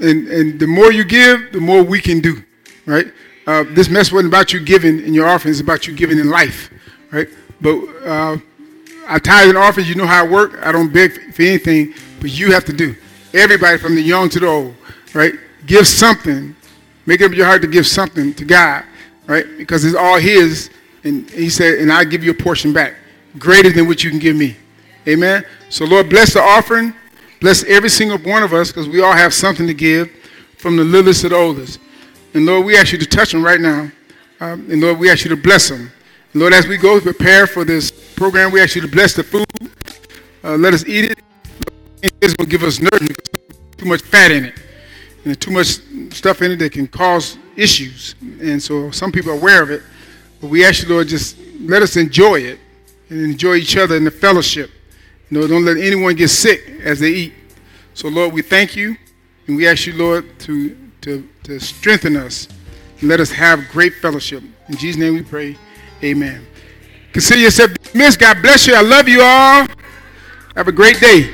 and, 0.00 0.28
and 0.28 0.58
the 0.58 0.66
more 0.66 0.90
you 0.90 1.04
give, 1.04 1.52
the 1.52 1.60
more 1.60 1.82
we 1.82 2.00
can 2.00 2.20
do, 2.20 2.42
right? 2.86 3.06
Uh, 3.46 3.64
this 3.68 3.90
mess 3.90 4.10
wasn't 4.10 4.32
about 4.32 4.52
you 4.52 4.60
giving 4.60 5.00
in 5.00 5.12
your 5.12 5.28
offering, 5.28 5.52
it's 5.52 5.60
about 5.60 5.86
you 5.86 5.94
giving 5.94 6.18
in 6.18 6.30
life, 6.30 6.70
right? 7.12 7.28
But 7.60 7.76
uh, 8.04 8.38
I 9.10 9.18
tithe 9.18 9.50
in 9.50 9.56
office. 9.56 9.88
You 9.88 9.96
know 9.96 10.06
how 10.06 10.24
I 10.24 10.28
work. 10.28 10.64
I 10.64 10.72
don't 10.72 10.92
beg 10.92 11.34
for 11.34 11.42
anything, 11.42 11.94
but 12.20 12.30
you 12.30 12.52
have 12.52 12.64
to 12.66 12.72
do. 12.72 12.94
Everybody 13.34 13.76
from 13.76 13.94
the 13.94 14.02
young 14.02 14.28
to 14.30 14.40
the 14.40 14.46
old, 14.46 14.74
right? 15.12 15.34
Give 15.66 15.86
something. 15.86 16.54
Make 17.06 17.20
up 17.20 17.32
your 17.32 17.46
heart 17.46 17.60
to 17.62 17.68
give 17.68 17.86
something 17.86 18.32
to 18.34 18.44
God, 18.44 18.84
right? 19.26 19.44
Because 19.58 19.84
it's 19.84 19.96
all 19.96 20.18
His. 20.18 20.70
And 21.02 21.28
He 21.30 21.50
said, 21.50 21.80
and 21.80 21.92
I 21.92 22.04
give 22.04 22.22
you 22.22 22.30
a 22.30 22.34
portion 22.34 22.72
back, 22.72 22.94
greater 23.38 23.70
than 23.70 23.88
what 23.88 24.04
you 24.04 24.10
can 24.10 24.18
give 24.18 24.36
me. 24.36 24.56
Amen. 25.08 25.44
So 25.68 25.84
Lord, 25.84 26.08
bless 26.08 26.34
the 26.34 26.40
offering. 26.40 26.94
Bless 27.40 27.64
every 27.64 27.88
single 27.88 28.18
one 28.18 28.42
of 28.42 28.52
us, 28.52 28.68
because 28.68 28.88
we 28.88 29.00
all 29.02 29.14
have 29.14 29.32
something 29.32 29.66
to 29.66 29.74
give, 29.74 30.10
from 30.58 30.76
the 30.76 30.84
littlest 30.84 31.22
to 31.22 31.30
the 31.30 31.36
oldest. 31.36 31.80
And 32.34 32.44
Lord, 32.46 32.66
we 32.66 32.76
ask 32.76 32.92
you 32.92 32.98
to 32.98 33.06
touch 33.06 33.32
them 33.32 33.42
right 33.42 33.60
now. 33.60 33.90
Um, 34.40 34.70
and 34.70 34.80
Lord, 34.80 34.98
we 34.98 35.10
ask 35.10 35.24
you 35.24 35.30
to 35.30 35.36
bless 35.36 35.68
them. 35.68 35.90
Lord, 36.32 36.52
as 36.52 36.68
we 36.68 36.76
go 36.76 37.00
prepare 37.00 37.46
for 37.46 37.64
this 37.64 37.90
program. 38.20 38.52
We 38.52 38.60
ask 38.60 38.74
you 38.74 38.82
to 38.82 38.88
bless 38.88 39.14
the 39.14 39.24
food. 39.24 39.46
Uh, 40.44 40.56
let 40.56 40.74
us 40.74 40.86
eat 40.86 41.10
it. 41.10 41.18
Going 42.20 42.34
to 42.34 42.44
give 42.44 42.62
us 42.62 42.78
nourishment 42.78 43.18
too 43.78 43.86
much 43.86 44.02
fat 44.02 44.30
in 44.30 44.44
it 44.44 44.54
and 45.24 45.40
too 45.40 45.50
much 45.50 45.80
stuff 46.10 46.42
in 46.42 46.52
it 46.52 46.56
that 46.56 46.72
can 46.72 46.86
cause 46.86 47.38
issues. 47.56 48.14
And 48.20 48.62
so 48.62 48.90
some 48.90 49.10
people 49.10 49.32
are 49.32 49.36
aware 49.36 49.62
of 49.62 49.70
it. 49.70 49.82
But 50.40 50.50
we 50.50 50.66
ask 50.66 50.82
you, 50.82 50.90
Lord, 50.90 51.08
just 51.08 51.38
let 51.60 51.80
us 51.80 51.96
enjoy 51.96 52.40
it 52.40 52.60
and 53.08 53.22
enjoy 53.22 53.54
each 53.54 53.78
other 53.78 53.96
in 53.96 54.04
the 54.04 54.10
fellowship. 54.10 54.70
You 55.30 55.40
know, 55.40 55.46
don't 55.46 55.64
let 55.64 55.78
anyone 55.78 56.14
get 56.14 56.28
sick 56.28 56.60
as 56.82 57.00
they 57.00 57.10
eat. 57.10 57.32
So, 57.94 58.08
Lord, 58.08 58.34
we 58.34 58.42
thank 58.42 58.76
you 58.76 58.96
and 59.46 59.56
we 59.56 59.66
ask 59.66 59.86
you, 59.86 59.94
Lord, 59.94 60.38
to, 60.40 60.76
to, 61.00 61.26
to 61.44 61.58
strengthen 61.58 62.16
us 62.16 62.48
and 63.00 63.08
let 63.08 63.18
us 63.18 63.30
have 63.30 63.66
great 63.72 63.94
fellowship. 63.94 64.42
In 64.68 64.76
Jesus' 64.76 65.00
name 65.00 65.14
we 65.14 65.22
pray. 65.22 65.56
Amen. 66.02 66.46
Consider 67.12 67.40
yourself 67.40 67.74
dismissed. 67.74 68.18
God 68.20 68.40
bless 68.40 68.66
you. 68.66 68.74
I 68.74 68.82
love 68.82 69.08
you 69.08 69.20
all. 69.22 69.66
Have 70.56 70.68
a 70.68 70.72
great 70.72 70.98
day. 71.00 71.30